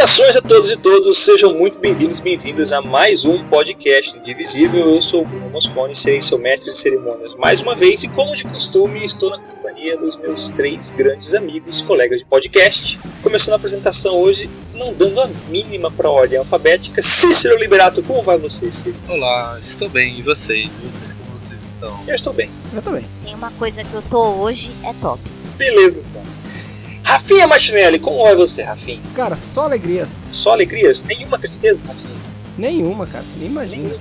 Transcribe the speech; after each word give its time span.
Saudações 0.00 0.36
a 0.36 0.40
todos 0.40 0.70
e 0.70 0.76
todos, 0.78 1.18
sejam 1.18 1.52
muito 1.52 1.78
bem-vindos 1.78 2.20
e 2.20 2.22
bem-vindas 2.22 2.72
a 2.72 2.80
mais 2.80 3.26
um 3.26 3.44
podcast 3.48 4.16
Indivisível. 4.16 4.88
Eu 4.94 5.02
sou 5.02 5.20
o 5.20 5.26
Bruno 5.26 5.50
Moscone, 5.50 5.94
serei 5.94 6.22
seu 6.22 6.38
mestre 6.38 6.70
de 6.70 6.76
cerimônias 6.78 7.34
mais 7.34 7.60
uma 7.60 7.76
vez 7.76 8.02
e, 8.02 8.08
como 8.08 8.34
de 8.34 8.44
costume, 8.44 9.04
estou 9.04 9.28
na 9.28 9.38
companhia 9.38 9.98
dos 9.98 10.16
meus 10.16 10.50
três 10.52 10.88
grandes 10.88 11.34
amigos, 11.34 11.82
colegas 11.82 12.20
de 12.20 12.24
podcast. 12.24 12.98
Começando 13.22 13.52
a 13.52 13.56
apresentação 13.56 14.18
hoje, 14.18 14.48
não 14.72 14.94
dando 14.94 15.20
a 15.20 15.28
mínima 15.50 15.90
para 15.90 16.08
a 16.08 16.10
ordem 16.10 16.38
alfabética, 16.38 17.02
Cícero 17.02 17.58
Liberato, 17.58 18.02
como 18.02 18.22
vai 18.22 18.38
você, 18.38 18.72
Cícero? 18.72 19.12
Olá, 19.12 19.58
estou 19.60 19.90
bem, 19.90 20.18
e 20.18 20.22
vocês? 20.22 20.78
E 20.78 20.86
vocês, 20.86 21.12
como 21.12 21.38
vocês 21.38 21.62
estão? 21.62 22.00
Eu 22.08 22.14
estou 22.14 22.32
bem. 22.32 22.50
Eu 22.72 22.80
também. 22.80 23.04
Tem 23.22 23.34
uma 23.34 23.50
coisa 23.50 23.84
que 23.84 23.92
eu 23.92 24.00
tô 24.00 24.22
hoje, 24.36 24.72
é 24.82 24.94
top. 24.94 25.20
Beleza, 25.58 26.02
então. 26.08 26.39
Rafinha 27.10 27.44
Martinelli, 27.46 27.98
como 27.98 28.22
vai 28.22 28.36
você, 28.36 28.62
Rafinha? 28.62 29.02
Cara, 29.16 29.36
só 29.36 29.64
alegrias. 29.64 30.30
Só 30.32 30.52
alegrias? 30.52 31.02
Nenhuma 31.02 31.38
tristeza, 31.38 31.82
Rafinha? 31.84 32.14
Nenhuma, 32.56 33.04
cara. 33.04 33.24
Nem 33.36 33.48
imagina. 33.48 33.94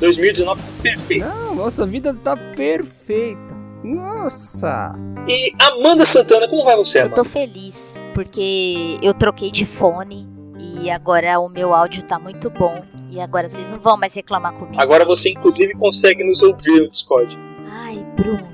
2019 0.00 0.62
tá 0.62 0.72
perfeito. 0.82 1.26
Não, 1.26 1.54
nossa 1.54 1.84
vida 1.84 2.14
tá 2.14 2.34
perfeita. 2.36 3.54
Nossa. 3.84 4.94
E 5.28 5.52
Amanda 5.58 6.06
Santana, 6.06 6.48
como 6.48 6.64
vai 6.64 6.74
você, 6.76 6.98
Eu 6.98 7.02
Amanda? 7.02 7.16
tô 7.16 7.24
feliz 7.24 8.00
porque 8.14 8.98
eu 9.02 9.12
troquei 9.12 9.50
de 9.50 9.66
fone 9.66 10.26
e 10.58 10.90
agora 10.90 11.38
o 11.40 11.50
meu 11.50 11.74
áudio 11.74 12.02
tá 12.02 12.18
muito 12.18 12.48
bom. 12.48 12.72
E 13.10 13.20
agora 13.20 13.46
vocês 13.46 13.70
não 13.70 13.78
vão 13.78 13.98
mais 13.98 14.14
reclamar 14.14 14.54
comigo. 14.54 14.80
Agora 14.80 15.04
você, 15.04 15.28
inclusive, 15.30 15.74
consegue 15.74 16.24
nos 16.24 16.42
ouvir 16.42 16.80
no 16.80 16.90
Discord. 16.90 17.38
Ai, 17.70 18.04
Bruno. 18.16 18.53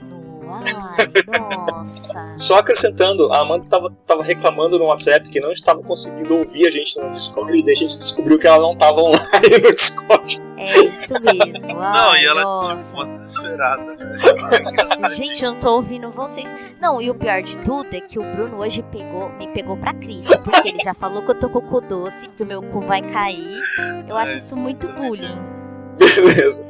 Nossa. 1.39 2.34
Só 2.39 2.58
acrescentando, 2.58 3.33
a 3.33 3.41
Amanda 3.41 3.66
tava, 3.69 3.91
tava 4.06 4.22
reclamando 4.22 4.78
no 4.78 4.86
WhatsApp 4.86 5.28
que 5.28 5.41
não 5.41 5.52
estava 5.52 5.83
conseguindo 5.83 6.36
ouvir 6.36 6.67
a 6.67 6.70
gente 6.70 6.98
no 6.98 7.11
Discord 7.12 7.58
e 7.58 7.62
daí 7.62 7.72
a 7.72 7.77
gente 7.77 7.98
descobriu 7.98 8.39
que 8.39 8.47
ela 8.47 8.61
não 8.62 8.77
tava 8.77 9.00
online 9.00 9.58
no 9.62 9.75
Discord. 9.75 10.41
É 10.56 10.78
isso 10.80 11.14
mesmo. 11.22 11.69
Não, 11.69 12.17
e 12.17 12.27
ela 12.27 12.42
nossa. 12.42 12.77
tipo 12.77 13.05
desesperada. 13.06 13.83
né? 13.83 15.08
Gente, 15.17 15.44
eu 15.44 15.52
não 15.52 15.58
tô 15.58 15.77
ouvindo 15.77 16.11
vocês. 16.11 16.52
Não, 16.78 17.00
e 17.00 17.11
o 17.11 17.14
pior 17.14 17.41
de 17.42 17.56
tudo 17.58 17.89
é 17.95 18.00
que 18.00 18.19
o 18.19 18.22
Bruno 18.22 18.58
hoje 18.58 18.83
pegou, 18.83 19.30
me 19.30 19.48
pegou 19.48 19.77
pra 19.78 19.95
Cristo. 19.95 20.39
Porque 20.41 20.69
ele 20.69 20.83
já 20.83 20.92
falou 20.92 21.22
que 21.22 21.30
eu 21.30 21.34
tô 21.34 21.48
com 21.48 21.61
o 21.61 21.62
cu 21.62 21.80
doce, 21.80 22.28
que 22.28 22.42
o 22.42 22.47
meu 22.47 22.62
cu 22.62 22.80
vai 22.80 23.00
cair. 23.00 23.58
Eu 24.06 24.17
acho 24.17 24.34
É, 24.34 24.36
isso 24.36 24.55
muito 24.55 24.86
é 24.86 24.92
bullying. 24.92 25.39
Beleza. 26.01 26.67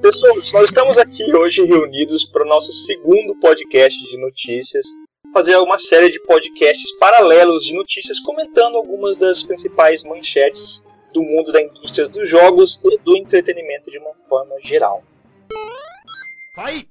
Pessoas, 0.00 0.52
nós 0.54 0.64
estamos 0.64 0.96
aqui 0.96 1.34
hoje 1.36 1.62
reunidos 1.64 2.24
para 2.24 2.44
o 2.44 2.48
nosso 2.48 2.72
segundo 2.72 3.36
podcast 3.36 4.02
de 4.08 4.16
notícias. 4.16 4.86
Fazer 5.34 5.56
uma 5.58 5.78
série 5.78 6.10
de 6.10 6.18
podcasts 6.22 6.90
paralelos 6.98 7.64
de 7.64 7.74
notícias 7.74 8.18
comentando 8.18 8.76
algumas 8.76 9.18
das 9.18 9.42
principais 9.42 10.02
manchetes 10.02 10.82
do 11.12 11.22
mundo 11.22 11.52
da 11.52 11.60
indústria 11.60 12.08
dos 12.08 12.26
jogos 12.26 12.80
e 12.82 12.98
do 12.98 13.16
entretenimento 13.16 13.90
de 13.90 13.98
uma 13.98 14.14
forma 14.26 14.54
geral. 14.64 15.04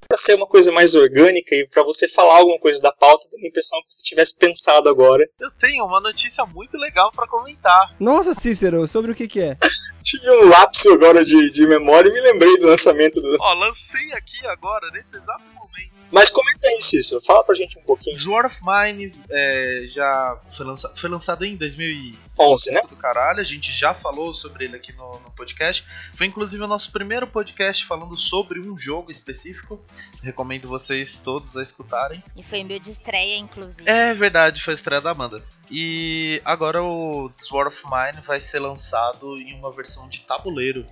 Para 0.07 0.17
ser 0.17 0.35
uma 0.35 0.47
coisa 0.47 0.71
mais 0.71 0.95
orgânica 0.95 1.55
e 1.55 1.67
para 1.67 1.83
você 1.83 2.07
falar 2.07 2.37
alguma 2.37 2.59
coisa 2.59 2.81
da 2.81 2.91
pauta, 2.91 3.27
dá 3.31 3.37
a 3.37 3.47
impressão 3.47 3.79
que 3.83 3.93
você 3.93 4.03
tivesse 4.03 4.35
pensado 4.35 4.89
agora. 4.89 5.27
Eu 5.39 5.51
tenho 5.51 5.85
uma 5.85 6.01
notícia 6.01 6.45
muito 6.45 6.77
legal 6.77 7.11
pra 7.11 7.27
comentar. 7.27 7.95
Nossa, 7.99 8.33
Cícero, 8.33 8.87
sobre 8.87 9.11
o 9.11 9.15
que 9.15 9.27
que 9.27 9.41
é? 9.41 9.57
Tive 10.01 10.29
um 10.31 10.49
lapso 10.49 10.91
agora 10.91 11.23
de, 11.23 11.51
de 11.51 11.67
memória 11.67 12.09
e 12.09 12.13
me 12.13 12.21
lembrei 12.21 12.57
do 12.57 12.67
lançamento 12.67 13.21
do. 13.21 13.37
Ó, 13.39 13.53
lancei 13.53 14.11
aqui 14.13 14.45
agora, 14.47 14.89
nesse 14.91 15.17
exato 15.17 15.43
momento. 15.53 15.68
Mas 16.11 16.29
comenta 16.29 16.67
aí, 16.67 16.81
Cícero, 16.81 17.21
fala 17.21 17.43
pra 17.43 17.53
gente 17.55 17.77
um 17.77 17.81
pouquinho. 17.83 18.17
Sword 18.17 18.47
of 18.47 18.59
Mine 18.63 19.13
é, 19.29 19.83
já 19.87 20.39
foi, 20.55 20.65
lança- 20.65 20.91
foi 20.95 21.09
lançado 21.09 21.45
em 21.45 21.55
2000 21.55 22.15
11, 22.39 22.71
né? 22.71 22.81
do 22.89 22.95
caralho, 22.95 23.39
a 23.41 23.43
gente 23.43 23.71
já 23.71 23.93
falou 23.93 24.33
sobre 24.33 24.65
ele 24.65 24.75
aqui 24.75 24.93
no, 24.93 25.19
no 25.19 25.31
podcast. 25.31 25.83
Foi 26.15 26.25
inclusive 26.25 26.63
o 26.63 26.67
nosso 26.67 26.91
primeiro 26.91 27.27
podcast 27.27 27.85
falando 27.85 28.17
sobre 28.17 28.59
um 28.59 28.77
jogo 28.77 29.11
específico. 29.11 29.79
Recomendo 30.23 30.67
vocês 30.67 31.19
todos 31.19 31.57
a 31.57 31.61
escutarem. 31.61 32.23
E 32.35 32.41
foi 32.41 32.63
meu 32.63 32.79
de 32.79 32.89
estreia, 32.89 33.37
inclusive. 33.37 33.89
É 33.89 34.13
verdade, 34.13 34.63
foi 34.63 34.73
a 34.73 34.75
estreia 34.75 35.01
da 35.01 35.11
Amanda. 35.11 35.43
E 35.69 36.41
agora 36.45 36.81
o 36.81 37.29
Sword 37.37 37.67
of 37.73 37.83
Mine 37.85 38.21
vai 38.25 38.41
ser 38.41 38.59
lançado 38.59 39.37
em 39.37 39.53
uma 39.53 39.71
versão 39.71 40.07
de 40.09 40.21
tabuleiro. 40.21 40.85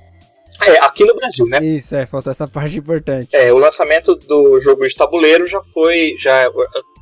É, 0.62 0.80
aqui 0.80 1.06
no 1.06 1.16
Brasil, 1.16 1.46
né? 1.48 1.64
Isso, 1.64 1.96
é, 1.96 2.06
faltou 2.06 2.32
essa 2.32 2.48
parte 2.50 2.78
importante. 2.78 3.36
É, 3.36 3.52
o 3.52 3.58
lançamento 3.58 4.16
do 4.16 4.60
jogo 4.62 4.88
de 4.88 4.96
tabuleiro 4.96 5.46
já 5.48 5.62
foi 5.62 6.16
já 6.18 6.50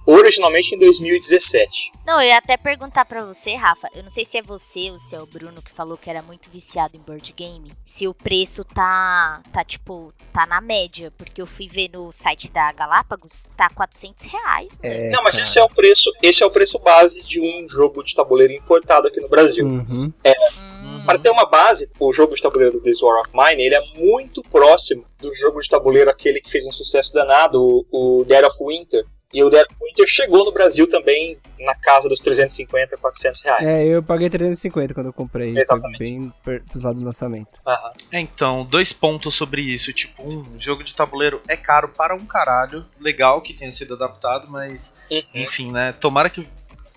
originalmente 0.05 0.75
em 0.75 0.77
2017. 0.77 1.91
Não, 2.05 2.21
eu 2.21 2.27
ia 2.27 2.37
até 2.37 2.55
perguntar 2.57 3.05
pra 3.05 3.25
você, 3.25 3.55
Rafa. 3.55 3.89
Eu 3.95 4.03
não 4.03 4.09
sei 4.09 4.23
se 4.23 4.37
é 4.37 4.41
você 4.41 4.91
ou 4.91 4.99
se 4.99 5.15
é 5.15 5.21
o 5.21 5.25
Bruno 5.25 5.61
que 5.61 5.71
falou 5.71 5.97
que 5.97 6.09
era 6.09 6.21
muito 6.21 6.49
viciado 6.51 6.95
em 6.95 6.99
board 6.99 7.33
game. 7.33 7.73
Se 7.83 8.07
o 8.07 8.13
preço 8.13 8.63
tá, 8.63 9.41
tá 9.51 9.63
tipo, 9.63 10.13
tá 10.31 10.45
na 10.45 10.61
média. 10.61 11.11
Porque 11.17 11.41
eu 11.41 11.47
fui 11.47 11.67
ver 11.67 11.89
no 11.91 12.11
site 12.11 12.51
da 12.51 12.71
Galápagos, 12.71 13.49
tá 13.57 13.69
400 13.73 14.25
reais. 14.25 14.77
mano. 14.83 14.95
É, 14.95 15.09
Não, 15.09 15.23
mas 15.23 15.35
cara. 15.35 15.47
esse 15.47 15.57
é 15.59 15.63
o 15.63 15.69
preço, 15.69 16.11
esse 16.21 16.43
é 16.43 16.45
o 16.45 16.51
preço 16.51 16.77
base 16.77 17.25
de 17.25 17.41
um 17.41 17.67
jogo 17.67 18.03
de 18.03 18.13
tabuleiro 18.13 18.53
importado 18.53 19.07
aqui 19.07 19.19
no 19.19 19.29
Brasil. 19.29 19.65
Uhum. 19.65 20.13
Hum, 20.23 20.94
Para 21.05 21.19
ter 21.19 21.29
uma 21.29 21.45
base, 21.45 21.89
o 21.99 22.11
jogo 22.13 22.35
de 22.35 22.41
tabuleiro 22.41 22.73
do 22.73 22.81
This 22.81 23.01
War 23.01 23.21
of 23.21 23.29
Mine, 23.33 23.63
ele 23.63 23.75
é 23.75 23.81
muito 23.95 24.41
próximo 24.43 25.05
do 25.19 25.33
jogo 25.35 25.59
de 25.59 25.69
tabuleiro 25.69 26.09
aquele 26.09 26.39
que 26.41 26.49
fez 26.49 26.65
um 26.65 26.71
sucesso 26.71 27.13
danado, 27.13 27.61
o, 27.91 28.19
o 28.21 28.25
Dead 28.25 28.43
of 28.43 28.57
Winter. 28.61 29.05
E 29.33 29.43
o 29.43 29.49
Dead 29.49 29.65
of 29.65 29.75
Winter 29.83 30.07
chegou 30.07 30.45
no 30.45 30.51
Brasil 30.53 30.87
também 30.87 31.37
na 31.59 31.75
casa 31.75 32.07
dos 32.07 32.21
350, 32.21 32.95
400 32.97 33.41
reais. 33.41 33.63
É, 33.65 33.83
eu 33.85 34.01
paguei 34.01 34.29
350 34.29 34.93
quando 34.93 35.07
eu 35.07 35.13
comprei. 35.13 35.51
Foi 35.51 35.61
Exatamente. 35.61 35.99
bem 35.99 36.33
perto 36.43 36.77
do 36.79 36.85
lado 36.85 36.99
do 36.99 37.05
lançamento. 37.05 37.59
Aham. 37.67 37.91
É, 38.13 38.19
então, 38.19 38.63
dois 38.65 38.93
pontos 38.93 39.35
sobre 39.35 39.61
isso. 39.61 39.91
Tipo, 39.91 40.23
um, 40.23 40.45
jogo 40.57 40.85
de 40.85 40.95
tabuleiro 40.95 41.41
é 41.49 41.57
caro 41.57 41.89
para 41.89 42.15
um 42.15 42.25
caralho. 42.25 42.85
Legal 42.99 43.41
que 43.41 43.53
tenha 43.53 43.71
sido 43.71 43.95
adaptado, 43.95 44.47
mas 44.49 44.95
Uhum. 45.11 45.21
enfim, 45.33 45.69
né? 45.71 45.91
Tomara 45.99 46.29
que 46.29 46.47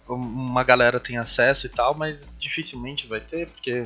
uma 0.08 0.62
galera 0.64 0.98
tenha 0.98 1.20
acesso 1.22 1.66
e 1.66 1.70
tal, 1.70 1.94
mas 1.94 2.32
dificilmente 2.38 3.06
vai 3.06 3.20
ter, 3.20 3.48
porque 3.50 3.84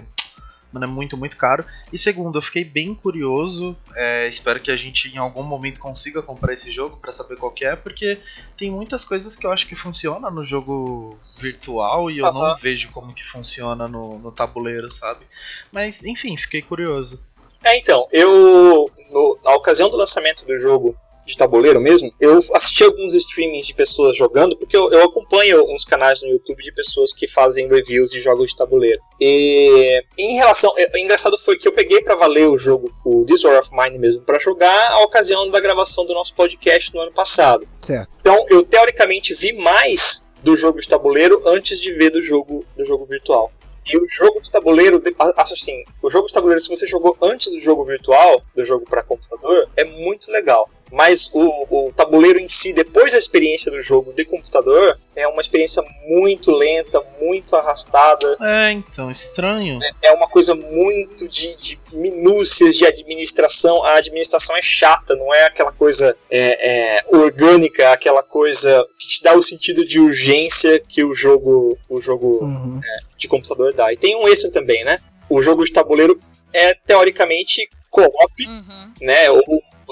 mano, 0.73 0.87
é 0.87 0.89
muito, 0.89 1.17
muito 1.17 1.37
caro. 1.37 1.65
E 1.93 1.99
segundo, 1.99 2.39
eu 2.39 2.43
fiquei 2.43 2.65
bem 2.65 2.95
curioso. 2.95 3.77
é, 3.95 4.27
espero 4.27 4.59
que 4.61 4.71
a 4.71 4.77
gente 4.77 5.09
em 5.15 5.19
algum 5.19 5.43
momento 5.43 5.79
consiga 5.81 6.23
comprar 6.23 6.53
esse 6.55 6.73
jogo 6.73 6.97
pra 6.97 7.13
saber 7.13 7.37
qual 7.37 7.53
que 7.53 7.65
é, 7.65 7.77
porque 7.77 8.19
tem 8.57 8.71
muitas 8.71 9.05
coisas 9.05 9.37
que 9.37 9.47
eu 9.47 9.51
acho 9.53 9.67
que 9.67 9.75
funciona 9.75 10.31
no 10.31 10.43
jogo 10.43 11.19
virtual 11.39 12.11
e 12.11 12.19
eu 12.19 12.33
não 12.33 12.41
Aham. 12.41 12.55
vejo 12.55 12.91
como 12.91 13.13
que 13.13 13.25
funciona 13.25 13.87
no, 13.87 14.19
no 14.19 14.33
tabuleiro, 14.33 14.91
sabe? 14.91 15.27
Mas 15.71 16.03
enfim, 16.05 16.37
fiquei 16.37 16.63
curioso. 16.63 17.23
É, 17.65 17.77
então, 17.79 18.09
eu, 18.11 18.91
no- 19.13 19.39
na 19.45 19.55
ocasião 19.55 19.89
do 19.91 19.97
lançamento 19.97 20.45
do 20.45 20.59
jogo 20.59 20.97
de 21.27 21.37
tabuleiro 21.37 21.81
mesmo, 21.81 22.13
eu 22.21 22.41
assisti 22.55 22.85
alguns 22.85 23.15
streamings 23.15 23.67
de 23.67 23.75
pessoas 23.75 24.17
jogando, 24.17 24.57
porque 24.57 24.77
eu, 24.77 24.91
eu 24.91 25.03
acompanho 25.05 25.65
uns 25.73 25.85
canais 25.85 26.21
no 26.21 26.29
YouTube 26.29 26.63
de 26.63 26.73
pessoas 26.73 27.13
que 27.13 27.29
fazem 27.29 27.69
reviews 27.69 28.11
de 28.11 28.21
jogos 28.21 28.51
de 28.51 28.57
tabuleiro. 28.57 29.01
E 29.21 30.03
em 30.19 30.35
relação. 30.35 30.73
é, 30.77 30.99
engraçado 30.99 31.39
foi 31.39 31.57
que 31.57 31.69
eu 31.69 31.73
peguei 31.73 32.01
pra 32.03 32.15
valer 32.15 32.49
o 32.49 32.59
jogo, 32.59 32.93
o 33.05 33.25
This 33.25 33.45
War 33.45 33.61
of 33.61 33.71
Mine 33.73 33.99
mesmo, 33.99 34.23
pra 34.23 34.39
jogar 34.39 34.93
a 34.93 35.03
ocasião 35.05 35.51
da 35.51 35.61
gravação 35.61 36.05
do 36.05 36.15
nosso 36.15 36.35
podcast 36.35 36.93
no 36.95 37.01
ano 37.01 37.13
passado. 37.13 37.67
Certo. 37.81 38.11
Então 38.21 38.45
eu 38.49 38.63
teoricamente 38.63 39.35
vi 39.35 39.53
mais 39.53 40.25
do 40.43 40.57
jogo 40.57 40.81
de 40.81 40.89
tabuleiro 40.89 41.43
antes 41.47 41.81
de 41.81 41.93
ver 41.93 42.11
do 42.11 42.21
jogo, 42.21 42.65
do 42.77 42.85
jogo 42.85 43.07
virtual. 43.07 43.53
E 43.85 43.97
o 43.97 44.07
jogo 44.09 44.41
de 44.41 44.51
tabuleiro, 44.51 45.03
assim, 45.37 45.85
o 46.01 46.09
jogo 46.09 46.29
de 46.29 46.33
tabuleiro, 46.33 46.61
se 46.61 46.69
você 46.69 46.87
jogou 46.87 47.17
antes 47.21 47.51
do 47.51 47.59
jogo 47.59 47.85
virtual, 47.85 48.41
do 48.55 48.65
jogo 48.65 48.85
para 48.89 49.03
computador, 49.03 49.69
é 49.77 49.85
muito 49.85 50.31
legal. 50.31 50.71
Mas 50.93 51.31
o, 51.33 51.87
o 51.89 51.93
tabuleiro 51.93 52.39
em 52.39 52.51
si, 52.51 52.71
depois 52.71 53.13
da 53.13 53.19
experiência 53.19 53.73
do 53.73 53.81
jogo 53.81 54.13
de 54.13 54.27
computador, 54.27 54.99
é 55.17 55.27
uma 55.27 55.41
experiência 55.41 55.83
muito 56.07 56.51
lenta, 56.51 57.03
muito 57.19 57.57
arrastada. 57.57 58.37
É, 58.43 58.73
então, 58.73 59.11
estranho. 59.11 59.79
É 60.03 60.13
uma 60.13 60.29
coisa 60.29 60.55
muito 60.55 61.27
de, 61.27 61.55
de 61.57 61.81
minúcias 61.95 62.77
de 62.77 62.85
administração. 62.85 63.83
A 63.83 63.95
administração 63.97 64.55
é 64.55 64.61
chata, 64.61 65.17
não 65.17 65.33
é 65.35 65.47
aquela 65.47 65.73
coisa 65.73 66.15
é, 66.31 66.99
é, 66.99 67.05
orgânica, 67.09 67.91
aquela 67.91 68.23
coisa 68.23 68.87
que 68.99 69.09
te 69.09 69.23
dá 69.23 69.35
o 69.35 69.43
sentido 69.43 69.87
de 69.87 69.99
urgência 69.99 70.79
que 70.87 71.03
o 71.03 71.15
jogo, 71.15 71.79
o 71.89 72.01
jogo 72.01 72.45
Uhum. 72.45 72.81
de 73.17 73.29
computador 73.29 73.73
dá. 73.73 73.91
E 73.93 73.97
tem 73.97 74.15
um 74.15 74.29
extra 74.29 74.51
também, 74.51 74.85
né? 74.85 74.99
O 75.31 75.41
jogo 75.43 75.65
de 75.65 75.73
tabuleiro 75.73 76.21
é 76.53 76.75
teoricamente 76.75 77.67
co-op, 77.91 78.47
Uhum. 78.47 78.93
né? 79.01 79.31
Ou 79.31 79.43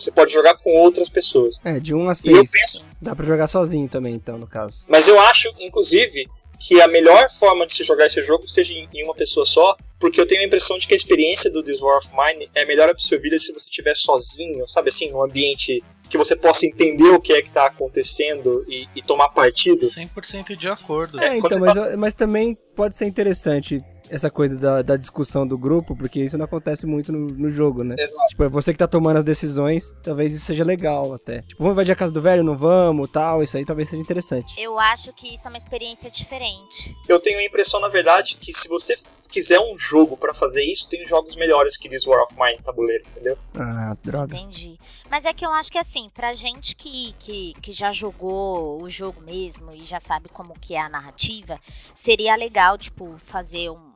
você 0.01 0.11
pode 0.11 0.33
jogar 0.33 0.55
com 0.57 0.71
outras 0.73 1.09
pessoas. 1.09 1.57
É, 1.65 1.79
de 1.79 1.95
1 1.95 1.99
a 2.09 2.13
E 2.25 2.31
eu 2.31 2.47
6. 2.47 2.51
penso, 2.51 2.85
Dá 3.01 3.15
pra 3.17 3.25
jogar 3.27 3.47
sozinho 3.47 3.89
também, 3.89 4.15
então, 4.15 4.37
no 4.39 4.47
caso. 4.47 4.85
mas 4.89 5.09
eu 5.09 5.19
acho, 5.21 5.49
inclusive, 5.59 6.27
que 6.59 6.81
a 6.83 6.87
melhor 6.87 7.31
forma 7.31 7.67
de 7.67 7.73
se 7.73 7.83
jogar 7.85 8.07
esse 8.07 8.21
jogo 8.23 8.47
seja 8.47 8.73
em 8.75 9.05
uma 9.05 9.15
pessoa 9.15 9.47
só, 9.47 9.75
porque 9.99 10.21
eu 10.21 10.27
tenho 10.27 10.43
a 10.43 10.45
impressão 10.45 10.77
de 10.77 10.87
que 10.87 10.93
a 10.93 10.97
experiência 10.97 11.51
do 11.51 11.63
This 11.63 11.81
War 11.81 11.97
of 11.99 12.09
Mine 12.11 12.51
é 12.55 12.67
melhor 12.67 12.89
absorvida 12.91 13.39
se 13.39 13.51
você 13.53 13.69
estiver 13.69 13.97
sozinho, 13.97 14.69
sabe 14.69 14.91
assim, 14.91 15.11
num 15.11 15.23
ambiente 15.23 15.83
que 16.11 16.19
você 16.19 16.35
possa 16.37 16.67
entender 16.67 17.09
o 17.09 17.21
que 17.21 17.33
é 17.33 17.41
que 17.41 17.51
tá 17.51 17.67
acontecendo 17.67 18.65
e, 18.69 18.87
e 18.95 19.01
tomar 19.01 19.29
partido. 19.31 19.87
100% 19.87 20.57
de 20.57 20.69
acordo. 20.69 21.19
É, 21.21 21.29
É, 21.29 21.37
então, 21.39 21.59
mas, 21.61 21.77
eu- 21.77 21.97
mas 21.99 22.15
também 22.15 22.57
pode 22.75 22.95
ser 22.97 23.07
interessante 23.07 23.81
essa 24.11 24.31
coisa 24.31 24.57
da, 24.57 24.83
da 24.83 24.97
discussão 24.97 25.47
do 25.47 25.57
grupo, 25.57 25.97
porque 25.97 26.21
isso 26.21 26.37
não 26.37 26.45
acontece 26.45 26.87
muito 26.87 27.13
no, 27.13 27.29
no 27.29 27.49
jogo, 27.49 27.85
né? 27.85 27.95
Exato. 27.99 28.29
Tipo, 28.29 28.45
é 28.45 28.49
você 28.49 28.73
que 28.73 28.79
tá 28.79 28.89
tomando 28.89 29.19
as 29.19 29.25
decisões, 29.25 29.95
talvez 30.03 30.35
isso 30.35 30.45
seja 30.45 30.65
legal 30.65 31.15
até. 31.15 31.43
Tipo, 31.43 31.63
vamos 31.63 31.75
invadir 31.75 31.93
a 31.93 31.97
casa 31.97 32.13
do 32.13 32.21
velho, 32.21 32.43
não 32.43 32.57
vamos, 32.57 33.11
tal, 33.11 33.43
isso 33.43 33.57
aí 33.57 33.65
talvez 33.65 33.89
seja 33.89 34.03
interessante. 34.03 34.61
Eu 34.61 34.79
acho 34.79 35.13
que 35.13 35.35
isso 35.35 35.47
é 35.47 35.51
uma 35.51 35.59
experiência 35.59 36.11
diferente. 36.11 36.97
Eu 37.09 37.21
tenho 37.21 37.39
a 37.39 37.45
impressão, 37.45 37.81
na 37.81 37.89
verdade, 37.89 38.37
que 38.37 38.53
se 38.53 38.69
você 38.69 38.97
quiser 39.31 39.61
um 39.61 39.79
jogo 39.79 40.17
pra 40.17 40.35
fazer 40.35 40.63
isso, 40.65 40.89
tem 40.89 41.07
jogos 41.07 41.37
melhores 41.37 41.77
que 41.77 41.89
This 41.89 42.05
War 42.05 42.23
of 42.25 42.35
Mine 42.37 42.61
tabuleiro, 42.63 43.05
entendeu? 43.09 43.39
Ah, 43.55 43.97
droga. 44.03 44.37
Entendi. 44.37 44.79
Mas 45.09 45.25
é 45.25 45.33
que 45.33 45.47
eu 45.47 45.51
acho 45.53 45.71
que 45.71 45.79
assim, 45.79 46.09
pra 46.13 46.33
gente 46.33 46.75
que, 46.75 47.15
que, 47.19 47.55
que 47.63 47.73
já 47.73 47.93
jogou 47.93 48.83
o 48.83 48.91
jogo 48.91 49.21
mesmo 49.21 49.73
e 49.73 49.83
já 49.83 50.01
sabe 50.01 50.29
como 50.29 50.59
que 50.59 50.75
é 50.75 50.81
a 50.81 50.89
narrativa, 50.89 51.59
seria 51.95 52.35
legal, 52.35 52.77
tipo, 52.77 53.15
fazer 53.19 53.71
um, 53.71 53.90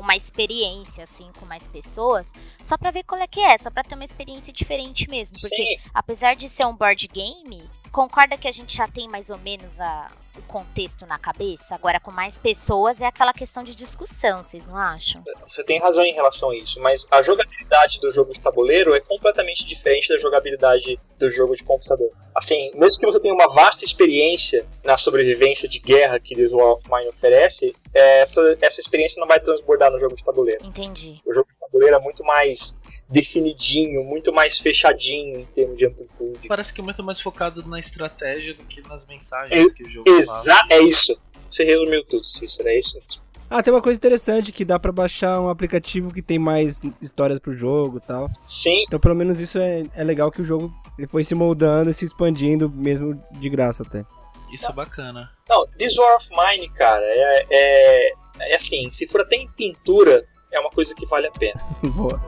uma 0.00 0.16
experiência, 0.16 1.04
assim, 1.04 1.30
com 1.38 1.46
mais 1.46 1.68
pessoas, 1.68 2.32
só 2.60 2.76
pra 2.76 2.90
ver 2.90 3.04
qual 3.04 3.20
é 3.20 3.26
que 3.26 3.40
é, 3.40 3.56
só 3.58 3.70
pra 3.70 3.84
ter 3.84 3.94
uma 3.94 4.04
experiência 4.04 4.52
diferente 4.52 5.08
mesmo. 5.08 5.38
Porque 5.40 5.56
Sim, 5.56 5.76
apesar 5.94 6.34
de 6.34 6.48
ser 6.48 6.66
um 6.66 6.74
board 6.74 7.06
game, 7.08 7.68
concorda 7.92 8.36
que 8.38 8.48
a 8.48 8.52
gente 8.52 8.76
já 8.76 8.86
tem 8.88 9.08
mais 9.08 9.30
ou 9.30 9.38
menos 9.38 9.80
a- 9.80 10.10
o 10.38 10.42
contexto 10.42 11.04
na 11.06 11.18
cabeça? 11.18 11.74
Agora, 11.74 11.98
com 11.98 12.10
mais 12.10 12.38
pessoas, 12.38 13.00
é 13.00 13.06
aquela 13.06 13.32
questão 13.32 13.62
de 13.62 13.74
discussão, 13.74 14.42
vocês 14.42 14.66
não 14.68 14.76
acham? 14.76 15.22
você 15.46 15.64
tem 15.64 15.80
razão 15.80 16.04
em 16.04 16.12
relação 16.12 16.50
a 16.50 16.56
isso, 16.56 16.78
mas 16.80 17.06
a 17.10 17.20
jogabilidade 17.22 17.98
do 18.00 18.10
jogo 18.10 18.32
de 18.32 18.40
tabuleiro 18.40 18.94
é 18.94 19.00
completamente 19.00 19.64
diferente 19.64 20.08
da 20.08 20.18
jogabilidade 20.18 20.98
do 21.18 21.30
jogo 21.30 21.56
de 21.56 21.64
computador. 21.64 22.10
Assim, 22.34 22.70
mesmo 22.74 23.00
que 23.00 23.06
você 23.06 23.18
tenha 23.20 23.34
uma 23.34 23.48
vasta 23.48 23.84
experiência 23.84 24.64
na 24.84 24.96
sobrevivência 24.96 25.68
de 25.68 25.78
guerra 25.80 26.20
que 26.20 26.34
This 26.36 26.52
War 26.52 26.68
of 26.72 26.84
Mine 26.88 27.08
oferece, 27.08 27.74
é, 27.92 28.20
essa, 28.20 28.56
essa 28.60 28.80
experiência 28.80 29.20
não 29.20 29.26
vai 29.26 29.40
transbordar 29.40 29.90
no 29.90 29.98
jogo 29.98 30.14
de 30.16 30.24
tabuleiro. 30.24 30.64
Entendi. 30.64 31.20
O 31.26 31.32
jogo 31.34 31.48
de 31.52 31.58
tabuleiro 31.58 31.96
é 31.96 32.00
muito 32.00 32.24
mais 32.24 32.78
definidinho, 33.10 34.04
muito 34.04 34.32
mais 34.32 34.58
fechadinho 34.58 35.40
em 35.40 35.44
termos 35.44 35.76
de 35.76 35.86
amplitude. 35.86 36.48
Parece 36.48 36.72
que 36.72 36.80
é 36.80 36.84
muito 36.84 37.02
mais 37.02 37.20
focado 37.20 37.66
na 37.66 37.78
estratégia 37.78 38.54
do 38.54 38.64
que 38.64 38.80
nas 38.88 39.06
mensagens 39.06 39.72
que 39.72 39.82
o 39.82 39.90
jogo 39.90 40.08
fala. 40.08 40.20
Exa 40.20 40.66
é 40.70 40.80
isso. 40.80 41.18
Você 41.50 41.64
resumiu 41.64 42.04
tudo, 42.04 42.24
Cícero, 42.24 42.68
é 42.68 42.78
isso 42.78 42.94
mesmo. 42.94 43.30
Ah, 43.50 43.60
tem 43.60 43.74
uma 43.74 43.82
coisa 43.82 43.96
interessante 43.98 44.52
que 44.52 44.64
dá 44.64 44.78
pra 44.78 44.92
baixar 44.92 45.40
um 45.40 45.48
aplicativo 45.48 46.14
que 46.14 46.22
tem 46.22 46.38
mais 46.38 46.80
histórias 47.02 47.40
pro 47.40 47.52
jogo 47.52 47.98
e 47.98 48.00
tal. 48.00 48.28
Sim, 48.46 48.84
Então, 48.86 49.00
pelo 49.00 49.16
menos 49.16 49.40
isso 49.40 49.58
é, 49.58 49.82
é 49.92 50.04
legal 50.04 50.30
que 50.30 50.40
o 50.40 50.44
jogo 50.44 50.72
ele 50.96 51.08
foi 51.08 51.24
se 51.24 51.34
moldando 51.34 51.90
e 51.90 51.94
se 51.94 52.04
expandindo 52.04 52.70
mesmo 52.70 53.20
de 53.32 53.48
graça 53.48 53.82
até. 53.82 54.04
Isso 54.52 54.70
é 54.70 54.72
bacana. 54.72 55.28
Não, 55.48 55.66
This 55.66 55.98
War 55.98 56.16
of 56.16 56.28
Mine, 56.30 56.68
cara, 56.70 57.04
é, 57.04 57.46
é, 57.50 58.12
é 58.38 58.54
assim, 58.54 58.88
se 58.92 59.08
for 59.08 59.22
até 59.22 59.34
em 59.34 59.48
pintura, 59.48 60.24
é 60.52 60.60
uma 60.60 60.70
coisa 60.70 60.94
que 60.94 61.04
vale 61.06 61.26
a 61.26 61.32
pena. 61.32 61.60
Boa. 61.82 62.20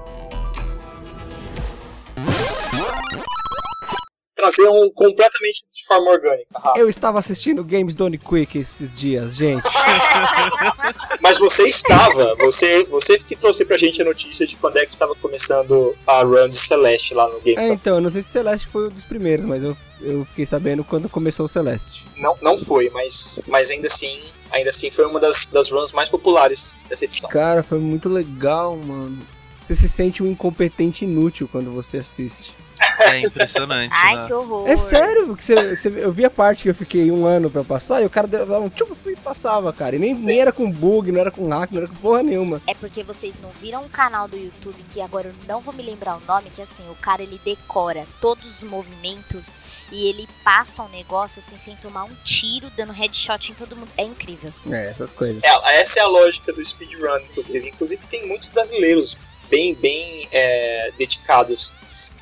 Trazer 4.35 4.67
um 4.69 4.91
completamente 4.91 5.65
de 5.71 5.85
forma 5.85 6.11
orgânica, 6.11 6.47
Rafa. 6.59 6.79
Eu 6.79 6.89
estava 6.89 7.19
assistindo 7.19 7.63
Games 7.63 7.95
Done 7.95 8.17
Quick 8.17 8.59
esses 8.59 8.99
dias, 8.99 9.35
gente. 9.37 9.63
Mas 11.21 11.39
você 11.39 11.65
estava, 11.65 12.35
você, 12.37 12.85
você 12.85 13.19
que 13.19 13.37
trouxe 13.37 13.65
pra 13.65 13.77
gente 13.77 14.01
a 14.01 14.05
notícia 14.05 14.47
de 14.47 14.57
quando 14.57 14.79
é 14.79 14.87
que 14.87 14.93
estava 14.93 15.15
começando 15.15 15.95
a 16.07 16.23
run 16.23 16.49
de 16.49 16.57
Celeste 16.57 17.15
lá 17.15 17.29
no 17.29 17.41
Games 17.41 17.59
É, 17.59 17.65
of 17.65 17.73
então, 17.73 17.97
eu 17.97 18.01
não 18.01 18.11
sei 18.11 18.23
se 18.23 18.31
Celeste 18.31 18.67
foi 18.67 18.87
um 18.87 18.91
dos 18.91 19.05
primeiros, 19.05 19.45
mas 19.45 19.63
eu, 19.63 19.77
eu 20.01 20.25
fiquei 20.25 20.47
sabendo 20.47 20.83
quando 20.83 21.09
começou 21.09 21.47
o 21.47 21.49
Celeste. 21.49 22.07
Não, 22.17 22.37
não 22.41 22.57
foi, 22.57 22.91
mas, 22.91 23.39
mas 23.47 23.71
ainda 23.71 23.89
assim, 23.89 24.21
ainda 24.51 24.71
assim 24.71 24.91
foi 24.91 25.05
uma 25.07 25.21
das, 25.21 25.47
das 25.47 25.71
runs 25.71 25.93
mais 25.93 26.09
populares 26.09 26.77
dessa 26.89 27.05
edição. 27.05 27.29
Cara, 27.29 27.63
foi 27.63 27.79
muito 27.79 28.09
legal, 28.09 28.77
mano. 28.77 29.19
Você 29.63 29.75
se 29.75 29.89
sente 29.89 30.23
um 30.23 30.27
incompetente 30.27 31.05
inútil 31.05 31.49
quando 31.51 31.71
você 31.71 31.99
assiste. 31.99 32.53
É 33.01 33.21
impressionante, 33.21 33.91
Ai, 33.95 34.17
né? 34.17 34.27
que 34.27 34.33
horror. 34.33 34.69
É 34.69 34.77
sério, 34.77 35.27
porque 35.27 35.43
você, 35.43 35.77
você- 35.77 35.89
eu 36.05 36.13
vi 36.13 36.25
a 36.25 36.31
parte 36.31 36.63
que 36.65 36.71
eu 36.71 36.75
fiquei 36.75 37.11
um 37.11 37.27
ano 37.27 37.51
pra 37.51 37.65
passar 37.65 38.03
e 38.03 38.07
o 38.07 38.11
cara 38.11 38.27
dava 38.27 38.59
um 38.59 38.69
tipo 38.69 38.93
assim 38.93 39.15
passava, 39.17 39.73
cara. 39.73 39.95
E 39.95 39.99
nem, 39.99 40.15
Sim. 40.15 40.27
nem 40.27 40.41
era 40.41 40.53
com 40.53 40.71
bug, 40.71 41.11
não 41.13 41.21
era 41.21 41.31
com 41.31 41.49
hack, 41.49 41.71
não 41.73 41.79
era 41.83 41.89
com 41.89 41.95
porra 41.97 42.23
nenhuma. 42.23 42.63
É 42.67 42.75
porque 42.75 43.03
vocês 43.03 43.41
não 43.41 43.51
viram 43.51 43.83
um 43.85 43.89
canal 43.89 44.29
do 44.29 44.37
YouTube 44.37 44.77
que 44.91 45.01
agora 45.01 45.29
eu 45.29 45.35
não 45.49 45.61
vou 45.61 45.73
me 45.75 45.83
lembrar 45.83 46.17
o 46.17 46.21
nome, 46.27 46.51
que 46.51 46.63
assim, 46.63 46.89
o 46.91 46.95
cara 46.95 47.23
ele 47.23 47.41
decora 47.45 48.07
todos 48.21 48.49
os 48.49 48.63
movimentos 48.63 49.57
e 49.91 50.09
ele 50.09 50.29
passa 50.45 50.83
um 50.83 50.89
negócio 50.89 51.39
assim 51.41 51.57
sem 51.57 51.77
tomar 51.77 52.05
um 52.05 52.15
tiro, 52.25 52.71
dando 52.77 52.93
headshot 52.93 53.53
em 53.53 53.55
todo 53.55 53.77
mundo. 53.77 53.91
É 53.97 54.05
incrível. 54.05 54.53
É, 54.71 54.89
essas 54.89 55.13
coisas. 55.13 55.43
É, 55.45 55.81
essa 55.81 56.01
é 56.01 56.03
a 56.03 56.07
lógica 56.07 56.53
do 56.53 56.65
speedrun, 56.65 57.19
inclusive. 57.31 57.69
Inclusive 57.69 58.03
tem 58.09 58.27
muitos 58.27 58.49
brasileiros 58.49 59.17
bem, 59.49 59.75
bem 59.75 60.29
é, 60.33 60.93
dedicados 60.97 61.73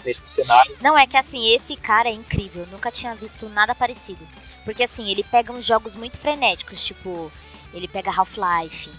nesse 0.04 0.26
cenário. 0.26 0.76
Não, 0.80 0.96
é 0.96 1.06
que 1.06 1.16
assim, 1.16 1.54
esse 1.54 1.76
cara 1.76 2.08
é 2.08 2.12
incrível. 2.12 2.62
Eu 2.62 2.68
nunca 2.68 2.90
tinha 2.90 3.14
visto 3.14 3.48
nada 3.48 3.74
parecido. 3.74 4.26
Porque 4.64 4.82
assim, 4.82 5.10
ele 5.10 5.24
pega 5.24 5.52
uns 5.52 5.64
jogos 5.64 5.96
muito 5.96 6.18
frenéticos, 6.18 6.84
tipo, 6.84 7.32
ele 7.72 7.88
pega 7.88 8.10
Half-Life. 8.10 8.90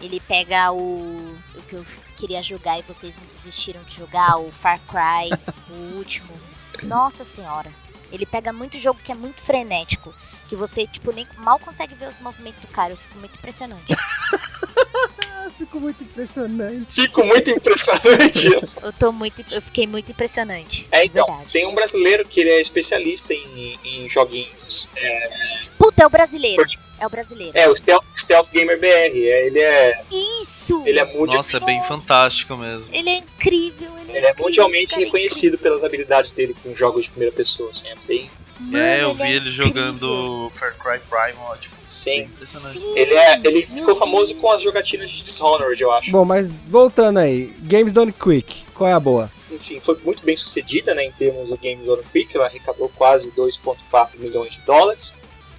Ele 0.00 0.20
pega 0.20 0.70
o, 0.72 1.36
o 1.56 1.62
que 1.62 1.74
eu 1.74 1.84
queria 2.16 2.40
jogar 2.40 2.78
e 2.78 2.82
vocês 2.82 3.18
me 3.18 3.26
desistiram 3.26 3.82
de 3.82 3.96
jogar, 3.96 4.38
o 4.38 4.52
Far 4.52 4.80
Cry, 4.86 5.30
o 5.70 5.96
último. 5.96 6.30
Nossa 6.82 7.24
senhora. 7.24 7.72
Ele 8.10 8.24
pega 8.24 8.52
muito 8.52 8.78
jogo 8.78 9.00
que 9.02 9.12
é 9.12 9.14
muito 9.14 9.40
frenético. 9.40 10.14
Que 10.48 10.56
você, 10.56 10.86
tipo, 10.86 11.12
nem 11.12 11.26
mal 11.38 11.58
consegue 11.58 11.94
ver 11.94 12.08
os 12.08 12.20
movimentos 12.20 12.60
do 12.60 12.68
cara. 12.68 12.92
Eu 12.92 12.96
fico 12.96 13.18
muito 13.18 13.36
impressionante. 13.36 13.94
Ficou 15.58 15.80
muito 15.80 16.04
impressionante. 16.04 16.94
Fico 17.02 17.24
muito 17.24 17.50
impressionante. 17.50 18.48
Eu 18.80 18.92
tô 18.92 19.10
muito. 19.10 19.44
Eu 19.52 19.60
fiquei 19.60 19.88
muito 19.88 20.12
impressionante. 20.12 20.86
É, 20.92 21.04
então, 21.04 21.26
Verdade. 21.26 21.52
tem 21.52 21.66
um 21.66 21.74
brasileiro 21.74 22.24
que 22.26 22.40
ele 22.40 22.50
é 22.50 22.60
especialista 22.60 23.34
em, 23.34 23.78
em 23.84 24.08
joguinhos. 24.08 24.88
É, 24.96 25.58
Puta, 25.76 26.04
é 26.04 26.06
o 26.06 26.10
brasileiro. 26.10 26.64
É 27.00 27.06
o 27.06 27.10
brasileiro. 27.10 27.52
é 27.56 27.68
o 27.68 27.76
Stealth, 27.76 28.04
Stealth 28.16 28.50
Gamer 28.50 28.78
BR. 28.78 28.86
É, 28.86 29.46
ele 29.46 29.58
é. 29.58 30.00
Isso! 30.12 30.82
Ele 30.86 30.98
é, 31.00 31.04
mundial, 31.04 31.38
Nossa, 31.38 31.56
é 31.56 31.60
bem 31.60 31.78
Nossa. 31.78 31.88
fantástico 31.88 32.56
mesmo. 32.56 32.94
Ele 32.94 33.10
é 33.10 33.18
incrível, 33.18 33.90
ele 33.98 34.12
é, 34.12 34.16
ele 34.16 34.26
é 34.26 34.30
incrível, 34.30 34.44
mundialmente 34.44 34.94
é 34.94 34.98
reconhecido 34.98 35.58
pelas 35.58 35.82
habilidades 35.82 36.32
dele 36.32 36.56
com 36.62 36.74
jogos 36.74 37.04
de 37.04 37.10
primeira 37.10 37.34
pessoa. 37.34 37.70
Assim, 37.70 37.88
é 37.88 37.96
bem. 38.06 38.30
Incrível. 38.60 38.80
é, 38.80 39.02
eu 39.02 39.14
Mano, 39.14 39.24
vi 39.24 39.32
ele 39.32 39.48
incrível. 39.50 39.66
jogando 39.66 40.50
Far 40.54 40.74
Cry 40.76 41.00
Primal, 41.08 41.56
tipo, 41.58 41.76
Sim. 41.86 42.28
Sim, 42.42 42.94
Ele, 42.96 43.14
é, 43.14 43.40
ele 43.44 43.64
ficou 43.66 43.94
famoso 43.96 44.34
com 44.36 44.50
as 44.52 44.62
jogatinas 44.62 45.10
de 45.10 45.22
Dishonored, 45.22 45.80
eu 45.80 45.90
acho. 45.92 46.10
Bom, 46.10 46.24
mas 46.24 46.52
voltando 46.66 47.18
aí, 47.18 47.54
Games 47.60 47.92
Done 47.92 48.12
Quick, 48.12 48.64
qual 48.74 48.90
é 48.90 48.92
a 48.92 49.00
boa? 49.00 49.30
Assim, 49.54 49.80
foi 49.80 49.98
muito 50.04 50.24
bem 50.24 50.36
sucedida 50.36 50.94
né, 50.94 51.04
em 51.04 51.12
termos 51.12 51.48
do 51.48 51.56
Games 51.56 51.88
on 51.88 51.96
Quick. 52.12 52.36
Ela 52.36 52.46
arrecadou 52.46 52.90
quase 52.90 53.30
2,4 53.32 54.18
milhões 54.18 54.52
de 54.52 54.60
dólares. 54.60 55.14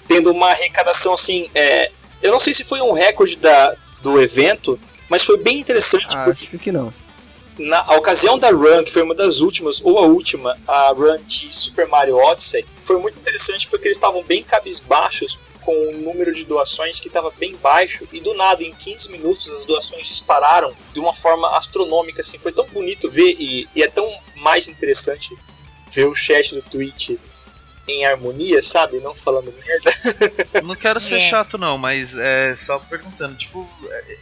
Tendo 0.07 0.31
uma 0.31 0.51
arrecadação 0.51 1.13
assim. 1.15 1.49
É, 1.55 1.91
eu 2.21 2.31
não 2.31 2.39
sei 2.39 2.53
se 2.53 2.63
foi 2.63 2.81
um 2.81 2.91
recorde 2.91 3.35
da, 3.37 3.75
do 4.03 4.21
evento, 4.21 4.79
mas 5.09 5.23
foi 5.23 5.37
bem 5.37 5.59
interessante 5.59 6.05
porque 6.23 6.45
Acho 6.45 6.57
que 6.59 6.71
não. 6.71 6.93
Na 7.59 7.81
a 7.81 7.97
ocasião 7.97 8.39
da 8.39 8.49
run, 8.49 8.83
que 8.83 8.91
foi 8.91 9.01
uma 9.01 9.13
das 9.13 9.41
últimas, 9.41 9.81
ou 9.83 9.99
a 9.99 10.03
última, 10.03 10.57
a 10.65 10.89
run 10.89 11.21
de 11.27 11.53
Super 11.53 11.87
Mario 11.87 12.15
Odyssey, 12.15 12.65
foi 12.83 12.97
muito 12.97 13.19
interessante 13.19 13.67
porque 13.67 13.87
eles 13.87 13.97
estavam 13.97 14.23
bem 14.23 14.41
cabisbaixos 14.41 15.37
com 15.61 15.73
o 15.73 15.91
número 15.91 16.33
de 16.33 16.45
doações 16.45 16.99
que 16.99 17.07
estava 17.07 17.31
bem 17.31 17.55
baixo 17.57 18.07
e 18.11 18.19
do 18.19 18.33
nada 18.33 18.63
em 18.63 18.73
15 18.73 19.11
minutos 19.11 19.47
as 19.49 19.65
doações 19.65 20.07
dispararam 20.07 20.73
de 20.93 20.99
uma 20.99 21.13
forma 21.13 21.55
astronômica 21.57 22.21
assim. 22.21 22.39
Foi 22.39 22.51
tão 22.51 22.65
bonito 22.67 23.09
ver 23.09 23.35
e, 23.37 23.67
e 23.75 23.83
é 23.83 23.87
tão 23.87 24.09
mais 24.37 24.67
interessante 24.67 25.37
ver 25.91 26.05
o 26.05 26.15
chat 26.15 26.55
do 26.55 26.61
Twitch 26.61 27.11
em 27.89 28.05
harmonia 28.05 28.61
sabe 28.63 28.99
não 28.99 29.13
falando 29.15 29.53
merda 29.53 30.61
Não 30.63 30.75
quero 30.75 30.99
ser 30.99 31.15
É. 31.17 31.19
chato 31.19 31.57
não, 31.57 31.77
mas 31.77 32.15
é 32.15 32.55
só 32.55 32.79
perguntando, 32.79 33.35
tipo, 33.35 33.67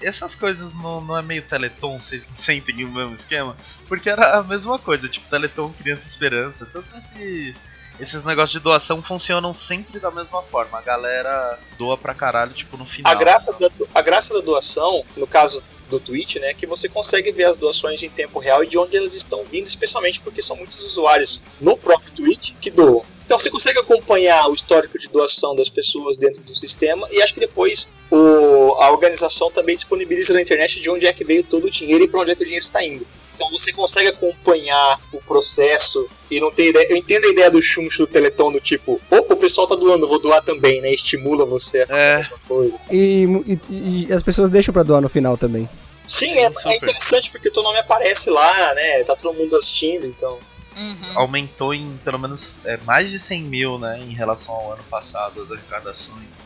essas 0.02 0.36
coisas 0.36 0.72
não, 0.74 1.02
não 1.02 1.18
é 1.18 1.22
meio 1.22 1.42
Teleton, 1.42 2.00
vocês 2.02 2.26
não 2.28 2.36
sentem 2.36 2.84
o 2.86 2.92
mesmo 2.92 3.14
esquema? 3.16 3.56
Porque 3.88 4.10
era 4.10 4.38
a 4.38 4.44
mesma 4.44 4.78
coisa, 4.80 5.08
tipo, 5.08 5.30
Teleton, 5.30 5.74
Criança 5.74 6.08
Esperança, 6.08 6.66
todos 6.66 6.92
esses, 6.94 7.62
esses 8.00 8.24
negócios 8.24 8.52
de 8.52 8.60
doação 8.60 9.02
funcionam 9.02 9.54
sempre 9.54 10.00
da 10.00 10.12
mesma 10.12 10.42
forma. 10.44 10.78
A 10.78 10.82
galera 10.82 11.60
doa 11.78 11.98
pra 11.98 12.14
caralho, 12.14 12.54
tipo, 12.54 12.78
no 12.78 12.86
final. 12.86 13.12
a 13.12 13.16
graça 13.16 13.54
da, 13.54 13.70
a 13.94 14.02
graça 14.02 14.34
da 14.34 14.42
doação 14.42 15.04
no 15.16 15.28
caso 15.28 15.64
do 15.90 16.00
Twitch, 16.00 16.36
né, 16.36 16.50
é 16.50 16.54
que 16.54 16.68
você 16.68 16.90
consegue 16.90 17.32
ver 17.32 17.46
as 17.46 17.58
doações 17.58 18.04
em 18.04 18.10
tempo 18.10 18.40
real 18.40 18.64
e 18.64 18.68
de 18.68 18.78
onde 18.78 18.98
elas 18.98 19.14
estão 19.14 19.46
vindo, 19.46 19.68
especialmente 19.68 20.20
porque 20.20 20.42
são 20.42 20.56
muitos 20.56 20.80
usuários 20.82 21.42
no 21.62 21.78
próprio 21.78 22.12
Twitch 22.12 22.54
que 22.60 22.70
doam. 22.70 23.06
Então 23.26 23.38
você 23.38 23.50
consegue 23.50 23.80
acompanhar 23.80 24.48
o 24.48 24.54
histórico 24.54 24.98
de 24.98 25.10
doação 25.10 25.54
das 25.54 25.68
pessoas 25.68 26.16
dentro 26.18 26.42
do 26.44 26.56
sistema 26.56 27.08
e 27.12 27.22
acho 27.22 27.34
que 27.34 27.40
depois 27.40 27.90
o, 28.10 28.74
a 28.80 28.90
organização 28.90 29.52
também 29.52 29.76
disponibiliza 29.76 30.34
na 30.34 30.42
internet 30.42 30.80
de 30.80 30.90
onde 30.90 31.06
é 31.06 31.12
que 31.12 31.26
veio 31.26 31.44
todo 31.44 31.66
o 31.66 31.70
dinheiro 31.70 32.06
e 32.06 32.08
para 32.08 32.22
onde 32.22 32.32
é 32.32 32.36
que 32.36 32.42
o 32.42 32.46
dinheiro 32.46 32.64
está 32.64 32.82
indo. 32.84 33.06
Então 33.38 33.52
você 33.52 33.72
consegue 33.72 34.08
acompanhar 34.10 35.00
o 35.14 35.22
processo 35.22 36.08
e 36.30 36.40
não 36.40 36.50
tem 36.52 36.70
ideia. 36.70 36.88
Eu 36.90 36.98
entendo 36.98 37.26
a 37.26 37.30
ideia 37.30 37.52
do 37.52 37.62
chuncho 37.62 38.00
do 38.00 38.08
Teleton 38.08 38.52
do 38.52 38.60
tipo, 38.60 39.00
opa, 39.12 39.36
o 39.36 39.38
pessoal 39.38 39.68
tá 39.68 39.76
doando, 39.76 40.08
vou 40.08 40.20
doar 40.20 40.42
também, 40.44 40.82
né? 40.82 40.92
Estimula 40.92 41.46
você 41.46 41.84
a 41.84 41.88
fazer 41.88 42.00
É. 42.02 42.16
a 42.16 42.18
mesma 42.18 42.38
coisa. 42.48 42.80
E, 42.90 43.28
e- 43.70 44.06
e 44.10 44.12
as 44.14 44.24
pessoas 44.24 44.50
deixam 44.50 44.74
pra 44.74 44.82
doar 44.82 45.02
no 45.02 45.08
final 45.08 45.38
também. 45.38 45.70
Sim, 46.08 46.26
Sim, 46.30 46.40
é, 46.40 46.52
é 46.74 46.76
interessante 46.78 47.30
porque 47.30 47.50
o 47.50 47.54
teu 47.54 47.62
nome 47.62 47.78
aparece 47.78 48.32
lá, 48.32 48.74
né? 48.74 49.04
Tá 49.04 49.16
todo 49.16 49.36
mundo 49.38 49.56
assistindo, 49.56 50.08
então. 50.08 50.40
Uhum. 50.76 51.12
Aumentou 51.20 51.74
em 51.76 52.00
pelo 52.04 52.18
menos 52.18 52.58
é, 52.66 52.78
mais 52.86 53.12
de 53.12 53.20
100 53.20 53.44
mil, 53.44 53.78
né? 53.78 54.00
Em 54.00 54.14
relação 54.14 54.56
ao 54.56 54.74
ano 54.74 54.84
passado, 54.90 55.42
as 55.42 55.52
arrecadações. 55.52 56.38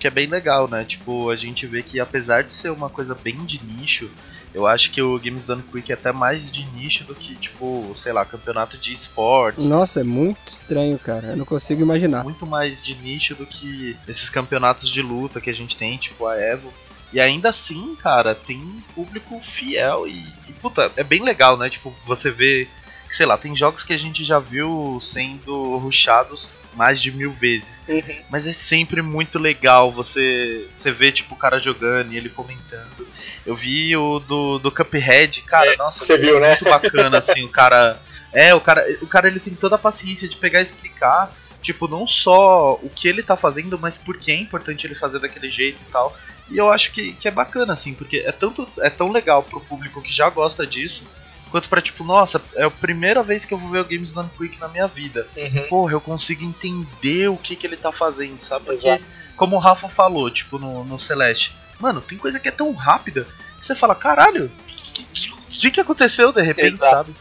Que 0.00 0.06
é 0.06 0.10
bem 0.10 0.26
legal, 0.26 0.66
né? 0.66 0.82
Tipo, 0.82 1.30
a 1.30 1.36
gente 1.36 1.66
vê 1.66 1.82
que 1.82 2.00
apesar 2.00 2.42
de 2.42 2.52
ser 2.52 2.70
uma 2.70 2.88
coisa 2.88 3.14
bem 3.14 3.36
de 3.44 3.62
nicho, 3.62 4.10
eu 4.52 4.66
acho 4.66 4.90
que 4.90 5.00
o 5.00 5.18
Games 5.18 5.44
Done 5.44 5.62
Quick 5.62 5.92
é 5.92 5.94
até 5.94 6.10
mais 6.10 6.50
de 6.50 6.64
nicho 6.72 7.04
do 7.04 7.14
que, 7.14 7.36
tipo, 7.36 7.92
sei 7.94 8.12
lá, 8.12 8.24
campeonato 8.24 8.76
de 8.76 8.92
esportes. 8.92 9.68
Nossa, 9.68 10.00
é 10.00 10.02
muito 10.02 10.50
estranho, 10.50 10.98
cara. 10.98 11.28
Eu 11.28 11.36
não 11.36 11.44
consigo 11.44 11.82
imaginar. 11.82 12.24
muito 12.24 12.46
mais 12.46 12.82
de 12.82 12.94
nicho 12.96 13.34
do 13.34 13.46
que 13.46 13.96
esses 14.08 14.28
campeonatos 14.28 14.88
de 14.88 15.02
luta 15.02 15.40
que 15.40 15.50
a 15.50 15.54
gente 15.54 15.76
tem, 15.76 15.96
tipo 15.96 16.26
a 16.26 16.36
Evo. 16.36 16.72
E 17.12 17.20
ainda 17.20 17.48
assim, 17.48 17.94
cara, 17.96 18.34
tem 18.34 18.56
um 18.58 18.80
público 18.94 19.40
fiel 19.40 20.06
e, 20.06 20.24
e, 20.48 20.52
puta, 20.60 20.90
é 20.96 21.04
bem 21.04 21.22
legal, 21.22 21.56
né? 21.56 21.68
Tipo, 21.68 21.94
você 22.06 22.30
vê, 22.30 22.68
sei 23.08 23.26
lá, 23.26 23.36
tem 23.36 23.54
jogos 23.54 23.84
que 23.84 23.92
a 23.92 23.98
gente 23.98 24.24
já 24.24 24.38
viu 24.38 24.98
sendo 25.00 25.76
rushados 25.78 26.54
mais 26.74 27.00
de 27.00 27.10
mil 27.10 27.32
vezes. 27.32 27.84
Mas 28.28 28.46
é 28.46 28.52
sempre 28.52 29.02
muito 29.02 29.38
legal 29.38 29.90
você, 29.90 30.68
você 30.74 30.90
ver, 30.90 31.12
tipo, 31.12 31.34
o 31.34 31.38
cara 31.38 31.58
jogando 31.58 32.12
e 32.12 32.16
ele 32.16 32.28
comentando. 32.28 33.06
Eu 33.44 33.54
vi 33.54 33.96
o 33.96 34.18
do, 34.20 34.58
do 34.58 34.72
Cuphead, 34.72 35.42
cara, 35.42 35.74
É, 35.74 35.76
nossa, 35.76 36.04
você 36.04 36.16
viu, 36.18 36.38
né? 36.40 36.48
muito 36.48 36.64
bacana, 36.64 37.18
assim, 37.18 37.44
o 37.44 37.48
cara. 37.48 38.00
É, 38.32 38.54
o 38.54 38.60
cara, 38.60 38.86
o 39.02 39.06
cara 39.06 39.26
ele 39.26 39.40
tem 39.40 39.54
toda 39.54 39.74
a 39.74 39.78
paciência 39.78 40.28
de 40.28 40.36
pegar 40.36 40.60
e 40.60 40.62
explicar, 40.62 41.34
tipo, 41.60 41.88
não 41.88 42.06
só 42.06 42.74
o 42.74 42.88
que 42.88 43.08
ele 43.08 43.22
tá 43.22 43.36
fazendo, 43.36 43.78
mas 43.78 43.98
por 43.98 44.16
que 44.16 44.30
é 44.30 44.36
importante 44.36 44.86
ele 44.86 44.94
fazer 44.94 45.18
daquele 45.18 45.50
jeito 45.50 45.80
e 45.82 45.90
tal. 45.90 46.16
E 46.48 46.56
eu 46.56 46.70
acho 46.70 46.92
que, 46.92 47.12
que 47.14 47.26
é 47.26 47.30
bacana, 47.30 47.72
assim, 47.72 47.92
porque 47.94 48.18
é, 48.18 48.32
tanto, 48.32 48.68
é 48.80 48.90
tão 48.90 49.10
legal 49.10 49.42
pro 49.42 49.60
público 49.60 50.00
que 50.02 50.12
já 50.12 50.30
gosta 50.30 50.66
disso, 50.66 51.04
quanto 51.50 51.68
pra, 51.68 51.82
tipo, 51.82 52.04
nossa, 52.04 52.42
é 52.54 52.64
a 52.64 52.70
primeira 52.70 53.22
vez 53.22 53.44
que 53.44 53.52
eu 53.52 53.58
vou 53.58 53.68
ver 53.70 53.80
o 53.80 53.84
Games 53.84 54.12
Done 54.12 54.30
Quick 54.38 54.58
na 54.58 54.68
minha 54.68 54.86
vida. 54.86 55.26
Uhum. 55.36 55.62
Porra, 55.68 55.92
eu 55.92 56.00
consigo 56.00 56.44
entender 56.44 57.28
o 57.28 57.36
que, 57.36 57.56
que 57.56 57.66
ele 57.66 57.76
tá 57.76 57.92
fazendo, 57.92 58.40
sabe? 58.40 58.66
Porque, 58.66 58.86
Exato. 58.88 59.04
como 59.36 59.56
o 59.56 59.58
Rafa 59.58 59.88
falou, 59.88 60.30
tipo, 60.30 60.58
no, 60.58 60.84
no 60.84 60.98
Celeste, 60.98 61.54
mano, 61.78 62.00
tem 62.00 62.16
coisa 62.16 62.38
que 62.38 62.48
é 62.48 62.52
tão 62.52 62.72
rápida 62.72 63.26
que 63.58 63.66
você 63.66 63.74
fala, 63.74 63.94
caralho, 63.94 64.46
o 64.46 64.66
que, 64.66 65.04
que, 65.04 65.30
que, 65.50 65.70
que 65.70 65.80
aconteceu 65.80 66.32
de 66.32 66.42
repente, 66.42 66.74
Exato. 66.74 67.06
sabe? 67.06 67.16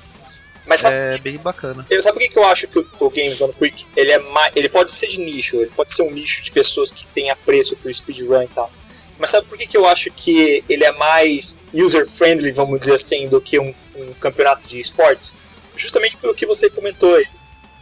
Mas 0.65 0.81
sabe, 0.81 0.95
É 0.95 1.17
bem 1.17 1.37
bacana. 1.39 1.83
eu, 1.89 2.01
sabe 2.01 2.13
por 2.13 2.19
que 2.19 2.29
que 2.29 2.37
eu 2.37 2.45
acho 2.45 2.67
que 2.67 2.77
o, 2.77 2.87
o 2.99 3.09
Games 3.09 3.39
Done 3.39 3.53
Quick 3.53 3.87
ele, 3.95 4.11
é 4.11 4.19
mais, 4.19 4.55
ele 4.55 4.69
pode 4.69 4.91
ser 4.91 5.07
de 5.07 5.17
nicho, 5.19 5.55
ele 5.55 5.71
pode 5.75 5.91
ser 5.91 6.03
um 6.03 6.11
nicho 6.11 6.43
de 6.43 6.51
pessoas 6.51 6.91
que 6.91 7.07
têm 7.07 7.31
apreço 7.31 7.75
por 7.75 7.91
speedrun 7.91 8.43
e 8.43 8.47
tal. 8.47 8.71
Mas 9.19 9.31
sabe 9.31 9.47
por 9.47 9.57
que, 9.57 9.67
que 9.67 9.77
eu 9.77 9.85
acho 9.85 10.09
que 10.11 10.63
ele 10.69 10.85
é 10.85 10.91
mais 10.93 11.59
user-friendly, 11.73 12.51
vamos 12.51 12.79
dizer 12.79 12.95
assim, 12.95 13.27
do 13.27 13.41
que 13.41 13.59
um, 13.59 13.75
um 13.95 14.13
campeonato 14.13 14.65
de 14.65 14.79
esportes? 14.79 15.33
Justamente 15.75 16.15
pelo 16.17 16.33
que 16.33 16.45
você 16.45 16.69
comentou 16.69 17.15
aí. 17.15 17.27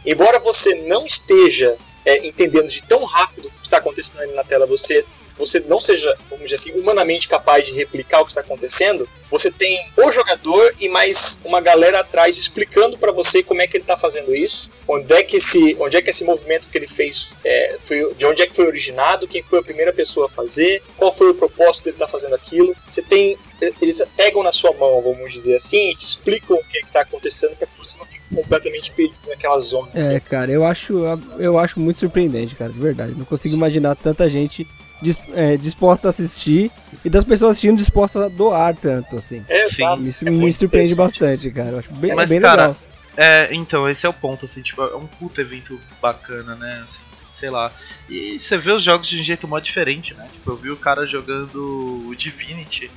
Embora 0.04 0.40
você 0.40 0.74
não 0.74 1.06
esteja 1.06 1.76
é, 2.04 2.26
entendendo 2.26 2.68
de 2.68 2.82
tão 2.82 3.04
rápido 3.04 3.46
o 3.46 3.50
que 3.50 3.62
está 3.62 3.78
acontecendo 3.78 4.20
ali 4.20 4.32
na 4.32 4.42
tela, 4.42 4.66
você, 4.66 5.04
você 5.38 5.60
não 5.60 5.78
seja, 5.78 6.16
vamos 6.28 6.44
dizer 6.44 6.56
assim, 6.56 6.78
humanamente 6.78 7.28
capaz 7.28 7.66
de 7.66 7.72
replicar 7.72 8.20
o 8.20 8.24
que 8.24 8.32
está 8.32 8.40
acontecendo, 8.40 9.08
você 9.30 9.50
tem 9.50 9.86
o 9.96 10.10
jogador 10.10 10.74
e 10.80 10.88
mais 10.88 11.40
uma 11.44 11.60
galera 11.60 12.00
atrás 12.00 12.38
explicando 12.38 12.96
para 12.96 13.12
você 13.12 13.42
como 13.42 13.60
é 13.60 13.66
que 13.66 13.76
ele 13.76 13.84
está 13.84 13.96
fazendo 13.96 14.34
isso, 14.34 14.70
onde 14.86 15.12
é 15.12 15.22
que 15.22 15.36
esse, 15.36 15.76
onde 15.78 15.96
é 15.96 16.02
que 16.02 16.10
esse 16.10 16.24
movimento 16.24 16.68
que 16.68 16.78
ele 16.78 16.86
fez, 16.86 17.30
é, 17.44 17.76
foi, 17.82 18.14
de 18.14 18.26
onde 18.26 18.42
é 18.42 18.46
que 18.46 18.56
foi 18.56 18.66
originado, 18.66 19.28
quem 19.28 19.42
foi 19.42 19.58
a 19.58 19.62
primeira 19.62 19.92
pessoa 19.92 20.26
a 20.26 20.28
fazer, 20.28 20.82
qual 20.96 21.12
foi 21.12 21.30
o 21.30 21.34
propósito 21.34 21.84
dele 21.84 21.96
estar 21.96 22.06
tá 22.06 22.12
fazendo 22.12 22.34
aquilo. 22.34 22.74
Você 22.88 23.02
tem, 23.02 23.36
eles 23.80 24.02
pegam 24.16 24.42
na 24.42 24.52
sua 24.52 24.72
mão, 24.72 25.02
vamos 25.02 25.32
dizer 25.32 25.56
assim, 25.56 25.90
e 25.90 25.94
te 25.94 26.06
explicam 26.06 26.56
o 26.56 26.64
que 26.64 26.78
está 26.78 27.02
acontecendo 27.02 27.54
para 27.56 27.66
que 27.66 27.78
você 27.78 27.98
não 27.98 28.06
fique 28.06 28.22
completamente 28.34 28.90
perdido 28.92 29.28
naquela 29.28 29.58
zona. 29.60 29.90
É, 29.94 30.18
cara, 30.20 30.50
eu 30.50 30.64
acho, 30.64 31.02
eu 31.38 31.58
acho 31.58 31.78
muito 31.78 31.98
surpreendente, 31.98 32.54
cara, 32.54 32.72
de 32.72 32.78
verdade. 32.80 33.14
Não 33.16 33.24
consigo 33.24 33.54
imaginar 33.54 33.94
tanta 33.94 34.28
gente 34.28 34.66
dis- 35.02 35.20
é, 35.34 35.56
disposta 35.56 36.08
a 36.08 36.10
assistir 36.10 36.70
e 37.04 37.10
das 37.10 37.24
pessoas 37.24 37.52
assistindo 37.52 37.76
dispostas 37.76 38.22
a 38.22 38.28
doar 38.28 38.74
tanto, 38.76 39.16
assim. 39.16 39.44
É, 39.48 39.66
Sim. 39.68 39.84
Isso 40.06 40.26
É 40.26 40.30
me 40.30 40.52
surpreende 40.52 40.94
bastante, 40.94 41.50
cara. 41.50 41.70
Eu 41.70 41.78
acho 41.78 41.92
bem, 41.92 42.14
Mas, 42.14 42.30
bem 42.30 42.40
cara, 42.40 42.62
legal. 42.68 42.76
É, 43.16 43.48
então, 43.52 43.88
esse 43.88 44.06
é 44.06 44.08
o 44.08 44.12
ponto, 44.12 44.44
assim, 44.44 44.62
tipo, 44.62 44.80
é 44.82 44.94
um 44.96 45.06
puto 45.06 45.40
evento 45.40 45.80
bacana, 46.00 46.54
né? 46.54 46.80
Assim, 46.84 47.00
sei 47.28 47.50
lá. 47.50 47.72
E 48.08 48.38
você 48.38 48.56
vê 48.56 48.70
os 48.70 48.82
jogos 48.84 49.08
de 49.08 49.20
um 49.20 49.24
jeito 49.24 49.48
mó 49.48 49.58
diferente, 49.58 50.14
né? 50.14 50.28
Tipo, 50.32 50.52
eu 50.52 50.56
vi 50.56 50.70
o 50.70 50.76
cara 50.76 51.04
jogando 51.04 52.06
o 52.08 52.14
Divinity 52.16 52.88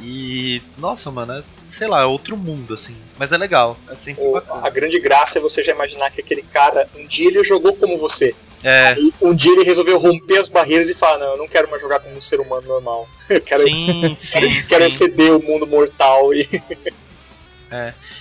e. 0.00 0.60
Nossa, 0.78 1.10
mano, 1.10 1.34
é, 1.34 1.42
sei 1.66 1.86
lá, 1.86 2.02
é 2.02 2.04
outro 2.04 2.36
mundo, 2.36 2.74
assim. 2.74 2.96
Mas 3.18 3.30
é 3.32 3.36
legal, 3.36 3.78
é 3.88 3.94
sempre 3.94 4.24
O- 4.24 4.32
bacana. 4.32 4.66
a 4.66 4.70
grande 4.70 4.98
graça 4.98 5.38
é 5.38 5.42
você 5.42 5.62
já 5.62 5.72
imaginar 5.72 6.10
que 6.10 6.20
aquele 6.20 6.42
cara, 6.42 6.88
um 6.96 7.06
dia 7.06 7.28
ele 7.28 7.44
jogou 7.44 7.74
como 7.74 7.96
você. 7.98 8.34
É, 8.62 8.94
E 8.98 9.12
um 9.22 9.34
dia 9.34 9.52
ele 9.52 9.64
resolveu 9.64 9.98
romper 9.98 10.38
as 10.38 10.48
barreiras 10.48 10.90
e 10.90 10.94
falar: 10.94 11.18
Não, 11.18 11.32
eu 11.32 11.38
não 11.38 11.48
quero 11.48 11.70
mais 11.70 11.80
jogar 11.80 12.00
como 12.00 12.16
um 12.16 12.20
ser 12.20 12.40
humano 12.40 12.66
normal. 12.66 13.08
Eu 13.28 13.40
quero, 13.40 13.62
sim, 13.62 14.14
sim, 14.16 14.66
quero, 14.68 14.84
exceder 14.84 15.32
o 15.32 15.42
mundo 15.42 15.66
mortal. 15.66 16.34
E 16.34 16.46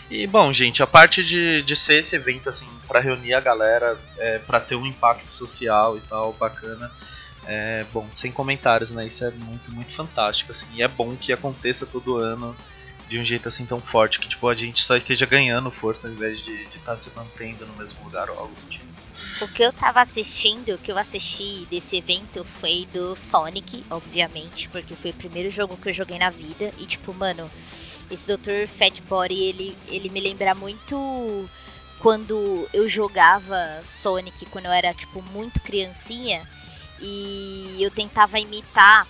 E 0.10 0.28
bom, 0.28 0.54
gente, 0.54 0.82
a 0.84 0.88
parte 0.88 1.24
de, 1.24 1.64
de 1.64 1.76
ser 1.76 1.96
esse 1.96 2.16
evento, 2.16 2.50
assim, 2.50 2.68
pra 2.88 3.00
reunir 3.00 3.34
a 3.34 3.40
galera, 3.40 4.00
é, 4.18 4.38
para 4.40 4.60
ter 4.60 4.76
um 4.76 4.86
impacto 4.86 5.32
social 5.32 5.98
e 5.98 6.02
tal, 6.02 6.34
bacana. 6.34 6.92
É, 7.46 7.84
bom, 7.92 8.08
sem 8.12 8.32
comentários, 8.32 8.92
né? 8.92 9.08
Isso 9.08 9.26
é 9.26 9.32
muito, 9.32 9.72
muito 9.72 9.92
fantástico, 9.92 10.52
assim. 10.52 10.68
E 10.76 10.84
é 10.84 10.88
bom 10.88 11.16
que 11.16 11.34
aconteça 11.34 11.86
todo 11.86 12.18
ano 12.18 12.56
de 13.08 13.18
um 13.18 13.26
jeito 13.26 13.48
assim 13.48 13.66
tão 13.66 13.82
forte, 13.82 14.20
que 14.20 14.28
tipo, 14.28 14.48
a 14.48 14.54
gente 14.54 14.84
só 14.84 14.96
esteja 14.96 15.26
ganhando 15.26 15.72
força 15.72 16.08
ao 16.08 16.14
invés 16.14 16.40
de 16.44 16.54
estar 16.76 16.96
se 16.96 17.10
mantendo 17.16 17.66
no 17.66 17.74
mesmo 17.74 18.04
lugar 18.04 18.30
ou 18.30 18.38
algo 18.38 18.54
do 18.54 18.70
tipo. 18.70 18.89
O 19.42 19.48
que 19.48 19.64
eu 19.64 19.72
tava 19.72 20.02
assistindo, 20.02 20.76
o 20.76 20.78
que 20.78 20.92
eu 20.92 20.98
assisti 20.98 21.66
desse 21.72 21.96
evento 21.96 22.44
foi 22.44 22.86
do 22.92 23.16
Sonic, 23.16 23.86
obviamente, 23.90 24.68
porque 24.68 24.98
foi 24.98 25.12
o 25.12 25.14
primeiro 25.14 25.50
jogo 25.50 25.78
que 25.78 25.88
eu 25.88 25.94
joguei 25.94 26.20
na 26.20 26.30
vida. 26.30 26.74
E 26.78 26.86
tipo, 26.86 27.14
mano, 27.14 27.50
esse 28.12 28.28
Dr. 28.28 28.68
Fat 28.68 29.02
Body, 29.04 29.42
ele, 29.42 29.78
ele 29.88 30.10
me 30.10 30.20
lembra 30.20 30.54
muito 30.54 31.50
quando 32.00 32.68
eu 32.74 32.86
jogava 32.86 33.80
Sonic, 33.82 34.46
quando 34.48 34.66
eu 34.66 34.74
era, 34.74 34.94
tipo, 34.94 35.22
muito 35.22 35.62
criancinha. 35.62 36.46
E 37.00 37.78
eu 37.80 37.90
tentava 37.90 38.40
imitar 38.40 39.08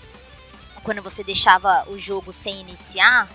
quando 0.83 1.01
você 1.01 1.24
deixava 1.24 1.89
o 1.89 1.98
jogo 1.98 2.31
sem 2.31 2.62
iniciar, 2.62 3.27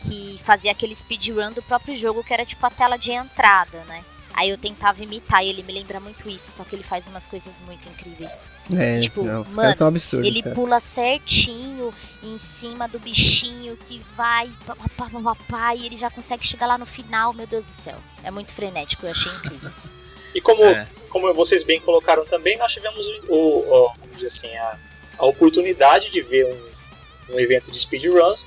que 0.00 0.36
fazia 0.42 0.72
aquele 0.72 0.96
speedrun 0.96 1.52
do 1.52 1.62
próprio 1.62 1.94
jogo, 1.94 2.24
que 2.24 2.34
era 2.34 2.44
tipo 2.44 2.66
a 2.66 2.70
tela 2.70 2.96
de 2.96 3.12
entrada, 3.12 3.84
né? 3.84 4.04
Aí 4.40 4.48
eu 4.48 4.56
tentava 4.56 5.02
imitar 5.02 5.44
e 5.44 5.50
ele 5.50 5.62
me 5.62 5.70
lembra 5.70 6.00
muito 6.00 6.26
isso, 6.26 6.50
só 6.50 6.64
que 6.64 6.74
ele 6.74 6.82
faz 6.82 7.06
umas 7.06 7.28
coisas 7.28 7.58
muito 7.58 7.86
incríveis. 7.90 8.42
É, 8.74 8.98
tipo, 9.00 9.22
não, 9.22 9.42
os 9.42 9.54
mano, 9.54 9.76
são 9.76 9.86
absurdos, 9.88 10.26
Ele 10.26 10.42
cara. 10.42 10.54
pula 10.54 10.80
certinho 10.80 11.92
em 12.22 12.38
cima 12.38 12.88
do 12.88 12.98
bichinho 12.98 13.76
que 13.76 14.00
vai 14.16 14.48
pá, 14.66 14.74
pá, 14.74 14.88
pá, 14.96 15.10
pá, 15.10 15.20
pá, 15.22 15.36
pá, 15.46 15.74
e 15.74 15.84
ele 15.84 15.96
já 15.96 16.08
consegue 16.10 16.46
chegar 16.46 16.66
lá 16.66 16.78
no 16.78 16.86
final, 16.86 17.34
meu 17.34 17.46
Deus 17.46 17.66
do 17.66 17.70
céu. 17.72 17.98
É 18.24 18.30
muito 18.30 18.54
frenético, 18.54 19.04
eu 19.04 19.10
achei 19.10 19.30
incrível. 19.32 19.70
E 20.32 20.40
como, 20.40 20.62
É. 20.62 20.86
como 21.08 21.34
vocês 21.34 21.64
bem 21.64 21.80
colocaram 21.80 22.24
também, 22.24 22.56
nós 22.56 22.72
tivemos 22.72 23.04
o, 23.28 23.34
o- 23.34 23.58
o- 23.88 23.92
vamos 23.98 24.14
dizer 24.14 24.28
assim, 24.28 24.56
a, 24.58 24.78
a 25.18 25.26
oportunidade 25.26 26.08
de 26.12 26.20
ver 26.22 26.46
um, 26.46 27.34
um 27.34 27.40
evento 27.40 27.68
de 27.72 27.78
speedruns 27.80 28.46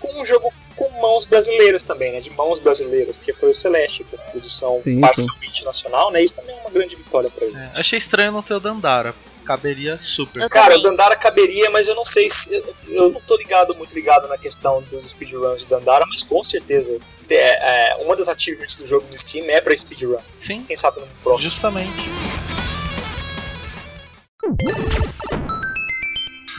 com 0.00 0.20
um 0.20 0.24
jogo 0.24 0.52
com 0.76 0.88
mãos 1.00 1.24
brasileiras 1.26 1.82
também, 1.82 2.12
né? 2.12 2.20
De 2.20 2.30
mãos 2.30 2.58
brasileiras, 2.58 3.16
que 3.18 3.32
foi 3.32 3.50
o 3.50 3.54
Celeste, 3.54 4.02
com 4.04 4.16
produção 4.16 4.80
Sim, 4.82 5.00
parcialmente 5.00 5.64
nacional, 5.64 6.10
né? 6.10 6.22
Isso 6.22 6.34
também 6.34 6.56
é 6.56 6.60
uma 6.60 6.70
grande 6.70 6.96
vitória 6.96 7.28
para 7.30 7.46
ele. 7.46 7.56
É, 7.56 7.70
achei 7.74 7.98
estranho 7.98 8.32
não 8.32 8.42
ter 8.42 8.54
o 8.54 8.60
Dandara. 8.60 9.14
Caberia 9.44 9.98
super. 9.98 10.42
Eu 10.42 10.48
Cara, 10.50 10.78
o. 10.78 10.82
Dandara 10.82 11.16
caberia, 11.16 11.70
mas 11.70 11.88
eu 11.88 11.94
não 11.94 12.04
sei 12.04 12.30
se. 12.30 12.54
eu- 12.54 12.74
Eu 12.88 13.10
não 13.10 13.20
tô 13.20 13.36
ligado, 13.36 13.74
muito 13.74 13.94
ligado 13.94 14.28
na 14.28 14.36
questão 14.38 14.82
dos 14.82 15.08
speedruns 15.08 15.60
de 15.60 15.66
Dandara, 15.66 16.04
mas 16.06 16.22
com 16.22 16.42
certeza. 16.44 16.98
É, 17.28 17.90
é, 17.92 17.96
uma 17.96 18.14
das 18.16 18.28
achievements 18.28 18.78
do 18.80 18.86
jogo 18.86 19.06
no 19.10 19.18
Steam 19.18 19.46
é 19.48 19.60
pra 19.60 19.76
speedrun. 19.76 20.18
Sim, 20.34 20.62
Quem 20.64 20.76
sabe 20.76 21.00
no 21.00 21.06
próximo. 21.22 21.42
justamente. 21.50 22.08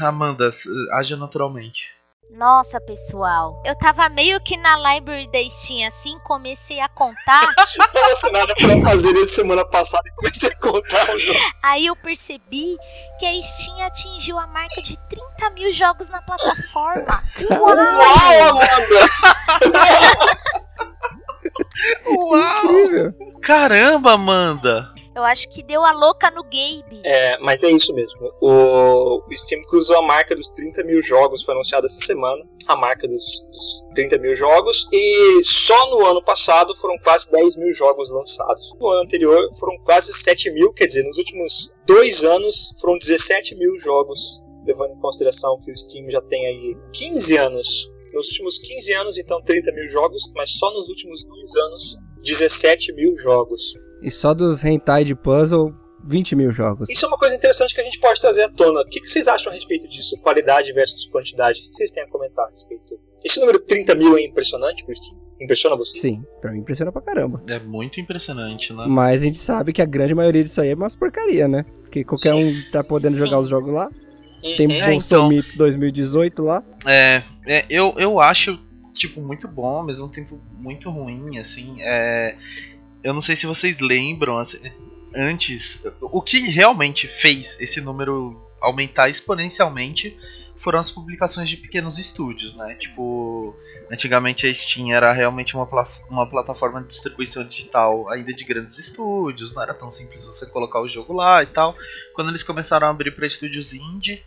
Amanda, 0.02 0.50
haja 0.94 1.16
naturalmente. 1.16 1.94
Nossa, 2.34 2.80
pessoal, 2.80 3.62
eu 3.66 3.76
tava 3.76 4.08
meio 4.08 4.40
que 4.40 4.56
na 4.56 4.78
library 4.78 5.30
da 5.30 5.44
Steam 5.50 5.86
assim, 5.86 6.18
comecei 6.20 6.80
a 6.80 6.88
contar, 6.88 7.54
Tava 7.94 8.32
nada 8.32 8.56
pra 8.56 8.90
fazer 8.90 9.14
desde 9.14 9.32
semana 9.36 9.66
passada 9.66 10.04
e 10.08 10.12
comecei 10.16 10.50
a 10.50 10.56
contar 10.56 11.14
o 11.14 11.20
jogo. 11.20 11.40
aí 11.62 11.88
eu 11.88 11.96
percebi 11.96 12.78
que 13.20 13.26
a 13.26 13.42
Steam 13.42 13.82
atingiu 13.82 14.40
a 14.40 14.48
marca 14.48 14.82
de 14.82 14.98
30 15.10 15.50
mil 15.52 15.72
jogos 15.72 16.08
na 16.08 16.22
plataforma. 16.22 17.24
Uau, 17.50 17.70
Amanda! 18.50 18.72
Caramba, 23.44 24.14
Amanda! 24.14 24.91
Eu 25.14 25.24
acho 25.24 25.50
que 25.50 25.62
deu 25.62 25.84
a 25.84 25.92
louca 25.92 26.32
no 26.32 26.42
Gabe. 26.44 27.02
É, 27.04 27.38
mas 27.40 27.62
é 27.64 27.70
isso 27.70 27.94
mesmo. 27.94 28.32
O, 28.42 29.22
Steam 29.36 29.62
cruzou 29.64 29.98
a 29.98 30.02
marca 30.02 30.34
dos 30.34 30.48
30 30.50 30.86
mil 30.86 31.02
jogos, 31.02 31.44
foi 31.44 31.54
anunciado 31.54 31.86
essa 31.86 32.00
semana. 32.00 32.44
A 32.66 32.76
marca 32.78 33.08
dos, 33.08 33.46
dos 33.52 33.86
30 33.94 34.18
mil 34.20 34.36
jogos. 34.36 34.88
E 34.92 35.44
só 35.44 35.90
no 35.90 36.06
ano 36.06 36.24
passado 36.24 36.74
foram 36.76 36.98
quase 37.00 37.30
10 37.30 37.58
mil 37.58 37.74
jogos 37.74 38.10
lançados. 38.12 38.74
No 38.80 38.88
ano 38.88 39.02
anterior 39.02 39.50
foram 39.60 39.78
quase 39.80 40.14
7 40.14 40.50
mil, 40.52 40.72
quer 40.72 40.88
dizer, 40.88 41.04
nos 41.04 41.18
últimos 41.18 41.74
dois 41.86 42.24
anos 42.24 42.74
foram 42.80 42.98
17 42.98 43.56
mil 43.56 43.78
jogos. 43.80 44.42
Levando 44.66 44.94
em 44.94 45.00
consideração 45.00 45.60
que 45.62 45.72
o 45.72 45.78
Steam 45.78 46.10
já 46.10 46.22
tem 46.22 46.46
aí 46.46 46.78
15 46.94 47.38
anos. 47.38 47.92
Nos 48.14 48.28
últimos 48.28 48.58
15 48.58 48.94
anos, 48.94 49.18
então, 49.18 49.42
30 49.42 49.72
mil 49.74 49.90
jogos, 49.90 50.32
mas 50.36 50.52
só 50.52 50.72
nos 50.72 50.88
últimos 50.88 51.24
dois 51.24 51.56
anos, 51.56 51.98
17 52.24 52.94
mil 52.94 53.18
jogos. 53.18 53.74
E 54.02 54.10
só 54.10 54.34
dos 54.34 54.64
hentai 54.64 55.04
de 55.04 55.16
puzzle, 55.16 55.72
20 56.04 56.36
mil 56.36 56.52
jogos. 56.52 56.90
Isso 56.90 57.06
é 57.06 57.08
uma 57.08 57.18
coisa 57.18 57.36
interessante 57.36 57.74
que 57.74 57.82
a 57.82 57.84
gente 57.84 58.00
pode 58.00 58.20
trazer 58.20 58.44
à 58.44 58.50
tona. 58.50 58.82
O 58.82 58.86
que, 58.86 59.00
vocês 59.08 59.28
acham 59.28 59.52
a 59.52 59.56
respeito 59.56 59.88
disso? 59.88 60.18
Qualidade 60.22 60.74
versus 60.74 61.06
quantidade? 61.06 61.60
O 61.60 61.64
que 61.70 61.78
vocês 61.78 61.92
têm 61.92 62.04
a 62.04 62.08
comentar 62.08 62.46
a 62.46 62.50
respeito? 62.50 63.00
Esse 63.24 63.40
número 63.40 63.60
30 63.60 63.96
mil 63.96 64.18
é 64.18 64.24
impressionante 64.24 64.84
pro 64.84 64.96
Steam? 64.96 65.20
Impressiona 65.40 65.76
você? 65.76 65.98
Sim, 65.98 66.24
pra 66.40 66.52
mim 66.52 66.60
impressiona 66.60 66.92
pra 66.92 67.02
caramba. 67.02 67.42
É 67.50 67.58
muito 67.58 68.00
impressionante, 68.00 68.74
né? 68.74 68.86
Mas 68.88 69.22
a 69.22 69.26
gente 69.26 69.40
sabe 69.40 69.74
que 69.74 69.82
a 69.82 69.86
grande 69.86 70.14
maioria 70.14 70.44
disso 70.44 70.62
aí 70.62 70.70
é 70.70 70.76
umas 70.76 70.96
porcaria, 70.96 71.48
né? 71.48 71.66
Porque 71.82 72.04
qualquer 72.04 72.36
Sim. 72.36 72.44
um 72.46 72.72
tá 72.72 72.84
podendo 72.84 73.14
Sim. 73.14 73.26
jogar 73.26 73.40
os 73.40 73.48
jogos 73.48 73.74
lá. 73.74 73.90
Uhum. 74.44 74.56
Tem 74.56 74.82
É, 74.82 74.92
Bolsomito 74.92 75.58
2018 75.58 76.44
lá. 76.44 76.64
É, 76.86 77.24
é, 77.48 77.66
eu, 77.70 77.96
eu 77.98 78.20
acho, 78.20 78.60
tipo, 78.94 79.20
muito 79.20 79.48
bom, 79.48 79.78
ao 79.78 79.84
mesmo 79.84 80.10
tempo 80.10 80.40
muito 80.60 80.92
ruim, 80.92 81.40
assim. 81.40 81.76
É, 81.80 82.36
eu 83.04 83.14
não 83.14 83.22
sei 83.22 83.36
se 83.36 83.46
vocês 83.46 83.80
lembram, 83.80 84.38
assim, 84.38 84.60
antes, 85.16 85.82
o 86.00 86.22
que 86.22 86.40
realmente 86.40 87.08
fez 87.08 87.58
esse 87.60 87.82
número 87.82 88.40
aumentar 88.60 89.10
exponencialmente 89.10 90.16
foram 90.62 90.80
as 90.80 90.92
publicações 90.92 91.50
de 91.50 91.58
pequenos 91.58 91.98
estúdios, 91.98 92.56
né? 92.56 92.76
Tipo, 92.76 93.56
antigamente 93.92 94.46
a 94.46 94.54
Steam 94.54 94.94
era 94.96 95.12
realmente 95.12 95.56
uma, 95.56 95.68
uma 96.08 96.30
plataforma 96.30 96.80
de 96.82 96.88
distribuição 96.88 97.44
digital 97.44 98.08
ainda 98.10 98.32
de 98.32 98.44
grandes 98.44 98.78
estúdios, 98.78 99.54
não 99.56 99.64
era 99.64 99.74
tão 99.74 99.90
simples 99.90 100.24
você 100.24 100.46
colocar 100.46 100.80
o 100.80 100.88
jogo 100.88 101.14
lá 101.14 101.42
e 101.42 101.48
tal. 101.48 101.76
Quando 102.14 102.30
eles 102.30 102.44
começaram 102.44 102.86
a 102.86 102.92
abrir 102.92 103.10
para 103.16 103.26
estúdios 103.26 103.74
indie, 103.74 104.24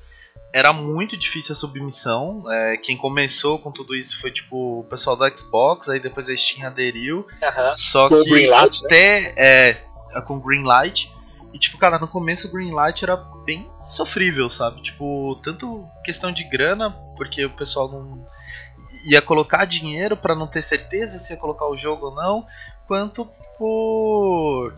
era 0.54 0.72
muito 0.72 1.16
difícil 1.16 1.52
a 1.52 1.56
submissão. 1.56 2.44
É, 2.48 2.76
quem 2.76 2.96
começou 2.96 3.58
com 3.58 3.72
tudo 3.72 3.94
isso 3.94 4.20
foi 4.20 4.30
tipo 4.30 4.80
o 4.80 4.84
pessoal 4.84 5.16
da 5.16 5.28
Xbox, 5.34 5.88
aí 5.88 5.98
depois 5.98 6.28
a 6.28 6.36
Steam 6.36 6.66
aderiu. 6.66 7.26
Aham. 7.42 7.72
Só 7.74 8.08
Com 8.08 8.22
que 8.22 8.30
Greenlight, 8.30 8.80
né? 8.82 8.86
até 8.86 9.34
é, 9.36 10.20
com 10.20 10.38
Greenlight. 10.38 11.12
E 11.52 11.58
tipo, 11.58 11.76
cara, 11.76 11.98
no 11.98 12.06
começo 12.06 12.46
o 12.46 12.52
Greenlight 12.52 13.04
era 13.04 13.16
bem 13.16 13.68
sofrível, 13.82 14.48
sabe? 14.48 14.80
Tipo, 14.82 15.40
tanto 15.42 15.88
questão 16.04 16.32
de 16.32 16.44
grana, 16.44 16.90
porque 17.16 17.44
o 17.44 17.50
pessoal 17.50 17.88
não 17.90 18.24
ia 19.04 19.20
colocar 19.20 19.64
dinheiro 19.64 20.16
pra 20.16 20.34
não 20.34 20.46
ter 20.46 20.62
certeza 20.62 21.18
se 21.18 21.32
ia 21.32 21.38
colocar 21.38 21.66
o 21.66 21.76
jogo 21.76 22.06
ou 22.06 22.14
não, 22.14 22.46
quanto 22.86 23.28
por 23.58 24.72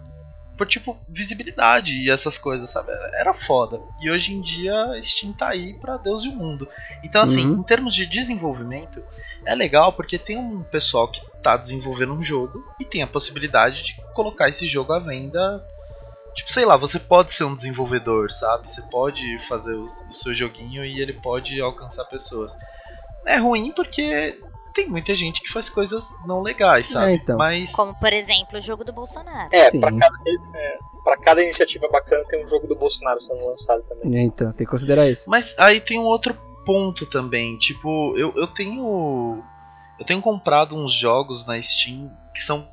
por 0.56 0.66
tipo 0.66 0.96
visibilidade 1.08 1.92
e 1.92 2.10
essas 2.10 2.38
coisas, 2.38 2.70
sabe? 2.70 2.90
Era 3.14 3.32
foda. 3.34 3.80
E 4.00 4.10
hoje 4.10 4.32
em 4.32 4.40
dia 4.40 4.74
Steam 5.02 5.32
tá 5.32 5.48
aí 5.50 5.74
pra 5.74 5.96
Deus 5.96 6.24
e 6.24 6.28
o 6.28 6.32
mundo. 6.32 6.68
Então 7.04 7.22
assim, 7.22 7.46
Uhum. 7.46 7.58
em 7.58 7.62
termos 7.62 7.94
de 7.94 8.06
desenvolvimento, 8.06 9.02
é 9.44 9.54
legal 9.54 9.92
porque 9.92 10.18
tem 10.18 10.38
um 10.38 10.62
pessoal 10.62 11.08
que 11.08 11.20
tá 11.42 11.56
desenvolvendo 11.56 12.14
um 12.14 12.22
jogo 12.22 12.64
e 12.80 12.84
tem 12.84 13.02
a 13.02 13.06
possibilidade 13.06 13.82
de 13.82 13.96
colocar 14.14 14.48
esse 14.48 14.66
jogo 14.66 14.92
à 14.92 14.98
venda. 14.98 15.64
Tipo, 16.34 16.52
sei 16.52 16.64
lá, 16.66 16.76
você 16.76 16.98
pode 16.98 17.32
ser 17.32 17.44
um 17.44 17.54
desenvolvedor, 17.54 18.30
sabe? 18.30 18.70
Você 18.70 18.82
pode 18.82 19.38
fazer 19.48 19.74
o, 19.74 19.86
o 20.10 20.14
seu 20.14 20.34
joguinho 20.34 20.84
e 20.84 21.00
ele 21.00 21.14
pode 21.14 21.58
alcançar 21.60 22.04
pessoas. 22.04 22.58
É 23.24 23.36
ruim 23.38 23.72
porque 23.72 24.38
tem 24.76 24.86
muita 24.86 25.14
gente 25.14 25.40
que 25.40 25.50
faz 25.50 25.70
coisas 25.70 26.14
não 26.26 26.42
legais, 26.42 26.88
sabe? 26.88 27.12
É, 27.12 27.14
então. 27.14 27.38
Mas 27.38 27.72
Como, 27.72 27.98
por 27.98 28.12
exemplo, 28.12 28.58
o 28.58 28.60
jogo 28.60 28.84
do 28.84 28.92
Bolsonaro. 28.92 29.48
É, 29.50 29.70
Sim. 29.70 29.80
pra 29.80 29.90
cada, 29.90 30.16
é, 30.54 30.78
pra 31.02 31.16
cada 31.16 31.42
iniciativa 31.42 31.88
bacana 31.88 32.22
tem 32.28 32.44
um 32.44 32.48
jogo 32.48 32.68
do 32.68 32.76
Bolsonaro 32.76 33.18
sendo 33.18 33.46
lançado 33.46 33.82
também. 33.84 34.18
É, 34.18 34.22
Então, 34.22 34.52
tem 34.52 34.66
que 34.66 34.70
considerar 34.70 35.08
isso. 35.08 35.30
Mas 35.30 35.58
aí 35.58 35.80
tem 35.80 35.98
um 35.98 36.04
outro 36.04 36.34
ponto 36.66 37.06
também. 37.06 37.56
Tipo, 37.56 38.14
eu, 38.18 38.34
eu 38.36 38.46
tenho. 38.48 39.42
Eu 39.98 40.04
tenho 40.04 40.20
comprado 40.20 40.76
uns 40.76 40.92
jogos 40.92 41.46
na 41.46 41.60
Steam 41.62 42.12
que 42.34 42.40
são 42.40 42.68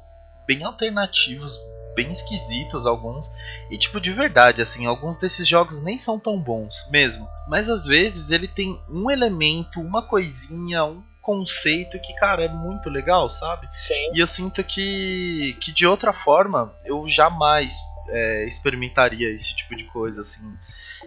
bem 0.46 0.62
alternativos, 0.62 1.58
bem 1.96 2.12
esquisitos 2.12 2.86
alguns. 2.86 3.32
E 3.72 3.78
tipo, 3.78 4.02
de 4.02 4.12
verdade, 4.12 4.62
assim, 4.62 4.86
alguns 4.86 5.16
desses 5.16 5.48
jogos 5.48 5.82
nem 5.82 5.98
são 5.98 6.20
tão 6.20 6.38
bons 6.38 6.86
mesmo. 6.92 7.26
Mas 7.48 7.70
às 7.70 7.86
vezes 7.86 8.30
ele 8.32 8.50
tem 8.50 8.78
um 8.90 9.10
elemento, 9.10 9.80
uma 9.80 10.02
coisinha, 10.02 10.84
um 10.84 11.02
conceito 11.24 12.00
que, 12.00 12.14
cara, 12.14 12.44
é 12.44 12.50
muito 12.50 12.90
legal, 12.90 13.30
sabe? 13.30 13.68
Sim. 13.74 14.12
E 14.14 14.20
eu 14.20 14.28
sinto 14.28 14.64
que, 14.64 15.58
que 15.60 15.72
de 15.72 15.88
outra 15.88 16.12
forma 16.14 16.76
eu 16.86 17.08
jamais 17.08 17.74
é, 18.10 18.46
experimentaria 18.46 19.34
esse 19.34 19.56
tipo 19.56 19.76
de 19.76 19.86
coisa, 19.86 20.22
assim. 20.22 20.54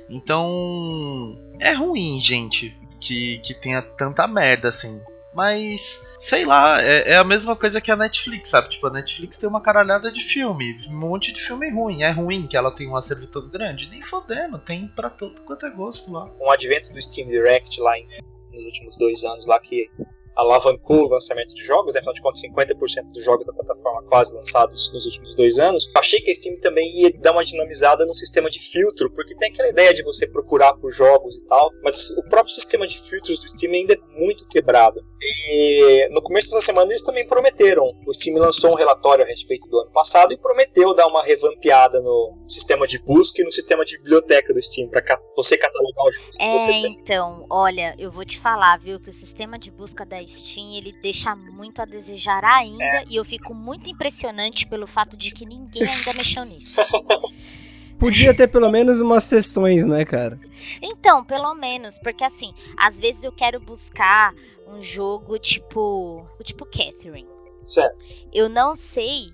Então. 0.09 1.39
É 1.61 1.73
ruim, 1.73 2.19
gente, 2.21 2.75
que, 3.01 3.39
que 3.39 3.55
tenha 3.55 3.83
tanta 3.83 4.27
merda, 4.27 4.69
assim. 4.69 5.01
Mas, 5.35 6.03
sei 6.17 6.47
lá, 6.47 6.83
é, 6.83 7.13
é 7.13 7.17
a 7.19 7.25
mesma 7.25 7.55
coisa 7.55 7.79
que 7.79 7.91
a 7.91 7.97
Netflix, 7.97 8.49
sabe? 8.49 8.71
Tipo, 8.71 8.87
a 8.87 8.91
Netflix 8.91 9.37
tem 9.37 9.47
uma 9.47 9.61
caralhada 9.61 10.11
de 10.11 10.23
filme, 10.23 10.81
um 10.89 10.99
monte 10.99 11.31
de 11.31 11.43
filme 11.43 11.71
ruim. 11.71 12.03
É 12.03 12.11
ruim 12.11 12.47
que 12.47 12.57
ela 12.57 12.71
tem 12.71 12.89
um 12.89 12.97
acervo 12.97 13.27
tão 13.27 13.47
grande? 13.47 13.87
Nem 13.87 14.01
fodendo, 14.01 14.59
tem 14.59 14.89
pra 14.89 15.11
todo 15.11 15.43
quanto 15.43 15.67
é 15.67 15.71
gosto 15.71 16.11
lá. 16.11 16.27
Um 16.41 16.51
advento 16.51 16.91
do 16.91 17.03
Steam 17.03 17.29
Direct 17.29 17.79
lá 17.83 17.99
em- 17.99 18.09
nos 18.57 18.65
últimos 18.65 18.97
dois 18.97 19.23
anos 19.23 19.47
lá 19.47 19.61
que 19.61 19.91
alavancou 20.37 21.05
o 21.05 21.09
lançamento 21.09 21.55
de 21.55 21.65
jogos, 21.65 21.93
né? 21.93 22.01
afinal 22.01 22.15
de 22.15 22.21
contas 22.21 22.43
50% 22.43 23.13
dos 23.13 23.25
jogos 23.25 23.47
da 23.47 23.53
plataforma 23.53 24.03
quase 24.09 24.35
lançados 24.35 24.93
nos 24.93 25.07
últimos 25.07 25.35
dois 25.35 25.59
anos. 25.59 25.91
Achei 25.97 26.21
que 26.21 26.31
a 26.31 26.35
Steam 26.35 26.61
também 26.61 26.87
ia 27.01 27.13
dar 27.19 27.33
uma 27.33 27.45
dinamizada 27.45 28.05
no 28.05 28.15
sistema 28.15 28.51
de 28.51 28.59
filtro, 28.61 29.11
porque 29.13 29.35
tem 29.37 29.51
aquela 29.51 29.69
ideia 29.69 29.95
de 29.95 30.03
você 30.03 30.27
procurar 30.27 30.75
por 30.75 30.93
jogos 30.93 31.37
e 31.37 31.45
tal, 31.47 31.71
mas 31.83 32.11
o 32.11 32.23
próprio 32.29 32.55
sistema 32.55 32.87
de 32.87 32.99
filtros 32.99 33.41
do 33.41 33.49
Steam 33.49 33.73
ainda 33.73 33.95
é 33.95 34.21
muito 34.21 34.47
quebrado. 34.49 35.01
E 35.49 36.09
no 36.11 36.23
começo 36.23 36.51
dessa 36.51 36.67
semana 36.67 36.91
eles 36.93 37.03
também 37.03 37.27
prometeram. 37.27 37.91
O 38.07 38.13
Steam 38.13 38.37
lançou 38.39 38.73
um 38.73 38.75
relatório 38.75 39.25
a 39.25 39.29
respeito 39.29 39.67
do 39.69 39.79
ano 39.81 39.91
passado 39.91 40.33
e 40.33 40.37
prometeu 40.37 40.95
dar 40.95 41.07
uma 41.07 41.23
revampeada 41.23 42.01
no 42.01 42.45
sistema 42.49 42.87
de 42.87 42.99
busca 42.99 43.41
e 43.41 43.45
no 43.45 43.51
sistema 43.51 43.85
de 43.85 43.97
biblioteca 43.99 44.53
do 44.53 44.63
Steam 44.63 44.89
para 44.89 45.03
você 45.37 45.57
catalogar 45.57 46.07
os 46.07 46.15
jogos 46.15 46.37
que 46.37 46.45
você 46.45 46.71
É, 46.71 46.83
tem. 46.83 46.99
então, 47.01 47.47
olha, 47.49 47.95
eu 47.99 48.11
vou 48.11 48.25
te 48.25 48.39
falar, 48.39 48.79
viu, 48.79 49.01
que 49.01 49.09
o 49.09 49.13
sistema 49.13 49.59
de 49.59 49.71
busca 49.71 50.05
da 50.05 50.21
Steam, 50.27 50.75
ele 50.77 50.93
deixa 51.03 51.35
muito 51.37 51.81
a 51.81 51.85
desejar 51.85 52.45
ainda, 52.45 52.83
É. 52.85 53.05
e 53.09 53.17
eu 53.17 53.25
fico 53.25 53.55
muito 53.55 53.89
impressionante 53.89 54.67
pelo 54.67 54.87
fato 54.87 55.17
de 55.17 55.33
que 55.33 55.47
ninguém 55.47 55.89
ainda 55.89 56.13
mexeu 56.13 56.45
nisso. 56.45 56.81
Podia 57.99 58.35
ter 58.37 58.49
pelo 58.49 58.71
menos 58.71 59.01
umas 59.01 59.25
sessões, 59.25 59.87
né, 59.87 60.05
cara? 60.05 60.39
Então, 60.83 61.25
pelo 61.25 61.55
menos, 61.55 61.99
porque 61.99 62.25
assim, 62.25 62.53
às 62.77 63.01
vezes 63.01 63.25
eu 63.25 63.33
quero 63.33 63.59
buscar 63.59 64.35
um 64.69 64.83
jogo 64.83 65.39
tipo, 65.39 66.27
tipo 66.45 66.67
Catherine. 66.67 67.27
Certo. 67.65 67.97
Eu 68.33 68.51
não 68.51 68.75
sei 68.75 69.29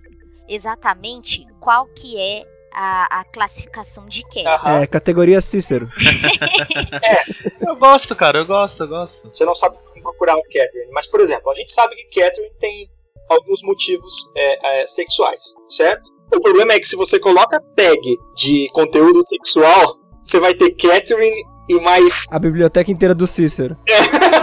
exatamente 0.49 1.45
qual 1.59 1.87
que 1.87 2.17
é 2.17 2.45
a, 2.73 3.21
a 3.21 3.25
classificação 3.25 4.07
de 4.07 4.23
Catherine. 4.23 4.47
Aham. 4.49 4.79
É, 4.83 4.87
categoria 4.87 5.41
Cícero. 5.41 5.89
Eu 7.61 7.77
gosto, 7.77 8.15
cara, 8.15 8.39
eu 8.39 8.47
gosto, 8.47 8.83
eu 8.83 8.89
gosto. 8.89 9.29
Você 9.33 9.45
não 9.45 9.55
sabe 9.55 9.77
procurar 10.03 10.37
o 10.37 10.43
Catherine. 10.43 10.91
Mas, 10.93 11.07
por 11.07 11.21
exemplo, 11.21 11.51
a 11.51 11.55
gente 11.55 11.73
sabe 11.73 11.95
que 11.97 12.21
Catherine 12.21 12.55
tem 12.59 12.91
alguns 13.29 13.63
motivos 13.63 14.31
é, 14.37 14.83
é, 14.83 14.87
sexuais, 14.87 15.43
certo? 15.71 16.11
O 16.35 16.41
problema 16.41 16.73
é 16.73 16.81
que 16.81 16.87
se 16.87 16.97
você 16.97 17.19
coloca 17.19 17.61
tag 17.77 18.19
de 18.35 18.67
conteúdo 18.73 19.23
sexual, 19.25 19.99
você 20.23 20.39
vai 20.39 20.55
ter 20.55 20.71
Catherine 20.73 21.45
e 21.69 21.81
mais 21.81 22.27
A 22.31 22.39
biblioteca 22.39 22.91
inteira 22.91 23.15
do 23.15 23.27
Cícero. 23.27 23.75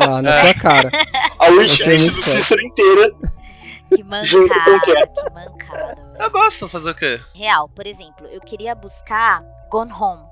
Lá 0.08 0.22
na 0.22 0.42
sua 0.42 0.54
cara. 0.54 0.90
a 1.40 1.50
wishlist 1.50 2.06
do. 2.06 2.12
Cícero 2.12 2.62
inteira. 2.62 3.12
Que 3.90 4.04
Junto 4.24 4.54
com 4.54 4.72
mancada, 4.72 4.80
Catherine. 4.80 5.14
que 5.16 5.34
mancada. 5.34 6.10
Eu 6.20 6.32
gosto, 6.32 6.68
fazer 6.68 6.92
o 6.92 6.96
quê? 6.96 7.20
Real, 7.34 7.70
por 7.70 7.88
exemplo, 7.88 8.28
eu 8.28 8.42
queria 8.42 8.76
buscar 8.76 9.42
Gone 9.72 9.92
Home. 9.92 10.29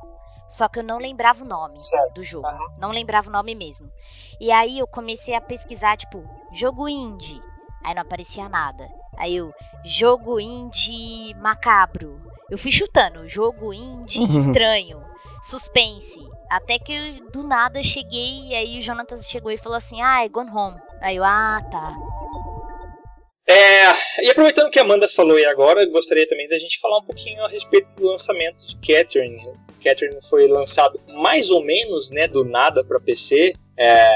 Só 0.48 0.68
que 0.70 0.80
eu 0.80 0.84
não 0.84 0.98
lembrava 0.98 1.44
o 1.44 1.48
nome 1.48 1.80
Certo. 1.82 2.14
do 2.14 2.24
jogo. 2.24 2.48
Aham. 2.48 2.58
Não 2.80 2.92
lembrava 2.92 3.30
o 3.30 3.34
nome 3.34 3.54
mesmo. 3.56 3.92
E 4.40 4.52
aí 4.52 4.80
eu 4.80 4.88
comecei 4.88 5.34
a 5.36 5.42
pesquisar, 5.42 5.98
tipo, 5.98 6.24
jogo 6.52 6.88
indie. 6.88 7.42
Aí 7.84 7.94
não 7.94 8.02
aparecia 8.02 8.48
nada. 8.48 8.88
Aí 9.18 9.36
eu, 9.36 9.52
jogo 9.84 10.40
indie 10.40 11.34
macabro. 11.36 12.22
Eu 12.50 12.58
fui 12.58 12.72
chutando, 12.72 13.28
jogo 13.28 13.74
indie 13.74 14.22
Uhum. 14.22 14.38
estranho. 14.38 15.02
Suspense. 15.42 16.20
Até 16.50 16.80
que 16.80 16.94
eu, 16.94 17.32
do 17.32 17.44
nada 17.44 17.82
cheguei 17.84 18.48
e 18.48 18.56
aí 18.56 18.78
o 18.78 18.82
Jonathan 18.82 19.18
chegou 19.18 19.52
e 19.52 19.58
falou 19.58 19.78
assim: 19.78 20.02
Ah, 20.02 20.24
é 20.24 20.30
Gone 20.30 20.50
Home. 20.50 20.78
Aí 21.02 21.18
eu, 21.18 21.24
ah, 21.24 21.60
tá. 21.70 21.94
É, 23.50 24.24
e 24.24 24.30
aproveitando 24.30 24.70
que 24.70 24.78
a 24.78 24.82
Amanda 24.82 25.08
falou 25.08 25.38
aí 25.38 25.46
agora, 25.46 25.86
gostaria 25.86 26.28
também 26.28 26.50
da 26.50 26.60
gente 26.60 26.80
falar 26.80 27.00
um 27.00 27.04
pouquinho 27.06 27.44
a 27.46 27.48
respeito 27.48 27.90
do 27.96 28.06
lançamento 28.06 28.66
de 28.68 28.76
Catherine. 28.76 29.42
Catherine 29.84 30.18
foi 30.30 30.48
lançado 30.48 31.00
mais 31.08 31.50
ou 31.50 31.64
menos 31.64 32.12
né, 32.12 32.28
do 32.28 32.44
nada 32.44 32.84
para 32.84 33.00
PC. 33.00 33.54
É, 33.80 34.12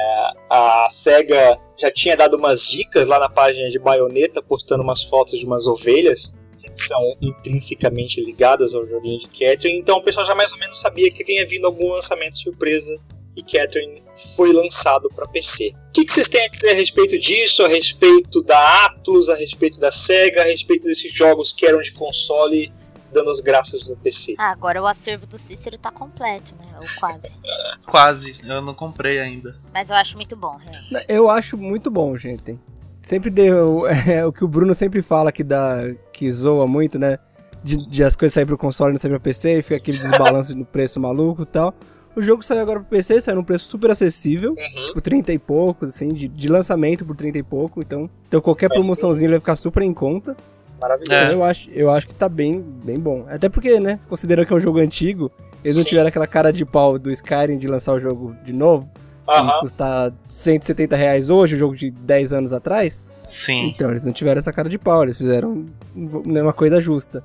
a 0.49 0.87
SEGA 0.89 1.59
já 1.77 1.91
tinha 1.91 2.17
dado 2.17 2.35
umas 2.35 2.67
dicas 2.67 3.05
lá 3.05 3.19
na 3.19 3.29
página 3.29 3.69
de 3.69 3.77
Bayonetta, 3.77 4.41
postando 4.41 4.83
umas 4.83 5.03
fotos 5.03 5.37
de 5.37 5.45
umas 5.45 5.67
ovelhas 5.67 6.33
que 6.57 6.69
são 6.73 7.15
intrinsecamente 7.21 8.21
ligadas 8.21 8.73
ao 8.73 8.85
joguinho 8.87 9.19
de 9.19 9.27
Catherine. 9.27 9.79
Então 9.79 9.97
o 9.97 10.03
pessoal 10.03 10.25
já 10.25 10.35
mais 10.35 10.51
ou 10.51 10.59
menos 10.59 10.79
sabia 10.79 11.11
que 11.11 11.23
vinha 11.23 11.45
vindo 11.45 11.65
algum 11.65 11.89
lançamento 11.89 12.37
surpresa 12.37 12.99
e 13.35 13.43
Catherine 13.43 14.03
foi 14.35 14.51
lançado 14.51 15.09
para 15.15 15.27
PC. 15.27 15.73
O 15.89 15.91
que, 15.93 16.05
que, 16.05 16.13
vocês 16.13 16.27
têm 16.27 16.45
a 16.45 16.47
dizer 16.49 16.71
a 16.71 16.73
respeito 16.73 17.17
disso, 17.17 17.63
a 17.63 17.67
respeito 17.67 18.41
da 18.41 18.85
Atlus, 18.85 19.29
a 19.29 19.35
respeito 19.35 19.79
da 19.79 19.91
Sega, 19.91 20.41
a 20.41 20.45
respeito 20.45 20.85
desses 20.85 21.11
jogos 21.13 21.51
que 21.51 21.65
eram 21.65 21.81
de 21.81 21.91
console 21.93 22.71
dando 23.11 23.29
as 23.29 23.39
graças 23.39 23.87
no 23.87 23.95
PC? 23.95 24.35
Ah, 24.37 24.51
agora 24.51 24.81
o 24.81 24.87
acervo 24.87 25.25
do 25.27 25.37
Cícero 25.37 25.77
tá 25.77 25.91
completo, 25.91 26.55
né? 26.55 26.67
Ou 26.75 26.85
quase. 26.99 27.39
quase, 27.85 28.35
eu 28.43 28.61
não 28.61 28.73
comprei 28.73 29.19
ainda. 29.19 29.55
Mas 29.73 29.89
eu 29.89 29.95
acho 29.95 30.15
muito 30.15 30.35
bom, 30.35 30.57
realmente. 30.57 31.05
Eu 31.07 31.29
acho 31.29 31.57
muito 31.57 31.91
bom, 31.91 32.17
gente. 32.17 32.57
Sempre 33.01 33.29
deu. 33.29 33.83
É, 34.07 34.25
o 34.25 34.31
que 34.31 34.43
o 34.43 34.47
Bruno 34.47 34.73
sempre 34.73 35.01
fala 35.01 35.31
que 35.31 35.43
dá. 35.43 35.77
que 36.11 36.31
zoa 36.31 36.67
muito, 36.67 36.97
né? 36.97 37.19
De, 37.63 37.77
de 37.87 38.03
as 38.03 38.15
coisas 38.15 38.33
saírem 38.33 38.47
pro 38.47 38.57
console 38.57 38.91
e 38.91 38.93
não 38.93 38.99
saírem 38.99 39.19
pro 39.19 39.23
PC 39.23 39.59
e 39.59 39.61
fica 39.61 39.75
aquele 39.75 39.97
desbalanço 39.97 40.55
no 40.55 40.65
preço 40.65 40.99
maluco 40.99 41.43
e 41.43 41.45
tal. 41.45 41.73
O 42.15 42.21
jogo 42.21 42.43
saiu 42.43 42.61
agora 42.61 42.79
pro 42.79 42.89
PC, 42.89 43.21
saiu 43.21 43.37
num 43.37 43.43
preço 43.43 43.69
super 43.69 43.89
acessível, 43.89 44.51
uhum. 44.51 44.87
tipo 44.87 45.01
30 45.01 45.31
e 45.31 45.39
poucos, 45.39 45.89
assim, 45.89 46.13
de, 46.13 46.27
de 46.27 46.49
lançamento 46.49 47.05
por 47.05 47.15
30 47.15 47.37
e 47.37 47.43
pouco, 47.43 47.81
então, 47.81 48.09
então 48.27 48.41
qualquer 48.41 48.67
promoçãozinha 48.67 49.29
vai 49.29 49.39
ficar 49.39 49.55
super 49.55 49.81
em 49.81 49.93
conta. 49.93 50.35
Maravilhoso. 50.81 51.21
Então, 51.23 51.31
eu, 51.31 51.43
acho, 51.43 51.69
eu 51.69 51.91
acho 51.91 52.07
que 52.07 52.15
tá 52.15 52.27
bem, 52.27 52.59
bem 52.59 52.99
bom. 52.99 53.25
Até 53.29 53.47
porque, 53.47 53.79
né, 53.79 53.99
considerando 54.09 54.47
que 54.47 54.53
é 54.53 54.55
um 54.55 54.59
jogo 54.59 54.79
antigo, 54.79 55.31
eles 55.63 55.75
Sim. 55.75 55.81
não 55.81 55.87
tiveram 55.87 56.07
aquela 56.07 56.27
cara 56.27 56.51
de 56.51 56.65
pau 56.65 56.97
do 56.97 57.11
Skyrim 57.11 57.57
de 57.57 57.67
lançar 57.67 57.93
o 57.93 57.99
jogo 57.99 58.35
de 58.43 58.51
novo, 58.51 58.89
uhum. 59.27 59.47
que 59.47 59.59
custa 59.59 60.11
170 60.27 60.95
reais 60.95 61.29
hoje, 61.29 61.55
o 61.55 61.59
jogo 61.59 61.75
de 61.75 61.91
10 61.91 62.33
anos 62.33 62.51
atrás. 62.53 63.07
Sim. 63.27 63.67
Então, 63.67 63.91
eles 63.91 64.03
não 64.03 64.11
tiveram 64.11 64.39
essa 64.39 64.51
cara 64.51 64.67
de 64.67 64.79
pau, 64.79 65.03
eles 65.03 65.17
fizeram 65.17 65.65
uma 65.95 66.51
coisa 66.51 66.81
justa. 66.81 67.23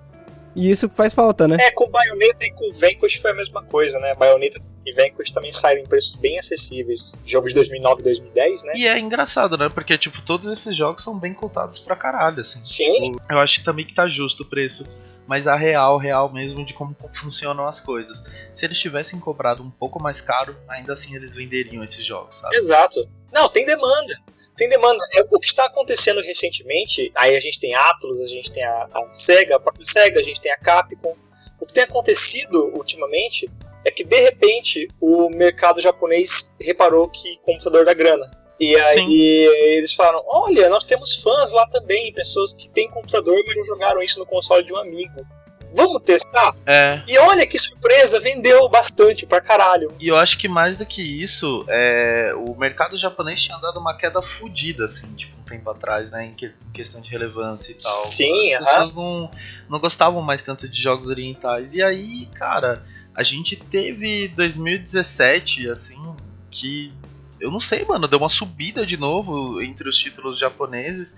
E 0.56 0.70
isso 0.70 0.88
faz 0.88 1.12
falta, 1.12 1.46
né? 1.46 1.56
É, 1.60 1.70
com 1.70 1.88
Bayonetta 1.88 2.46
e 2.46 2.50
com 2.50 2.72
Vanquish 2.72 3.16
foi 3.16 3.30
a 3.30 3.34
mesma 3.34 3.62
coisa, 3.62 3.98
né? 4.00 4.14
Bayonetta 4.14 4.58
e 4.86 4.92
Vanquish 4.92 5.30
também 5.30 5.52
saíram 5.52 5.82
em 5.82 5.86
preços 5.86 6.16
bem 6.16 6.38
acessíveis. 6.38 7.20
Jogos 7.26 7.50
de 7.50 7.56
2009 7.56 8.00
e 8.00 8.04
2010, 8.04 8.64
né? 8.64 8.72
E 8.76 8.86
é 8.86 8.98
engraçado, 8.98 9.58
né? 9.58 9.68
Porque, 9.68 9.98
tipo, 9.98 10.22
todos 10.22 10.50
esses 10.50 10.74
jogos 10.74 11.02
são 11.02 11.18
bem 11.18 11.34
contados 11.34 11.78
pra 11.78 11.94
caralho, 11.94 12.40
assim. 12.40 12.64
Sim. 12.64 13.16
Eu 13.30 13.38
acho 13.38 13.62
também 13.62 13.84
que 13.84 13.94
tá 13.94 14.08
justo 14.08 14.42
o 14.42 14.46
preço 14.46 14.86
mas 15.26 15.46
a 15.46 15.56
real, 15.56 15.98
real 15.98 16.32
mesmo 16.32 16.64
de 16.64 16.72
como 16.72 16.96
funcionam 17.12 17.66
as 17.66 17.80
coisas. 17.80 18.24
Se 18.52 18.64
eles 18.64 18.78
tivessem 18.78 19.18
cobrado 19.18 19.62
um 19.62 19.70
pouco 19.70 20.00
mais 20.00 20.20
caro, 20.20 20.56
ainda 20.68 20.92
assim 20.92 21.14
eles 21.14 21.34
venderiam 21.34 21.82
esses 21.82 22.04
jogos, 22.04 22.38
sabe? 22.38 22.56
Exato. 22.56 23.08
Não, 23.36 23.50
tem 23.50 23.66
demanda. 23.66 24.14
Tem 24.56 24.66
demanda. 24.66 24.98
É, 25.12 25.20
o 25.30 25.38
que 25.38 25.46
está 25.46 25.66
acontecendo 25.66 26.22
recentemente, 26.22 27.12
aí 27.14 27.36
a 27.36 27.40
gente 27.40 27.60
tem 27.60 27.74
Atlus, 27.74 28.22
a 28.22 28.26
gente 28.26 28.50
tem 28.50 28.64
a, 28.64 28.88
a 28.90 29.00
SEGA, 29.12 29.56
a 29.56 29.60
própria 29.60 29.84
SEGA, 29.84 30.18
a 30.18 30.22
gente 30.22 30.40
tem 30.40 30.50
a 30.50 30.56
Capcom. 30.56 31.14
O 31.60 31.66
que 31.66 31.74
tem 31.74 31.82
acontecido 31.82 32.72
ultimamente 32.74 33.46
é 33.84 33.90
que 33.90 34.02
de 34.02 34.18
repente 34.20 34.88
o 34.98 35.28
mercado 35.28 35.82
japonês 35.82 36.54
reparou 36.58 37.10
que 37.10 37.36
computador 37.42 37.84
dá 37.84 37.92
grana. 37.92 38.24
E 38.58 38.74
aí 38.74 39.04
Sim. 39.04 39.12
eles 39.12 39.92
falaram: 39.92 40.24
olha, 40.26 40.70
nós 40.70 40.82
temos 40.82 41.22
fãs 41.22 41.52
lá 41.52 41.68
também, 41.68 42.10
pessoas 42.14 42.54
que 42.54 42.70
têm 42.70 42.90
computador, 42.90 43.36
mas 43.46 43.54
não 43.54 43.66
jogaram 43.66 44.02
isso 44.02 44.18
no 44.18 44.24
console 44.24 44.64
de 44.64 44.72
um 44.72 44.78
amigo. 44.78 45.26
Vamos 45.76 46.02
testar? 46.02 46.54
É. 46.64 47.02
E 47.06 47.18
olha 47.18 47.46
que 47.46 47.58
surpresa, 47.58 48.18
vendeu 48.18 48.66
bastante 48.68 49.26
pra 49.26 49.40
caralho. 49.40 49.94
E 50.00 50.08
eu 50.08 50.16
acho 50.16 50.38
que 50.38 50.48
mais 50.48 50.74
do 50.74 50.86
que 50.86 51.02
isso, 51.02 51.64
é, 51.68 52.32
o 52.34 52.54
mercado 52.54 52.96
japonês 52.96 53.42
tinha 53.42 53.58
dado 53.58 53.78
uma 53.78 53.94
queda 53.94 54.22
fodida, 54.22 54.86
assim, 54.86 55.12
tipo, 55.14 55.38
um 55.38 55.44
tempo 55.44 55.68
atrás, 55.68 56.10
né? 56.10 56.24
Em, 56.24 56.34
que, 56.34 56.46
em 56.46 56.72
questão 56.72 57.00
de 57.00 57.10
relevância 57.10 57.72
e 57.72 57.74
tal. 57.74 57.92
Sim, 57.92 58.54
As 58.54 58.68
pessoas 58.68 58.92
não, 58.94 59.30
não 59.68 59.78
gostavam 59.78 60.22
mais 60.22 60.40
tanto 60.40 60.66
de 60.66 60.80
jogos 60.80 61.08
orientais. 61.08 61.74
E 61.74 61.82
aí, 61.82 62.26
cara, 62.34 62.82
a 63.14 63.22
gente 63.22 63.54
teve 63.54 64.28
2017, 64.28 65.68
assim, 65.68 66.16
que 66.50 66.92
eu 67.38 67.50
não 67.50 67.60
sei, 67.60 67.84
mano, 67.84 68.08
deu 68.08 68.18
uma 68.18 68.28
subida 68.28 68.86
de 68.86 68.96
novo 68.96 69.60
entre 69.60 69.88
os 69.88 69.96
títulos 69.96 70.38
japoneses. 70.38 71.16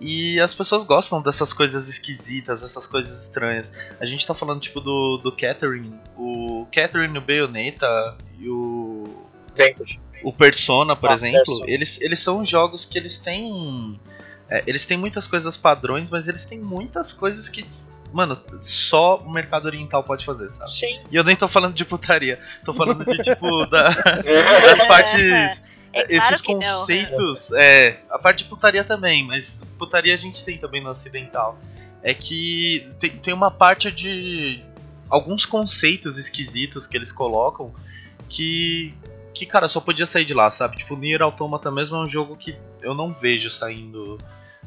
E 0.00 0.38
as 0.40 0.52
pessoas 0.52 0.84
gostam 0.84 1.22
dessas 1.22 1.52
coisas 1.52 1.88
esquisitas, 1.88 2.60
dessas 2.60 2.86
coisas 2.86 3.22
estranhas. 3.22 3.72
A 3.98 4.04
gente 4.04 4.26
tá 4.26 4.34
falando, 4.34 4.60
tipo, 4.60 4.80
do, 4.80 5.16
do 5.18 5.32
Catherine. 5.32 5.98
O 6.16 6.66
Catherine, 6.70 7.16
o 7.16 7.20
Bayonetta 7.20 8.16
e 8.38 8.48
o. 8.48 9.08
Vanquish. 9.56 9.98
O 10.22 10.32
Persona, 10.32 10.94
por 10.94 11.10
ah, 11.10 11.14
exemplo. 11.14 11.38
Persona. 11.38 11.70
Eles, 11.70 12.00
eles 12.00 12.18
são 12.18 12.44
jogos 12.44 12.84
que 12.84 12.98
eles 12.98 13.18
têm. 13.18 13.98
É, 14.48 14.62
eles 14.66 14.84
têm 14.84 14.96
muitas 14.96 15.26
coisas 15.26 15.56
padrões, 15.56 16.10
mas 16.10 16.28
eles 16.28 16.44
têm 16.44 16.60
muitas 16.60 17.12
coisas 17.12 17.48
que 17.48 17.64
Mano, 18.12 18.34
só 18.60 19.16
o 19.16 19.30
mercado 19.30 19.66
oriental 19.66 20.02
pode 20.02 20.24
fazer, 20.24 20.48
sabe? 20.48 20.72
Sim. 20.72 21.00
E 21.10 21.16
eu 21.16 21.24
nem 21.24 21.36
tô 21.36 21.46
falando 21.48 21.74
de 21.74 21.84
putaria. 21.84 22.38
Tô 22.64 22.72
falando 22.72 23.04
de, 23.04 23.18
tipo, 23.18 23.66
da, 23.66 23.88
das 23.90 24.84
partes. 24.84 25.62
É 25.96 26.04
claro 26.04 26.34
esses 26.34 26.42
conceitos. 26.42 27.50
Não. 27.50 27.58
É, 27.58 27.98
a 28.10 28.18
parte 28.18 28.44
de 28.44 28.50
putaria 28.50 28.84
também, 28.84 29.24
mas 29.24 29.62
putaria 29.78 30.12
a 30.12 30.16
gente 30.16 30.44
tem 30.44 30.58
também 30.58 30.82
no 30.82 30.90
ocidental. 30.90 31.58
É 32.02 32.12
que 32.12 32.86
tem, 33.00 33.10
tem 33.10 33.32
uma 33.32 33.50
parte 33.50 33.90
de. 33.90 34.62
alguns 35.08 35.46
conceitos 35.46 36.18
esquisitos 36.18 36.86
que 36.86 36.96
eles 36.96 37.10
colocam 37.10 37.74
que. 38.28 38.94
Que, 39.32 39.44
cara, 39.44 39.68
só 39.68 39.80
podia 39.80 40.06
sair 40.06 40.24
de 40.24 40.32
lá, 40.32 40.48
sabe? 40.48 40.78
Tipo, 40.78 40.96
Nier 40.96 41.20
Automata 41.20 41.70
mesmo 41.70 41.96
é 41.96 42.00
um 42.00 42.08
jogo 42.08 42.36
que 42.36 42.56
eu 42.80 42.94
não 42.94 43.12
vejo 43.12 43.50
saindo 43.50 44.18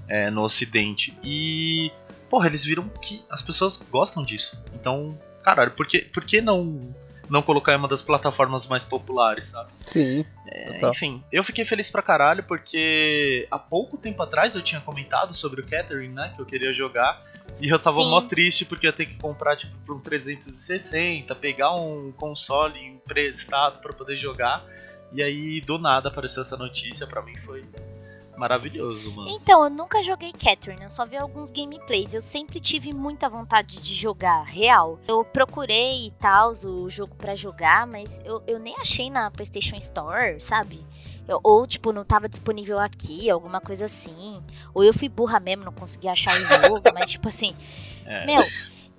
é, 0.08 0.30
no 0.30 0.44
ocidente. 0.44 1.18
E 1.24 1.92
porra, 2.30 2.48
eles 2.48 2.64
viram 2.64 2.88
que 3.02 3.24
as 3.30 3.42
pessoas 3.42 3.78
gostam 3.90 4.24
disso. 4.24 4.64
Então, 4.74 5.18
caralho, 5.44 5.72
por 5.72 5.88
que, 5.88 6.00
por 6.00 6.24
que 6.24 6.40
não 6.40 6.94
não 7.30 7.42
colocar 7.42 7.74
em 7.74 7.76
uma 7.78 7.88
das 7.88 8.02
plataformas 8.02 8.66
mais 8.68 8.84
populares, 8.84 9.48
sabe? 9.48 9.72
Sim. 9.86 10.26
É, 10.48 10.88
enfim, 10.88 11.24
eu 11.32 11.44
fiquei 11.44 11.64
feliz 11.64 11.90
pra 11.90 12.02
caralho 12.02 12.44
porque 12.44 13.48
há 13.52 13.60
pouco 13.60 13.98
tempo 13.98 14.22
atrás 14.24 14.56
eu 14.56 14.62
tinha 14.62 14.82
comentado 14.82 15.34
sobre 15.34 15.62
o 15.62 15.66
Catherine, 15.66 16.14
né? 16.14 16.34
Que 16.36 16.42
eu 16.42 16.46
queria 16.46 16.74
jogar. 16.74 17.22
E 17.62 17.70
eu 17.70 17.78
tava 17.78 17.98
Sim. 17.98 18.10
mó 18.10 18.22
triste 18.22 18.66
porque 18.66 18.88
eu 18.88 18.90
ia 18.90 18.96
ter 18.96 19.06
que 19.06 19.18
comprar, 19.18 19.56
tipo, 19.56 19.76
pra 19.86 19.94
um 19.94 20.00
360, 20.00 21.36
pegar 21.36 21.76
um 21.76 22.12
console 22.12 22.80
emprestado 22.84 23.80
para 23.82 23.94
poder 23.94 24.16
jogar. 24.16 24.66
E 25.12 25.22
aí, 25.22 25.60
do 25.62 25.78
nada, 25.78 26.10
apareceu 26.10 26.42
essa 26.42 26.56
notícia, 26.56 27.06
pra 27.06 27.22
mim 27.22 27.36
foi 27.38 27.66
maravilhoso, 28.40 29.12
mano. 29.12 29.30
Então, 29.30 29.64
eu 29.64 29.70
nunca 29.70 30.02
joguei 30.02 30.32
Catherine, 30.32 30.82
eu 30.82 30.90
só 30.90 31.06
vi 31.06 31.18
alguns 31.18 31.52
gameplays. 31.52 32.14
Eu 32.14 32.22
sempre 32.22 32.60
tive 32.60 32.94
muita 32.94 33.30
vontade 33.30 33.82
de 33.82 33.94
jogar, 33.94 34.44
real. 34.44 34.98
Eu 35.08 35.24
procurei 35.26 36.08
e 36.08 36.12
tal 36.12 36.52
o 36.66 36.90
jogo 36.90 37.14
para 37.16 37.36
jogar, 37.36 37.86
mas 37.86 38.22
eu, 38.24 38.42
eu 38.48 38.58
nem 38.58 38.76
achei 38.78 39.10
na 39.10 39.30
PlayStation 39.30 39.76
Store, 39.76 40.40
sabe? 40.40 40.84
Eu, 41.28 41.40
ou, 41.44 41.68
tipo, 41.68 41.92
não 41.94 42.04
tava 42.04 42.28
disponível 42.28 42.80
aqui, 42.80 43.30
alguma 43.30 43.62
coisa 43.62 43.86
assim. 43.86 44.42
Ou 44.74 44.84
eu 44.84 44.94
fui 44.94 45.08
burra 45.08 45.40
mesmo, 45.40 45.66
não 45.66 45.74
consegui 45.74 46.08
achar 46.08 46.34
o 46.36 46.40
jogo, 46.68 46.82
mas, 46.94 47.12
tipo 47.12 47.28
assim, 47.28 47.54
é. 48.06 48.26
meu. 48.26 48.44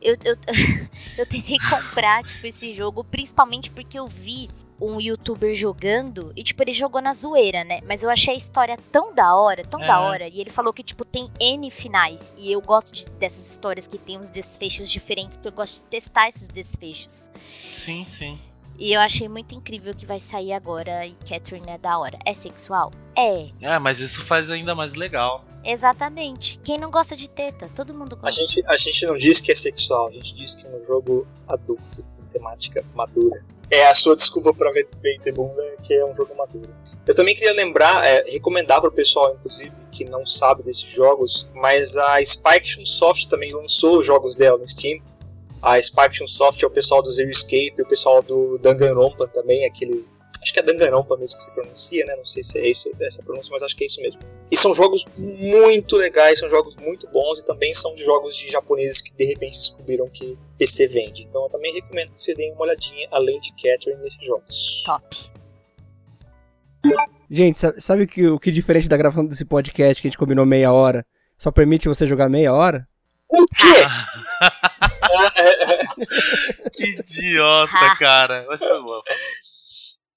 Eu, 0.00 0.16
eu, 0.24 0.36
eu 1.18 1.26
tentei 1.26 1.58
comprar, 1.58 2.22
tipo, 2.22 2.46
esse 2.46 2.70
jogo, 2.70 3.02
principalmente 3.04 3.70
porque 3.70 3.98
eu 3.98 4.06
vi 4.06 4.48
um 4.80 5.00
youtuber 5.00 5.52
jogando 5.54 6.32
e, 6.34 6.42
tipo, 6.42 6.62
ele 6.62 6.72
jogou 6.72 7.00
na 7.00 7.12
zoeira, 7.12 7.62
né? 7.64 7.80
Mas 7.86 8.02
eu 8.02 8.10
achei 8.10 8.34
a 8.34 8.36
história 8.36 8.78
tão 8.90 9.14
da 9.14 9.34
hora, 9.34 9.64
tão 9.64 9.82
é. 9.82 9.86
da 9.86 10.00
hora. 10.00 10.28
E 10.28 10.40
ele 10.40 10.50
falou 10.50 10.72
que, 10.72 10.82
tipo, 10.82 11.04
tem 11.04 11.30
N 11.38 11.70
finais. 11.70 12.34
E 12.38 12.50
eu 12.50 12.60
gosto 12.60 12.92
de, 12.92 13.08
dessas 13.10 13.48
histórias 13.48 13.86
que 13.86 13.98
tem 13.98 14.18
uns 14.18 14.30
desfechos 14.30 14.90
diferentes, 14.90 15.36
porque 15.36 15.48
eu 15.48 15.52
gosto 15.52 15.84
de 15.84 15.86
testar 15.86 16.28
esses 16.28 16.48
desfechos. 16.48 17.30
Sim, 17.42 18.04
sim. 18.06 18.38
E 18.78 18.94
eu 18.94 19.00
achei 19.00 19.28
muito 19.28 19.54
incrível 19.54 19.94
que 19.94 20.06
vai 20.06 20.18
sair 20.18 20.54
agora 20.54 21.06
e 21.06 21.12
Catherine 21.28 21.68
é 21.68 21.76
da 21.76 21.98
hora. 21.98 22.18
É 22.24 22.32
sexual? 22.32 22.90
É. 23.14 23.50
É, 23.60 23.78
mas 23.78 24.00
isso 24.00 24.24
faz 24.24 24.50
ainda 24.50 24.74
mais 24.74 24.94
legal. 24.94 25.44
Exatamente. 25.62 26.58
Quem 26.64 26.78
não 26.78 26.90
gosta 26.90 27.14
de 27.14 27.28
teta? 27.28 27.68
Todo 27.68 27.92
mundo 27.92 28.16
gosta. 28.16 28.28
A 28.28 28.46
gente, 28.46 28.64
a 28.66 28.76
gente 28.78 29.04
não 29.04 29.18
diz 29.18 29.38
que 29.38 29.52
é 29.52 29.54
sexual, 29.54 30.08
a 30.08 30.12
gente 30.12 30.34
diz 30.34 30.54
que 30.54 30.66
é 30.66 30.70
um 30.70 30.82
jogo 30.82 31.26
adulto, 31.46 32.02
com 32.16 32.22
temática 32.30 32.82
madura 32.94 33.44
é 33.70 33.86
a 33.86 33.94
sua 33.94 34.16
desculpa 34.16 34.52
para 34.52 34.72
ver 34.72 34.88
e 35.02 35.32
bunda, 35.32 35.76
que 35.82 35.94
é 35.94 36.04
um 36.04 36.14
jogo 36.14 36.34
maduro. 36.36 36.74
Eu 37.06 37.14
também 37.14 37.34
queria 37.34 37.52
lembrar, 37.52 38.04
é, 38.04 38.24
recomendar 38.28 38.80
para 38.80 38.90
o 38.90 38.92
pessoal, 38.92 39.34
inclusive, 39.34 39.72
que 39.92 40.04
não 40.04 40.26
sabe 40.26 40.62
desses 40.62 40.84
jogos, 40.84 41.48
mas 41.54 41.96
a 41.96 42.24
Spike 42.24 42.84
Soft 42.84 43.26
também 43.26 43.52
lançou 43.52 44.02
jogos 44.02 44.34
dela 44.34 44.58
no 44.58 44.68
Steam. 44.68 45.00
A 45.62 45.80
Spike 45.80 46.26
Soft 46.26 46.62
é 46.62 46.66
o 46.66 46.70
pessoal 46.70 47.02
do 47.02 47.10
Zero 47.10 47.30
Escape, 47.30 47.74
o 47.80 47.86
pessoal 47.86 48.22
do 48.22 48.58
Danganronpa 48.58 49.28
também, 49.28 49.64
aquele 49.64 50.04
Acho 50.42 50.52
que 50.54 50.58
é 50.58 50.62
Danganronpa 50.62 51.16
mesmo 51.18 51.36
que 51.36 51.44
se 51.44 51.50
pronuncia, 51.52 52.04
né? 52.06 52.16
Não 52.16 52.24
sei 52.24 52.42
se 52.42 52.58
é 52.58 52.66
isso, 52.66 52.90
essa 53.00 53.22
pronúncia, 53.22 53.50
mas 53.52 53.62
acho 53.62 53.76
que 53.76 53.84
é 53.84 53.86
isso 53.86 54.00
mesmo. 54.00 54.20
E 54.50 54.56
são 54.56 54.74
jogos 54.74 55.04
muito 55.18 55.96
legais, 55.96 56.38
são 56.38 56.48
jogos 56.48 56.74
muito 56.76 57.06
bons 57.08 57.38
e 57.38 57.44
também 57.44 57.74
são 57.74 57.94
de 57.94 58.02
jogos 58.04 58.34
de 58.34 58.48
japoneses 58.50 59.00
que 59.02 59.12
de 59.12 59.24
repente 59.24 59.58
descobriram 59.58 60.08
que 60.08 60.38
PC 60.58 60.86
vende. 60.86 61.24
Então 61.24 61.42
eu 61.44 61.50
também 61.50 61.74
recomendo 61.74 62.12
que 62.12 62.22
vocês 62.22 62.36
deem 62.36 62.52
uma 62.52 62.62
olhadinha 62.62 63.06
além 63.10 63.38
de 63.40 63.50
Catherine 63.52 64.00
nesses 64.02 64.24
jogos. 64.24 64.82
Top. 64.86 65.16
Gente, 67.30 67.58
sa- 67.58 67.74
sabe 67.78 68.04
o 68.04 68.06
que, 68.08 68.26
o 68.26 68.40
que 68.40 68.50
diferente 68.50 68.88
da 68.88 68.96
gravação 68.96 69.24
desse 69.26 69.44
podcast 69.44 70.00
que 70.00 70.08
a 70.08 70.10
gente 70.10 70.18
combinou 70.18 70.46
meia 70.46 70.72
hora, 70.72 71.04
só 71.36 71.50
permite 71.52 71.86
você 71.86 72.06
jogar 72.06 72.28
meia 72.30 72.52
hora? 72.54 72.88
O 73.28 73.46
quê? 73.46 73.84
Que 76.72 76.84
idiota, 76.98 77.72
cara. 77.98 78.44
Mas 78.48 78.60
foi 78.60 78.82
bom. 78.82 79.00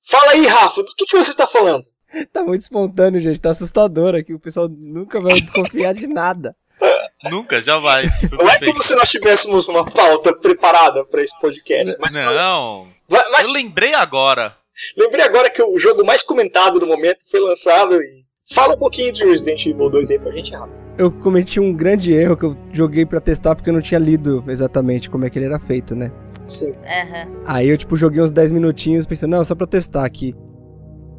Fala 0.03 0.31
aí, 0.31 0.45
Rafa, 0.45 0.81
do 0.83 0.93
que, 0.97 1.05
que 1.05 1.17
você 1.17 1.31
está 1.31 1.47
falando? 1.47 1.83
Tá 2.31 2.43
muito 2.43 2.61
espontâneo, 2.61 3.19
gente, 3.19 3.41
tá 3.41 3.49
assustador 3.51 4.13
aqui, 4.15 4.33
o 4.33 4.39
pessoal 4.39 4.69
nunca 4.69 5.19
vai 5.19 5.33
desconfiar 5.39 5.93
de 5.93 6.07
nada. 6.07 6.55
Nunca, 7.31 7.61
jamais. 7.61 8.11
Não 8.31 8.49
é 8.49 8.59
como 8.59 8.83
se 8.83 8.93
nós 8.95 9.09
tivéssemos 9.09 9.69
uma 9.69 9.85
pauta 9.89 10.33
preparada 10.35 11.05
para 11.05 11.21
esse 11.21 11.37
podcast. 11.39 11.95
Mas 11.97 12.11
Não. 12.13 12.87
Vai- 13.07 13.29
mas 13.31 13.45
Eu 13.47 13.53
lembrei 13.53 13.93
agora. 13.93 14.53
lembrei 14.97 15.23
agora 15.23 15.49
que 15.49 15.63
o 15.63 15.79
jogo 15.79 16.03
mais 16.05 16.21
comentado 16.21 16.81
no 16.81 16.87
momento 16.87 17.19
foi 17.31 17.39
lançado 17.39 17.95
e. 17.95 18.23
Fala 18.53 18.73
um 18.75 18.77
pouquinho 18.77 19.13
de 19.13 19.23
Resident 19.23 19.65
Evil 19.65 19.89
2 19.89 20.11
aí 20.11 20.19
pra 20.19 20.31
gente, 20.33 20.51
Rafa. 20.51 20.73
Eu 20.97 21.09
cometi 21.09 21.61
um 21.61 21.73
grande 21.73 22.11
erro 22.13 22.35
que 22.35 22.43
eu 22.43 22.57
joguei 22.73 23.05
pra 23.05 23.21
testar 23.21 23.55
porque 23.55 23.69
eu 23.69 23.73
não 23.73 23.81
tinha 23.81 23.99
lido 23.99 24.43
exatamente 24.49 25.09
como 25.09 25.23
é 25.23 25.29
que 25.29 25.39
ele 25.39 25.45
era 25.45 25.57
feito, 25.59 25.95
né? 25.95 26.11
Sim. 26.47 26.73
Aham. 26.85 27.31
Aí 27.45 27.69
eu, 27.69 27.77
tipo, 27.77 27.95
joguei 27.95 28.21
uns 28.21 28.31
10 28.31 28.51
minutinhos 28.51 29.05
pensando, 29.05 29.31
não, 29.31 29.45
só 29.45 29.55
pra 29.55 29.67
testar 29.67 30.05
aqui. 30.05 30.35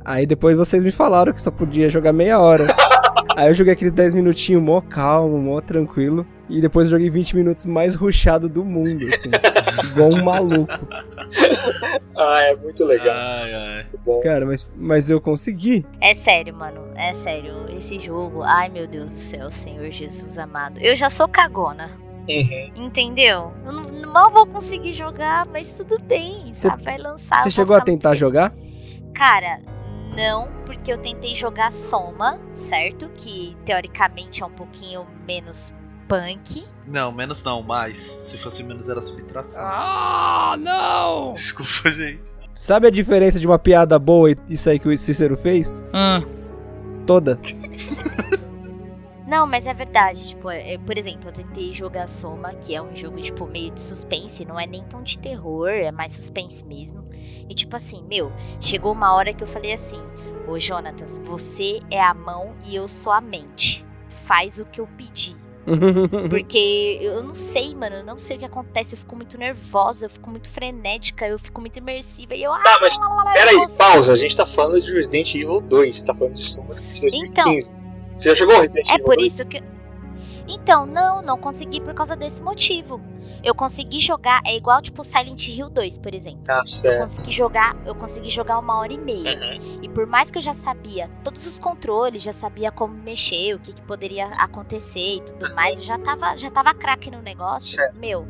Aí 0.05 0.27
depois 0.27 0.57
vocês 0.57 0.85
me 0.85 0.91
falaram 0.91 1.33
que 1.33 1.41
só 1.41 1.51
podia 1.51 1.89
jogar 1.89 2.13
meia 2.13 2.39
hora. 2.39 2.67
Aí 3.37 3.49
eu 3.49 3.55
joguei 3.55 3.73
aqueles 3.73 3.93
10 3.93 4.15
minutinhos 4.15 4.63
mó 4.63 4.81
calmo, 4.81 5.39
mó 5.39 5.61
tranquilo. 5.61 6.27
E 6.49 6.61
depois 6.61 6.87
eu 6.87 6.93
joguei 6.93 7.11
20 7.11 7.37
minutos 7.37 7.65
mais 7.65 7.95
rushado 7.95 8.49
do 8.49 8.65
mundo, 8.65 9.03
assim. 9.09 9.31
igual 9.91 10.11
um 10.11 10.23
maluco. 10.23 10.73
Ah, 12.17 12.43
é 12.43 12.57
muito 12.57 12.85
legal. 12.85 13.17
Ai, 13.17 13.55
ai. 13.55 13.77
Muito 13.81 13.99
bom. 13.99 14.21
Cara, 14.21 14.45
mas, 14.45 14.71
mas 14.77 15.11
eu 15.11 15.21
consegui. 15.21 15.85
É 16.01 16.15
sério, 16.15 16.55
mano. 16.55 16.83
É 16.95 17.13
sério. 17.13 17.67
Esse 17.75 17.99
jogo. 17.99 18.43
Ai, 18.43 18.69
meu 18.69 18.87
Deus 18.87 19.07
do 19.07 19.19
céu, 19.19 19.51
Senhor 19.51 19.91
Jesus 19.91 20.39
amado. 20.39 20.79
Eu 20.81 20.95
já 20.95 21.09
sou 21.09 21.27
cagona. 21.27 21.91
Uhum. 22.29 22.85
Entendeu? 22.87 23.53
Eu 23.67 23.73
não, 23.73 24.13
mal 24.13 24.31
vou 24.31 24.47
conseguir 24.47 24.93
jogar, 24.93 25.47
mas 25.53 25.73
tudo 25.73 25.99
bem. 26.03 26.53
Cê- 26.53 26.69
tá? 26.69 26.77
Vai 26.77 26.99
lançar. 26.99 27.43
Você 27.43 27.51
chegou 27.51 27.77
a 27.77 27.81
tentar 27.81 28.15
jogar? 28.15 28.53
Cara, 29.15 29.61
não, 30.17 30.49
porque 30.65 30.93
eu 30.93 30.99
tentei 30.99 31.35
jogar 31.35 31.71
Soma, 31.71 32.39
certo? 32.53 33.09
Que 33.15 33.57
teoricamente 33.65 34.43
é 34.43 34.47
um 34.47 34.51
pouquinho 34.51 35.07
menos 35.27 35.75
punk. 36.09 36.65
Não, 36.87 37.11
menos 37.13 37.43
não, 37.43 37.63
mais. 37.63 37.99
Se 37.99 38.39
fosse 38.39 38.63
menos 38.63 38.89
era 38.89 39.01
subtração. 39.03 39.63
Ah, 39.63 40.57
não! 40.59 41.33
Desculpa, 41.33 41.91
gente. 41.91 42.23
Sabe 42.55 42.87
a 42.87 42.91
diferença 42.91 43.41
de 43.41 43.47
uma 43.47 43.59
piada 43.59 43.99
boa 43.99 44.31
e 44.31 44.37
isso 44.49 44.71
aí 44.71 44.79
que 44.79 44.89
o 44.89 44.97
Cícero 44.97 45.37
fez? 45.37 45.85
Toda. 47.07 47.39
Não, 49.27 49.47
mas 49.47 49.67
é 49.67 49.73
verdade. 49.73 50.29
Tipo, 50.29 50.51
é- 50.51 50.75
é, 50.75 50.79
por 50.79 50.97
exemplo, 50.99 51.29
eu 51.29 51.33
tentei 51.33 51.73
jogar 51.73 52.07
Soma, 52.07 52.53
que 52.55 52.75
é 52.75 52.83
um 52.83 52.95
jogo, 52.95 53.21
tipo, 53.21 53.47
meio 53.47 53.71
de 53.71 53.81
suspense. 53.81 54.45
Não 54.45 54.61
é 54.61 54.67
nem 54.67 54.85
tão 54.85 55.03
de 55.03 55.19
terror, 55.19 55.69
é 55.69 55.91
mais 55.91 56.13
suspense 56.13 56.67
mesmo. 56.67 57.05
E, 57.49 57.55
tipo 57.55 57.75
assim, 57.77 58.03
meu, 58.05 58.33
chegou 58.61 58.93
uma 58.93 59.15
hora 59.15 59.33
que 59.33 59.43
eu 59.43 59.47
falei 59.47 59.73
assim: 59.73 60.01
Ô 60.47 60.59
Jonatas, 60.59 61.19
você 61.19 61.81
é 61.91 62.01
a 62.01 62.13
mão 62.13 62.55
e 62.67 62.77
eu 62.77 62.87
sou 62.87 63.13
a 63.13 63.21
mente. 63.21 63.85
Faz 64.11 64.59
o 64.59 64.65
que 64.67 64.81
eu 64.81 64.87
pedi. 64.97 65.37
Porque 66.29 66.99
eu 67.01 67.23
não 67.23 67.31
sei, 67.31 67.75
mano, 67.75 67.97
eu 67.97 68.05
não 68.05 68.19
sei 68.19 68.37
o 68.37 68.39
que 68.41 68.45
acontece. 68.45 68.95
Eu 68.95 68.99
fico 68.99 69.17
muito 69.17 69.39
nervosa, 69.39 70.05
eu 70.05 70.11
fico 70.11 70.29
muito 70.29 70.51
frenética, 70.51 71.27
eu 71.27 71.39
fico 71.39 71.61
muito 71.61 71.79
imersiva. 71.79 72.35
E 72.35 72.43
eu. 72.43 72.53
Tá, 72.53 72.79
mas 72.81 72.99
ah, 73.01 73.33
Peraí, 73.33 73.57
nossa. 73.57 73.79
pausa. 73.79 74.13
A 74.13 74.17
gente 74.17 74.37
tá 74.37 74.45
falando 74.45 74.83
de 74.83 74.93
Resident 74.93 75.35
Evil 75.35 75.63
2. 75.63 75.97
Você 75.97 76.05
tá 76.05 76.15
falando 76.15 76.35
de 76.35 76.45
Sombra 76.45 76.79
de 76.79 77.01
2015. 77.01 77.84
Você 78.17 78.29
já 78.31 78.35
jogou 78.35 78.57
Resident 78.61 78.89
É 78.91 78.95
Evil 78.95 79.05
por 79.05 79.17
2? 79.17 79.33
isso 79.33 79.45
que. 79.47 79.63
Então, 80.47 80.85
não, 80.85 81.23
não 81.23 81.39
consegui 81.39 81.81
por 81.81 81.95
causa 81.95 82.15
desse 82.15 82.43
motivo. 82.43 83.01
Eu 83.43 83.55
consegui 83.55 84.01
jogar, 84.01 84.41
é 84.47 84.57
igual 84.57 84.81
tipo 84.81 85.03
Silent 85.05 85.49
Hill 85.49 85.69
2, 85.69 85.99
por 85.99 86.15
exemplo. 86.15 86.41
Tá 86.45 86.61
Eu 86.61 86.67
certo. 86.67 87.01
consegui 87.01 87.31
jogar, 87.33 87.77
eu 87.85 87.95
consegui 87.95 88.31
jogar 88.31 88.59
uma 88.59 88.79
hora 88.79 88.93
e 88.93 88.99
meia. 88.99 89.39
Uhum. 89.39 89.81
E 89.83 89.89
por 89.89 90.07
mais 90.07 90.31
que 90.31 90.39
eu 90.39 90.43
já 90.43 90.55
sabia 90.55 91.11
todos 91.23 91.47
os 91.47 91.59
controles, 91.59 92.23
já 92.23 92.33
sabia 92.33 92.71
como 92.71 92.95
mexer, 92.95 93.55
o 93.55 93.59
que, 93.59 93.73
que 93.75 93.83
poderia 93.83 94.29
acontecer 94.39 95.17
e 95.17 95.21
tudo 95.23 95.55
mais, 95.55 95.79
eu 95.79 95.85
já 95.85 95.99
tava, 95.99 96.37
já 96.37 96.51
tava 96.51 96.73
craque 96.75 97.11
no 97.11 97.21
negócio. 97.21 97.77
Certo. 97.77 97.97
Meu, 98.01 98.27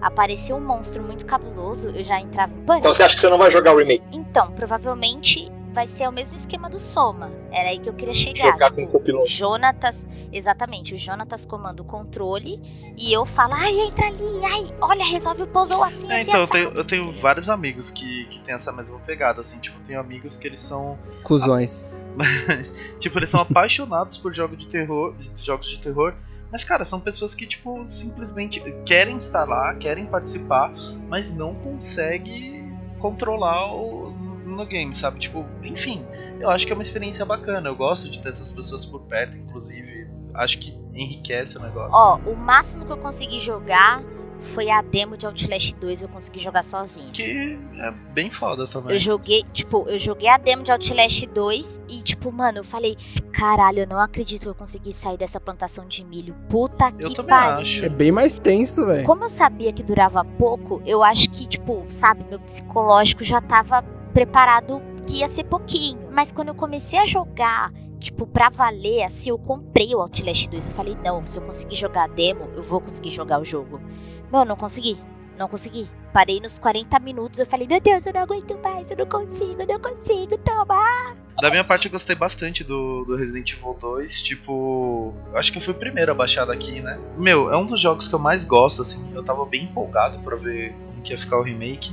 apareceu 0.00 0.56
um 0.56 0.60
monstro 0.66 1.02
muito 1.02 1.26
cabuloso, 1.26 1.88
eu 1.90 2.02
já 2.02 2.18
entrava 2.20 2.52
em 2.52 2.56
pânico. 2.64 2.78
Então 2.80 2.92
você 2.94 3.02
acha 3.02 3.14
que 3.14 3.20
você 3.20 3.28
não 3.28 3.38
vai 3.38 3.50
jogar 3.50 3.74
o 3.74 3.78
remake? 3.78 4.02
Então, 4.12 4.50
provavelmente 4.52 5.50
vai 5.74 5.86
ser 5.88 6.08
o 6.08 6.12
mesmo 6.12 6.36
esquema 6.36 6.70
do 6.70 6.78
Soma. 6.78 7.30
Era 7.50 7.70
aí 7.70 7.78
que 7.78 7.88
eu 7.88 7.92
queria 7.92 8.14
chegar. 8.14 8.52
Jogar 8.52 8.66
tipo, 8.66 8.76
com 8.76 8.84
o 8.84 8.88
copiloto. 8.88 9.28
Jonatas, 9.28 10.06
exatamente, 10.32 10.94
o 10.94 10.96
Jonatas 10.96 11.44
comanda 11.44 11.82
o 11.82 11.84
controle 11.84 12.60
e 12.96 13.12
eu 13.12 13.26
falo, 13.26 13.54
ai, 13.54 13.80
entra 13.80 14.06
ali, 14.06 14.44
ai, 14.44 14.76
olha, 14.80 15.04
resolve 15.04 15.42
o 15.42 15.46
puzzle 15.48 15.82
assim, 15.82 16.10
É, 16.10 16.14
assim, 16.14 16.30
então, 16.30 16.40
eu 16.40 16.44
assado." 16.44 16.58
tenho, 16.60 16.78
eu 16.78 16.84
tenho 16.84 17.12
vários 17.20 17.48
amigos 17.48 17.90
que, 17.90 18.24
que 18.26 18.38
têm 18.38 18.54
essa 18.54 18.72
mesma 18.72 18.98
pegada, 19.00 19.40
assim, 19.40 19.58
tipo, 19.58 19.78
eu 19.80 19.84
tenho 19.84 20.00
amigos 20.00 20.36
que 20.36 20.46
eles 20.46 20.60
são. 20.60 20.96
Cusões. 21.22 21.86
Tipo, 23.00 23.18
eles 23.18 23.28
são 23.28 23.40
apaixonados 23.40 24.16
por 24.16 24.32
jogos 24.32 24.56
de 24.56 24.66
terror, 24.66 25.14
jogos 25.36 25.68
de 25.68 25.80
terror. 25.80 26.14
Mas, 26.50 26.62
cara, 26.62 26.84
são 26.84 27.00
pessoas 27.00 27.34
que, 27.34 27.44
tipo, 27.44 27.84
simplesmente 27.88 28.62
querem 28.86 29.16
estar 29.16 29.44
lá, 29.44 29.74
querem 29.74 30.06
participar, 30.06 30.72
mas 31.08 31.34
não 31.34 31.52
conseguem 31.56 32.72
controlar 33.00 33.74
o, 33.74 34.03
no 34.48 34.66
game, 34.66 34.94
sabe? 34.94 35.18
Tipo, 35.18 35.44
enfim, 35.62 36.04
eu 36.40 36.50
acho 36.50 36.66
que 36.66 36.72
é 36.72 36.74
uma 36.76 36.82
experiência 36.82 37.24
bacana. 37.24 37.68
Eu 37.68 37.76
gosto 37.76 38.08
de 38.08 38.20
ter 38.20 38.28
essas 38.28 38.50
pessoas 38.50 38.84
por 38.84 39.00
perto, 39.02 39.36
inclusive. 39.36 40.08
Acho 40.34 40.58
que 40.58 40.76
enriquece 40.92 41.56
o 41.58 41.60
negócio. 41.60 41.92
Ó, 41.92 42.16
o 42.26 42.36
máximo 42.36 42.84
que 42.84 42.92
eu 42.92 42.96
consegui 42.96 43.38
jogar 43.38 44.02
foi 44.40 44.68
a 44.68 44.82
demo 44.82 45.16
de 45.16 45.26
Outlast 45.26 45.76
2, 45.76 46.02
eu 46.02 46.08
consegui 46.08 46.40
jogar 46.40 46.62
sozinho. 46.64 47.12
Que 47.12 47.58
é 47.78 47.90
bem 48.12 48.30
foda 48.30 48.66
também. 48.66 48.92
Eu 48.92 48.98
joguei, 48.98 49.42
tipo, 49.52 49.88
eu 49.88 49.98
joguei 49.98 50.28
a 50.28 50.36
demo 50.36 50.62
de 50.62 50.72
Outlast 50.72 51.26
2 51.26 51.82
e, 51.88 52.02
tipo, 52.02 52.32
mano, 52.32 52.58
eu 52.58 52.64
falei, 52.64 52.96
caralho, 53.32 53.80
eu 53.80 53.86
não 53.86 53.98
acredito 54.00 54.42
que 54.42 54.48
eu 54.48 54.54
consegui 54.54 54.92
sair 54.92 55.16
dessa 55.16 55.40
plantação 55.40 55.86
de 55.86 56.04
milho. 56.04 56.34
Puta 56.48 56.92
Eu 56.98 57.10
que 57.12 57.22
pariu. 57.22 57.60
acho. 57.60 57.84
É 57.84 57.88
bem 57.88 58.10
mais 58.12 58.34
tenso, 58.34 58.84
velho. 58.84 59.04
Como 59.04 59.24
eu 59.24 59.28
sabia 59.28 59.72
que 59.72 59.82
durava 59.82 60.24
pouco, 60.24 60.82
eu 60.84 61.02
acho 61.02 61.30
que, 61.30 61.46
tipo, 61.46 61.84
sabe, 61.86 62.24
meu 62.28 62.40
psicológico 62.40 63.22
já 63.24 63.40
tava 63.40 63.82
preparado 64.14 64.80
que 65.06 65.18
ia 65.18 65.28
ser 65.28 65.44
pouquinho. 65.44 66.08
Mas 66.10 66.32
quando 66.32 66.48
eu 66.48 66.54
comecei 66.54 66.98
a 66.98 67.04
jogar, 67.04 67.72
tipo, 67.98 68.26
pra 68.26 68.48
valer, 68.48 69.02
assim, 69.02 69.30
eu 69.30 69.38
comprei 69.38 69.94
o 69.94 70.00
Outlast 70.00 70.48
2. 70.48 70.66
Eu 70.66 70.72
falei, 70.72 70.96
não, 71.04 71.24
se 71.24 71.38
eu 71.38 71.42
conseguir 71.42 71.76
jogar 71.76 72.04
a 72.04 72.06
demo, 72.06 72.48
eu 72.54 72.62
vou 72.62 72.80
conseguir 72.80 73.10
jogar 73.10 73.40
o 73.40 73.44
jogo. 73.44 73.80
Eu 74.32 74.44
não 74.44 74.56
consegui. 74.56 74.96
Não 75.36 75.48
consegui. 75.48 75.90
Parei 76.12 76.40
nos 76.40 76.60
40 76.60 76.96
minutos, 77.00 77.40
eu 77.40 77.46
falei, 77.46 77.66
meu 77.66 77.80
Deus, 77.80 78.06
eu 78.06 78.12
não 78.12 78.20
aguento 78.20 78.56
mais, 78.62 78.88
eu 78.88 78.96
não 78.96 79.06
consigo, 79.06 79.60
eu 79.60 79.66
não 79.66 79.80
consigo, 79.80 80.38
toma. 80.38 81.16
Da 81.40 81.50
minha 81.50 81.64
parte, 81.64 81.86
eu 81.86 81.90
gostei 81.92 82.14
bastante 82.14 82.62
do, 82.62 83.04
do 83.04 83.16
Resident 83.16 83.52
Evil 83.52 83.76
2. 83.80 84.22
Tipo, 84.22 85.12
acho 85.34 85.50
que 85.50 85.58
eu 85.58 85.62
fui 85.62 85.74
o 85.74 85.76
primeiro 85.76 86.12
a 86.12 86.14
baixar 86.14 86.44
daqui, 86.44 86.80
né? 86.80 87.00
Meu, 87.18 87.52
é 87.52 87.56
um 87.56 87.66
dos 87.66 87.80
jogos 87.80 88.06
que 88.06 88.14
eu 88.14 88.20
mais 88.20 88.44
gosto, 88.44 88.82
assim. 88.82 89.10
Eu 89.12 89.24
tava 89.24 89.44
bem 89.44 89.64
empolgado 89.64 90.20
pra 90.20 90.36
ver 90.36 90.72
como 90.86 91.02
que 91.02 91.12
ia 91.12 91.18
ficar 91.18 91.38
o 91.38 91.42
remake. 91.42 91.92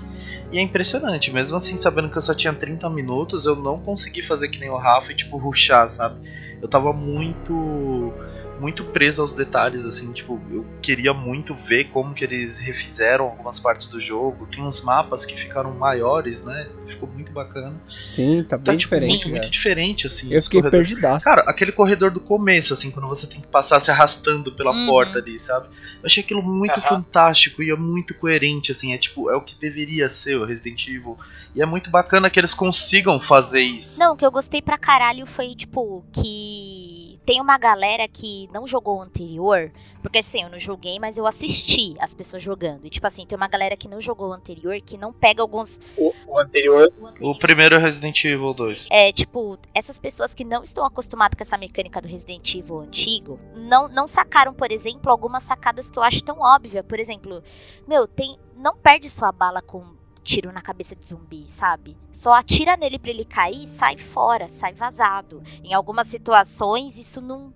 E 0.51 0.59
é 0.59 0.61
impressionante, 0.61 1.31
mesmo 1.31 1.55
assim, 1.55 1.77
sabendo 1.77 2.09
que 2.09 2.17
eu 2.17 2.21
só 2.21 2.33
tinha 2.33 2.51
30 2.51 2.89
minutos, 2.89 3.45
eu 3.45 3.55
não 3.55 3.79
consegui 3.79 4.21
fazer 4.21 4.49
que 4.49 4.59
nem 4.59 4.69
o 4.69 4.75
Rafa 4.75 5.11
e, 5.11 5.15
tipo, 5.15 5.37
ruxar, 5.37 5.87
sabe? 5.89 6.19
Eu 6.61 6.67
tava 6.67 6.91
muito. 6.91 8.13
Muito 8.61 8.83
preso 8.83 9.21
aos 9.23 9.33
detalhes, 9.33 9.87
assim, 9.87 10.11
tipo, 10.13 10.39
eu 10.51 10.63
queria 10.83 11.13
muito 11.15 11.55
ver 11.55 11.85
como 11.85 12.13
que 12.13 12.23
eles 12.23 12.59
refizeram 12.59 13.25
algumas 13.25 13.59
partes 13.59 13.87
do 13.87 13.99
jogo. 13.99 14.45
Tem 14.45 14.63
uns 14.63 14.81
mapas 14.81 15.25
que 15.25 15.35
ficaram 15.35 15.73
maiores, 15.73 16.43
né? 16.43 16.69
Ficou 16.85 17.09
muito 17.09 17.31
bacana. 17.33 17.75
Sim, 17.89 18.43
tá 18.43 18.59
Tá, 18.59 18.71
bem 18.71 18.77
tipo, 18.77 18.93
diferente, 18.93 19.25
muito, 19.25 19.29
muito 19.29 19.49
diferente, 19.49 20.05
assim. 20.05 20.31
Eu 20.31 20.43
fiquei 20.43 20.59
corredores. 20.61 20.89
perdidaço. 20.89 21.25
Cara, 21.25 21.41
aquele 21.47 21.71
corredor 21.71 22.11
do 22.11 22.19
começo, 22.19 22.71
assim, 22.73 22.91
quando 22.91 23.07
você 23.07 23.25
tem 23.25 23.41
que 23.41 23.47
passar 23.47 23.79
se 23.79 23.89
arrastando 23.89 24.51
pela 24.51 24.71
Uhum. 24.71 24.85
porta 24.85 25.17
ali, 25.17 25.39
sabe? 25.39 25.65
Eu 25.95 26.05
achei 26.05 26.21
aquilo 26.23 26.43
muito 26.43 26.73
Aham. 26.79 26.81
fantástico 26.83 27.63
e 27.63 27.71
é 27.71 27.75
muito 27.75 28.13
coerente, 28.13 28.71
assim, 28.71 28.93
é 28.93 28.97
tipo, 28.99 29.31
é 29.31 29.35
o 29.35 29.41
que 29.41 29.55
deveria 29.59 30.07
ser 30.07 30.35
o 30.37 30.45
Resident 30.45 30.87
Evil. 30.87 31.17
E 31.55 31.61
é 31.63 31.65
muito 31.65 31.89
bacana 31.89 32.29
que 32.29 32.39
eles 32.39 32.53
consigam 32.53 33.19
fazer 33.19 33.61
isso. 33.61 33.99
Não, 33.99 34.13
o 34.13 34.15
que 34.15 34.23
eu 34.25 34.31
gostei 34.31 34.61
pra 34.61 34.77
caralho 34.77 35.25
foi, 35.25 35.55
tipo, 35.55 36.05
que 36.13 36.80
tem 37.25 37.39
uma 37.39 37.57
galera 37.57 38.07
que 38.07 38.49
não 38.51 38.65
jogou 38.65 38.97
o 38.97 39.01
anterior, 39.01 39.71
porque 40.01 40.19
assim, 40.19 40.43
eu 40.43 40.49
não 40.49 40.59
joguei, 40.59 40.99
mas 40.99 41.17
eu 41.17 41.25
assisti 41.25 41.95
as 41.99 42.13
pessoas 42.13 42.41
jogando. 42.41 42.85
E 42.85 42.89
tipo 42.89 43.05
assim, 43.05 43.25
tem 43.25 43.37
uma 43.37 43.47
galera 43.47 43.77
que 43.77 43.87
não 43.87 44.01
jogou 44.01 44.29
o 44.29 44.33
anterior 44.33 44.79
que 44.81 44.97
não 44.97 45.13
pega 45.13 45.41
alguns. 45.41 45.79
O, 45.97 46.13
o 46.27 46.39
anterior. 46.39 46.91
O 46.99 47.07
anterior. 47.07 47.31
O 47.31 47.39
primeiro 47.39 47.75
é 47.75 47.77
Resident 47.77 48.23
Evil 48.25 48.53
2. 48.53 48.87
É, 48.89 49.11
tipo, 49.11 49.57
essas 49.73 49.99
pessoas 49.99 50.33
que 50.33 50.43
não 50.43 50.63
estão 50.63 50.85
acostumadas 50.85 51.37
com 51.37 51.43
essa 51.43 51.57
mecânica 51.57 52.01
do 52.01 52.07
Resident 52.07 52.55
Evil 52.55 52.79
antigo, 52.79 53.39
não, 53.53 53.87
não 53.87 54.07
sacaram, 54.07 54.53
por 54.53 54.71
exemplo, 54.71 55.11
algumas 55.11 55.43
sacadas 55.43 55.91
que 55.91 55.99
eu 55.99 56.03
acho 56.03 56.23
tão 56.23 56.39
óbvias. 56.39 56.85
Por 56.85 56.99
exemplo, 56.99 57.43
meu, 57.87 58.07
tem. 58.07 58.37
Não 58.55 58.77
perde 58.77 59.09
sua 59.09 59.31
bala 59.31 59.59
com 59.59 59.83
tiro 60.23 60.51
na 60.51 60.61
cabeça 60.61 60.95
de 60.95 61.05
zumbi, 61.05 61.45
sabe? 61.45 61.97
Só 62.11 62.33
atira 62.33 62.77
nele 62.77 62.99
pra 62.99 63.11
ele 63.11 63.25
cair 63.25 63.63
e 63.63 63.67
sai 63.67 63.97
fora, 63.97 64.47
sai 64.47 64.73
vazado. 64.73 65.41
Em 65.63 65.73
algumas 65.73 66.07
situações, 66.07 66.97
isso 66.97 67.21
não. 67.21 67.53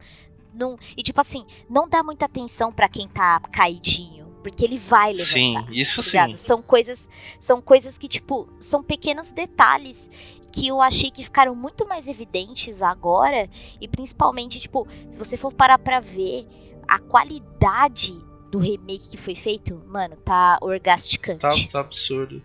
não 0.54 0.78
e 0.98 1.04
tipo 1.04 1.20
assim, 1.22 1.46
não 1.70 1.88
dá 1.88 2.04
muita 2.04 2.26
atenção 2.26 2.72
para 2.72 2.90
quem 2.90 3.08
tá 3.08 3.40
caidinho. 3.52 4.26
Porque 4.42 4.64
ele 4.64 4.78
vai 4.78 5.12
levantar. 5.12 5.26
Sim, 5.26 5.66
isso 5.72 6.04
tá 6.04 6.08
ligado? 6.08 6.32
sim. 6.32 6.38
São 6.38 6.62
coisas, 6.62 7.10
são 7.40 7.60
coisas 7.60 7.98
que, 7.98 8.08
tipo, 8.08 8.48
são 8.60 8.84
pequenos 8.84 9.32
detalhes 9.32 10.08
que 10.54 10.68
eu 10.68 10.82
achei 10.82 11.10
que 11.10 11.24
ficaram 11.24 11.56
muito 11.56 11.88
mais 11.88 12.08
evidentes 12.08 12.84
agora. 12.84 13.50
E 13.82 13.88
principalmente, 13.88 14.60
tipo, 14.60 14.88
se 15.10 15.18
você 15.18 15.36
for 15.36 15.52
parar 15.52 15.80
pra 15.80 16.00
ver 16.00 16.48
a 16.88 17.00
qualidade 17.00 18.16
do 18.56 18.60
remake 18.60 19.10
que 19.12 19.18
foi 19.18 19.36
feito, 19.36 19.82
mano, 19.86 20.16
tá 20.16 20.58
orgasticante. 20.62 21.40
Tá, 21.42 21.52
tá 21.72 21.80
absurdo. 21.82 22.42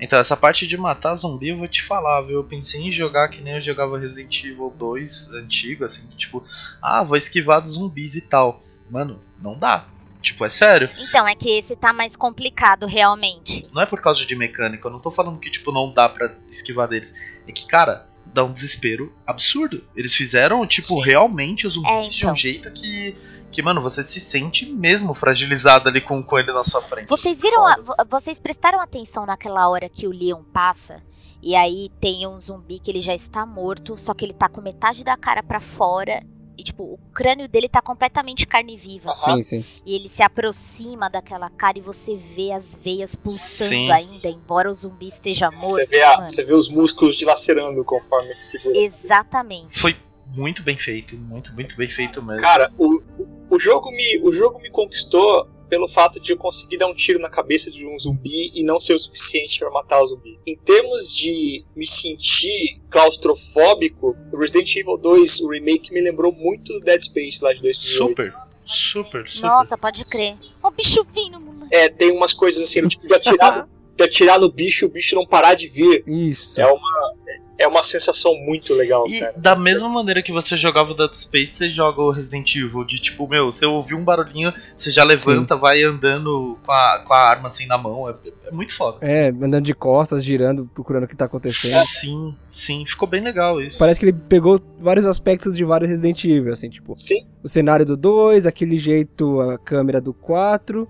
Então, 0.00 0.16
essa 0.20 0.36
parte 0.36 0.64
de 0.68 0.76
matar 0.76 1.16
zumbi, 1.16 1.48
eu 1.48 1.58
vou 1.58 1.66
te 1.66 1.82
falar, 1.82 2.20
viu? 2.22 2.36
Eu 2.36 2.44
pensei 2.44 2.80
em 2.82 2.92
jogar 2.92 3.28
que 3.28 3.40
nem 3.40 3.54
eu 3.54 3.60
jogava 3.60 3.98
Resident 3.98 4.44
Evil 4.44 4.72
2 4.78 5.32
antigo, 5.32 5.84
assim, 5.84 6.06
tipo, 6.16 6.44
ah, 6.80 7.02
vou 7.02 7.16
esquivar 7.16 7.60
dos 7.60 7.72
zumbis 7.72 8.14
e 8.14 8.20
tal. 8.20 8.62
Mano, 8.88 9.20
não 9.42 9.58
dá. 9.58 9.88
Tipo, 10.22 10.44
é 10.44 10.48
sério. 10.48 10.88
Então, 10.98 11.26
é 11.26 11.34
que 11.34 11.50
esse 11.50 11.74
tá 11.74 11.92
mais 11.92 12.14
complicado 12.14 12.86
realmente. 12.86 13.66
Não 13.72 13.82
é 13.82 13.86
por 13.86 14.00
causa 14.00 14.24
de 14.24 14.36
mecânica, 14.36 14.86
eu 14.86 14.92
não 14.92 15.00
tô 15.00 15.10
falando 15.10 15.40
que, 15.40 15.50
tipo, 15.50 15.72
não 15.72 15.92
dá 15.92 16.08
pra 16.08 16.32
esquivar 16.48 16.86
deles. 16.86 17.16
É 17.48 17.50
que, 17.50 17.66
cara, 17.66 18.06
dá 18.26 18.44
um 18.44 18.52
desespero 18.52 19.12
absurdo. 19.26 19.82
Eles 19.96 20.14
fizeram, 20.14 20.64
tipo, 20.64 20.94
Sim. 20.94 21.02
realmente 21.02 21.66
os 21.66 21.74
zumbis 21.74 21.90
É, 21.90 22.02
de 22.08 22.18
então. 22.18 22.32
um 22.32 22.36
jeito 22.36 22.70
que. 22.70 23.16
Que, 23.50 23.62
mano, 23.62 23.80
você 23.80 24.02
se 24.02 24.20
sente 24.20 24.66
mesmo 24.66 25.14
fragilizado 25.14 25.88
ali 25.88 26.00
com, 26.00 26.22
com 26.22 26.38
ele 26.38 26.52
na 26.52 26.62
sua 26.64 26.82
frente. 26.82 27.08
Vocês 27.08 27.40
viram, 27.40 27.66
a- 27.66 27.76
vo- 27.80 27.94
vocês 28.08 28.38
prestaram 28.38 28.80
atenção 28.80 29.24
naquela 29.24 29.68
hora 29.68 29.88
que 29.88 30.06
o 30.06 30.10
Leon 30.12 30.42
passa? 30.52 31.02
E 31.42 31.54
aí 31.54 31.90
tem 32.00 32.26
um 32.26 32.38
zumbi 32.38 32.78
que 32.78 32.90
ele 32.90 33.00
já 33.00 33.14
está 33.14 33.46
morto, 33.46 33.96
só 33.96 34.12
que 34.12 34.24
ele 34.24 34.32
tá 34.34 34.48
com 34.48 34.60
metade 34.60 35.04
da 35.04 35.16
cara 35.16 35.42
pra 35.42 35.60
fora. 35.60 36.22
E, 36.58 36.62
tipo, 36.64 36.82
o 36.82 36.98
crânio 37.14 37.48
dele 37.48 37.68
tá 37.68 37.80
completamente 37.80 38.44
carne 38.44 38.76
viva, 38.76 39.10
Aham. 39.10 39.36
Sim, 39.36 39.42
sim. 39.62 39.64
E 39.86 39.94
ele 39.94 40.08
se 40.08 40.24
aproxima 40.24 41.08
daquela 41.08 41.48
cara 41.48 41.78
e 41.78 41.80
você 41.80 42.16
vê 42.16 42.50
as 42.50 42.76
veias 42.76 43.14
pulsando 43.14 43.68
Sim. 43.70 43.90
ainda, 43.92 44.28
embora 44.28 44.68
o 44.68 44.74
zumbi 44.74 45.06
esteja 45.06 45.52
morto. 45.52 45.68
Você 45.74 45.86
vê, 45.86 46.02
a- 46.02 46.26
você 46.28 46.44
vê 46.44 46.52
os 46.54 46.68
músculos 46.68 47.14
dilacerando 47.14 47.84
conforme 47.84 48.30
ele 48.30 48.40
segura. 48.40 48.76
Exatamente. 48.76 49.78
Foi 49.78 49.96
muito 50.34 50.62
bem 50.62 50.76
feito, 50.76 51.16
muito, 51.16 51.52
muito 51.54 51.76
bem 51.76 51.88
feito 51.88 52.22
mesmo. 52.22 52.40
Cara, 52.40 52.70
o, 52.78 53.02
o- 53.50 53.58
jogo 53.58 53.90
me, 53.90 54.18
o 54.22 54.32
jogo 54.32 54.58
me 54.60 54.70
conquistou 54.70 55.46
pelo 55.68 55.86
fato 55.86 56.18
de 56.18 56.32
eu 56.32 56.36
conseguir 56.38 56.78
dar 56.78 56.86
um 56.86 56.94
tiro 56.94 57.18
na 57.18 57.28
cabeça 57.28 57.70
de 57.70 57.86
um 57.86 57.98
zumbi 57.98 58.50
e 58.54 58.62
não 58.62 58.80
ser 58.80 58.94
o 58.94 58.98
suficiente 58.98 59.58
para 59.58 59.70
matar 59.70 60.00
o 60.02 60.06
zumbi. 60.06 60.38
Em 60.46 60.56
termos 60.56 61.14
de 61.14 61.62
me 61.76 61.86
sentir 61.86 62.80
claustrofóbico, 62.88 64.16
o 64.32 64.38
Resident 64.38 64.74
Evil 64.76 64.96
2, 64.96 65.40
o 65.40 65.48
remake, 65.50 65.92
me 65.92 66.00
lembrou 66.00 66.32
muito 66.32 66.72
do 66.72 66.80
Dead 66.80 67.00
Space 67.02 67.42
lá 67.42 67.52
de 67.52 67.60
2008. 67.60 68.08
super, 68.08 68.34
super, 68.64 69.28
super. 69.28 69.46
Nossa, 69.46 69.76
pode 69.76 70.04
crer. 70.06 70.36
Ó, 70.62 70.68
o 70.68 70.70
bicho 70.70 71.04
vindo, 71.04 71.38
mano. 71.40 71.66
É, 71.70 71.88
tem 71.90 72.10
umas 72.12 72.32
coisas 72.32 72.62
assim, 72.62 72.86
tipo 72.88 73.06
de 73.06 73.14
atirar, 73.14 73.68
de 73.96 74.04
atirar 74.04 74.40
no 74.40 74.50
bicho 74.50 74.84
e 74.84 74.86
o 74.86 74.90
bicho 74.90 75.14
não 75.14 75.26
parar 75.26 75.54
de 75.54 75.68
vir. 75.68 76.02
Isso. 76.06 76.58
É 76.60 76.66
uma, 76.66 77.14
é 77.58 77.66
uma 77.66 77.82
sensação 77.82 78.34
muito 78.36 78.72
legal, 78.72 79.04
E 79.08 79.18
cara. 79.18 79.34
da 79.36 79.56
mesma 79.56 79.88
maneira 79.88 80.22
que 80.22 80.30
você 80.32 80.56
jogava 80.56 80.92
o 80.92 80.94
Dead 80.94 81.12
Space, 81.14 81.52
você 81.52 81.68
joga 81.68 82.00
o 82.00 82.10
Resident 82.10 82.54
Evil. 82.54 82.84
De 82.84 82.98
tipo, 83.00 83.26
meu, 83.28 83.50
você 83.50 83.66
ouviu 83.66 83.98
um 83.98 84.04
barulhinho, 84.04 84.54
você 84.76 84.90
já 84.90 85.02
levanta, 85.02 85.56
vai 85.56 85.82
andando 85.82 86.56
com 86.64 86.70
a, 86.72 87.00
com 87.04 87.12
a 87.12 87.18
arma 87.18 87.48
assim 87.48 87.66
na 87.66 87.76
mão. 87.76 88.08
É, 88.08 88.14
é 88.46 88.50
muito 88.52 88.72
foda. 88.74 88.98
É, 89.00 89.28
andando 89.28 89.64
de 89.64 89.74
costas, 89.74 90.24
girando, 90.24 90.70
procurando 90.72 91.04
o 91.04 91.08
que 91.08 91.16
tá 91.16 91.24
acontecendo. 91.24 91.84
Sim, 91.84 92.34
sim, 92.46 92.84
ficou 92.86 93.08
bem 93.08 93.22
legal 93.22 93.60
isso. 93.60 93.78
Parece 93.78 93.98
que 93.98 94.06
ele 94.06 94.12
pegou 94.12 94.60
vários 94.78 95.04
aspectos 95.04 95.56
de 95.56 95.64
vários 95.64 95.90
Resident 95.90 96.24
Evil, 96.24 96.52
assim, 96.52 96.70
tipo, 96.70 96.94
Sim, 96.94 97.26
o 97.42 97.48
cenário 97.48 97.84
do 97.84 97.96
2, 97.96 98.46
aquele 98.46 98.78
jeito, 98.78 99.40
a 99.40 99.58
câmera 99.58 100.00
do 100.00 100.14
4, 100.14 100.88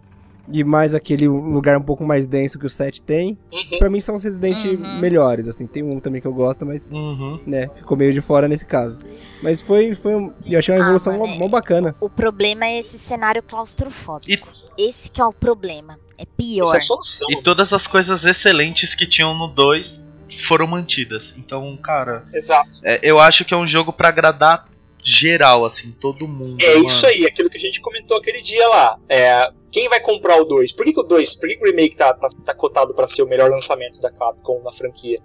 e 0.50 0.64
mais 0.64 0.94
aquele 0.94 1.28
lugar 1.28 1.76
um 1.76 1.82
pouco 1.82 2.04
mais 2.04 2.26
denso 2.26 2.58
que 2.58 2.66
o 2.66 2.68
7 2.70 3.02
tem. 3.02 3.36
uhum. 3.52 3.78
Pra 3.78 3.90
mim 3.90 4.00
são 4.00 4.14
os 4.14 4.22
Resident 4.24 4.56
Uhum. 4.64 5.00
melhores, 5.00 5.46
assim. 5.48 5.66
Tem 5.66 5.82
um 5.82 6.00
também 6.00 6.20
que 6.20 6.26
eu 6.26 6.32
gosto, 6.32 6.64
mas, 6.64 6.90
Uhum. 6.90 7.38
né, 7.46 7.68
ficou 7.74 7.96
meio 7.96 8.12
de 8.12 8.20
fora 8.20 8.48
nesse 8.48 8.64
caso. 8.64 8.98
Mas 9.42 9.60
foi, 9.60 9.94
foi 9.94 10.14
um, 10.14 10.30
eu 10.46 10.58
achei 10.58 10.74
uma 10.74 10.80
Ah, 10.80 10.84
evolução 10.84 11.18
mano, 11.18 11.32
mó, 11.34 11.38
mó 11.40 11.48
bacana. 11.48 11.94
O 12.00 12.08
problema 12.08 12.64
é 12.66 12.78
esse 12.78 12.98
cenário 12.98 13.42
claustrofóbico. 13.42 14.48
Esse 14.76 15.10
que 15.10 15.20
é 15.20 15.24
o 15.24 15.32
problema. 15.32 15.98
É 16.16 16.24
pior. 16.24 16.64
isso 16.64 16.74
é 16.74 16.78
a 16.78 16.80
solução. 16.80 17.28
E 17.30 17.42
todas 17.42 17.72
as 17.72 17.86
coisas 17.86 18.24
excelentes 18.24 18.94
que 18.94 19.06
tinham 19.06 19.34
no 19.36 19.46
2 19.48 20.06
foram 20.46 20.66
mantidas. 20.66 21.34
Então, 21.38 21.76
cara, 21.76 22.24
Exato. 22.34 22.80
é, 22.82 22.98
eu 23.02 23.18
acho 23.20 23.44
que 23.44 23.54
é 23.54 23.56
um 23.56 23.64
jogo 23.66 23.92
pra 23.92 24.08
agradar 24.08 24.66
geral, 25.02 25.64
assim, 25.64 25.92
todo 25.92 26.26
mundo. 26.26 26.60
É 26.62 26.74
mano. 26.74 26.86
isso 26.86 27.06
aí, 27.06 27.24
aquilo 27.24 27.48
que 27.48 27.56
a 27.56 27.60
gente 27.60 27.80
comentou 27.80 28.16
aquele 28.18 28.42
dia 28.42 28.66
lá. 28.68 28.98
É, 29.08 29.50
quem 29.70 29.88
vai 29.88 30.00
comprar 30.00 30.40
o 30.40 30.44
2? 30.44 30.72
Por 30.72 30.84
que, 30.84 30.92
que 30.92 31.00
o 31.00 31.04
2? 31.04 31.34
Por 31.36 31.48
que, 31.48 31.56
que 31.56 31.62
o 31.62 31.66
remake 31.66 31.96
tá, 31.96 32.14
tá, 32.14 32.28
tá 32.44 32.54
cotado 32.54 32.94
pra 32.94 33.06
ser 33.06 33.22
o 33.22 33.28
melhor 33.28 33.50
lançamento 33.50 34.00
da 34.00 34.10
Capcom 34.10 34.62
na 34.62 34.72
franquia? 34.72 35.18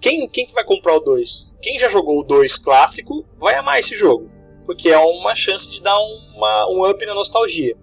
Quem, 0.00 0.28
quem 0.28 0.46
que 0.46 0.54
vai 0.54 0.64
comprar 0.64 0.94
o 0.94 1.00
2? 1.00 1.58
Quem 1.60 1.78
já 1.78 1.88
jogou 1.88 2.20
o 2.20 2.24
2 2.24 2.58
clássico 2.58 3.24
vai 3.38 3.54
amar 3.54 3.78
esse 3.78 3.94
jogo. 3.94 4.30
Porque 4.64 4.88
é 4.88 4.98
uma 4.98 5.34
chance 5.34 5.70
de 5.70 5.82
dar 5.82 5.98
uma, 5.98 6.70
um 6.70 6.88
up 6.88 7.04
na 7.04 7.14
nostalgia. 7.14 7.76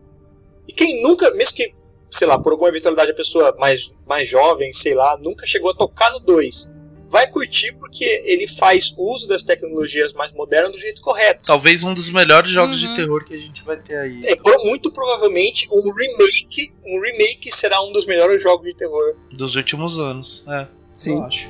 E 0.67 0.73
quem 0.73 1.01
nunca, 1.01 1.31
mesmo 1.31 1.55
que, 1.55 1.73
sei 2.09 2.27
lá, 2.27 2.39
por 2.39 2.51
alguma 2.51 2.69
eventualidade 2.69 3.11
a 3.11 3.15
pessoa 3.15 3.55
mais, 3.57 3.93
mais 4.05 4.27
jovem, 4.27 4.73
sei 4.73 4.93
lá, 4.93 5.17
nunca 5.17 5.45
chegou 5.45 5.71
a 5.71 5.75
tocar 5.75 6.11
no 6.11 6.19
2, 6.19 6.71
vai 7.13 7.27
curtir 7.27 7.71
porque 7.73 8.03
ele 8.25 8.47
faz 8.47 8.91
uso 8.97 9.27
das 9.27 9.43
tecnologias 9.43 10.11
mais 10.13 10.31
modernas 10.33 10.71
do 10.71 10.79
jeito 10.79 10.99
correto. 10.99 11.41
Talvez 11.45 11.83
um 11.83 11.93
dos 11.93 12.09
melhores 12.09 12.49
jogos 12.49 12.81
Uhum. 12.81 12.89
de 12.89 12.95
terror 12.95 13.23
que 13.23 13.35
a 13.35 13.39
gente 13.39 13.63
vai 13.63 13.77
ter 13.77 13.95
aí. 13.97 14.19
É, 14.25 14.35
muito 14.65 14.91
provavelmente 14.91 15.67
um 15.71 15.93
remake, 15.93 16.73
um 16.83 16.99
remake 16.99 17.51
será 17.55 17.83
um 17.83 17.91
dos 17.91 18.07
melhores 18.07 18.41
jogos 18.41 18.65
de 18.67 18.75
terror. 18.75 19.15
Dos 19.31 19.55
últimos 19.55 19.99
anos. 19.99 20.43
É, 20.47 20.67
Sim. 20.95 21.17
eu 21.17 21.23
acho. 21.25 21.49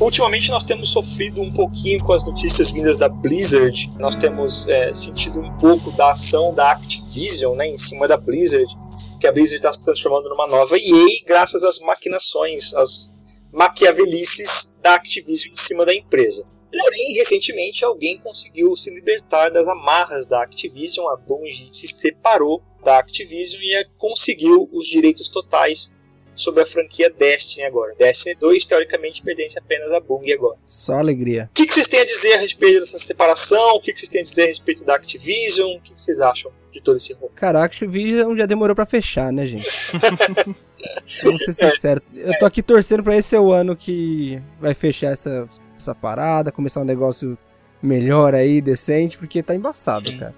Ultimamente 0.00 0.48
nós 0.52 0.62
temos 0.62 0.90
sofrido 0.90 1.42
um 1.42 1.52
pouquinho 1.52 1.98
com 2.04 2.12
as 2.12 2.24
notícias 2.24 2.70
vindas 2.70 2.96
da 2.96 3.08
Blizzard. 3.08 3.90
Nós 3.98 4.14
temos 4.14 4.64
é, 4.68 4.94
sentido 4.94 5.40
um 5.40 5.52
pouco 5.58 5.90
da 5.90 6.12
ação 6.12 6.54
da 6.54 6.70
Activision, 6.70 7.56
né, 7.56 7.66
em 7.66 7.76
cima 7.76 8.06
da 8.06 8.16
Blizzard, 8.16 8.72
que 9.18 9.26
a 9.26 9.32
Blizzard 9.32 9.56
está 9.56 9.72
se 9.72 9.84
transformando 9.84 10.28
numa 10.28 10.46
nova 10.46 10.78
EA 10.78 11.24
graças 11.26 11.64
às 11.64 11.78
maquinações, 11.78 12.72
às 12.74 13.12
maquiavelices 13.52 14.74
da 14.80 14.94
Activision 14.94 15.52
em 15.52 15.56
cima 15.56 15.84
da 15.84 15.94
empresa. 15.94 16.46
Porém, 16.70 17.14
recentemente 17.14 17.84
alguém 17.84 18.18
conseguiu 18.18 18.76
se 18.76 18.90
libertar 18.90 19.50
das 19.50 19.66
amarras 19.66 20.26
da 20.26 20.42
Activision, 20.42 21.08
a 21.08 21.16
Bungie 21.16 21.72
se 21.72 21.88
separou 21.88 22.62
da 22.84 22.98
Activision 22.98 23.60
e 23.62 23.84
conseguiu 23.96 24.68
os 24.72 24.86
direitos 24.86 25.28
totais 25.28 25.92
sobre 26.38 26.62
a 26.62 26.66
franquia 26.66 27.10
Destiny 27.10 27.64
agora. 27.64 27.94
Destiny 27.96 28.34
2 28.36 28.64
teoricamente 28.64 29.20
pertence 29.22 29.58
apenas 29.58 29.92
a 29.92 30.00
Bungie 30.00 30.32
agora. 30.32 30.58
Só 30.66 30.94
alegria. 30.94 31.50
O 31.50 31.54
que, 31.54 31.66
que 31.66 31.74
vocês 31.74 31.88
têm 31.88 32.00
a 32.00 32.04
dizer 32.04 32.34
a 32.34 32.38
respeito 32.38 32.80
dessa 32.80 32.98
separação? 32.98 33.74
O 33.74 33.80
que, 33.80 33.92
que 33.92 33.98
vocês 33.98 34.08
têm 34.08 34.20
a 34.20 34.24
dizer 34.24 34.44
a 34.44 34.46
respeito 34.46 34.84
da 34.84 34.94
Activision? 34.94 35.76
O 35.76 35.80
que, 35.80 35.92
que 35.92 36.00
vocês 36.00 36.20
acham 36.20 36.50
de 36.70 36.80
todo 36.80 36.96
esse 36.96 37.12
rolo? 37.12 37.32
Cara, 37.34 37.60
a 37.60 37.64
Activision 37.64 38.36
já 38.36 38.46
demorou 38.46 38.74
pra 38.74 38.86
fechar, 38.86 39.32
né, 39.32 39.44
gente? 39.44 39.66
Vamos 41.24 41.44
ser 41.44 41.52
sinceros. 41.52 42.02
Eu 42.14 42.38
tô 42.38 42.46
aqui 42.46 42.62
torcendo 42.62 43.02
pra 43.02 43.16
esse 43.16 43.30
ser 43.30 43.38
o 43.38 43.52
ano 43.52 43.74
que 43.74 44.40
vai 44.60 44.74
fechar 44.74 45.12
essa, 45.12 45.48
essa 45.76 45.94
parada, 45.94 46.52
começar 46.52 46.80
um 46.80 46.84
negócio 46.84 47.36
melhor 47.82 48.34
aí, 48.34 48.60
decente, 48.60 49.18
porque 49.18 49.42
tá 49.42 49.54
embaçado, 49.54 50.10
Sim. 50.10 50.18
cara. 50.18 50.34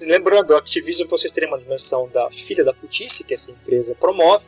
Lembrando, 0.00 0.54
a 0.54 0.58
Activision, 0.58 1.08
pra 1.08 1.16
vocês 1.16 1.32
terem 1.32 1.48
uma 1.48 1.58
dimensão 1.58 2.08
da 2.12 2.30
filha 2.30 2.64
da 2.64 2.72
putice 2.72 3.24
que 3.24 3.34
essa 3.34 3.50
empresa 3.50 3.96
promove, 3.98 4.46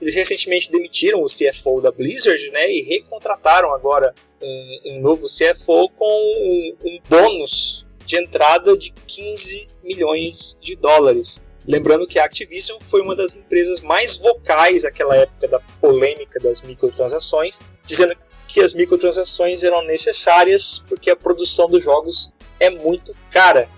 eles 0.00 0.14
recentemente 0.14 0.70
demitiram 0.70 1.20
o 1.20 1.26
CFO 1.26 1.80
da 1.80 1.90
Blizzard, 1.90 2.50
né, 2.50 2.70
e 2.70 2.82
recontrataram 2.82 3.72
agora 3.72 4.14
um, 4.42 4.80
um 4.86 5.00
novo 5.00 5.26
CFO 5.26 5.88
com 5.90 6.06
um, 6.06 6.76
um 6.84 6.98
bônus 7.08 7.86
de 8.04 8.16
entrada 8.16 8.76
de 8.76 8.92
15 9.06 9.66
milhões 9.82 10.56
de 10.60 10.76
dólares. 10.76 11.42
Lembrando 11.66 12.06
que 12.06 12.18
a 12.18 12.24
Activision 12.24 12.78
foi 12.80 13.02
uma 13.02 13.16
das 13.16 13.36
empresas 13.36 13.80
mais 13.80 14.16
vocais 14.16 14.84
naquela 14.84 15.16
época 15.16 15.48
da 15.48 15.58
polêmica 15.80 16.38
das 16.38 16.62
microtransações, 16.62 17.60
dizendo 17.84 18.16
que 18.46 18.60
as 18.60 18.72
microtransações 18.72 19.64
eram 19.64 19.82
necessárias 19.82 20.80
porque 20.88 21.10
a 21.10 21.16
produção 21.16 21.66
dos 21.66 21.82
jogos 21.82 22.30
é 22.60 22.70
muito 22.70 23.12
cara. 23.30 23.68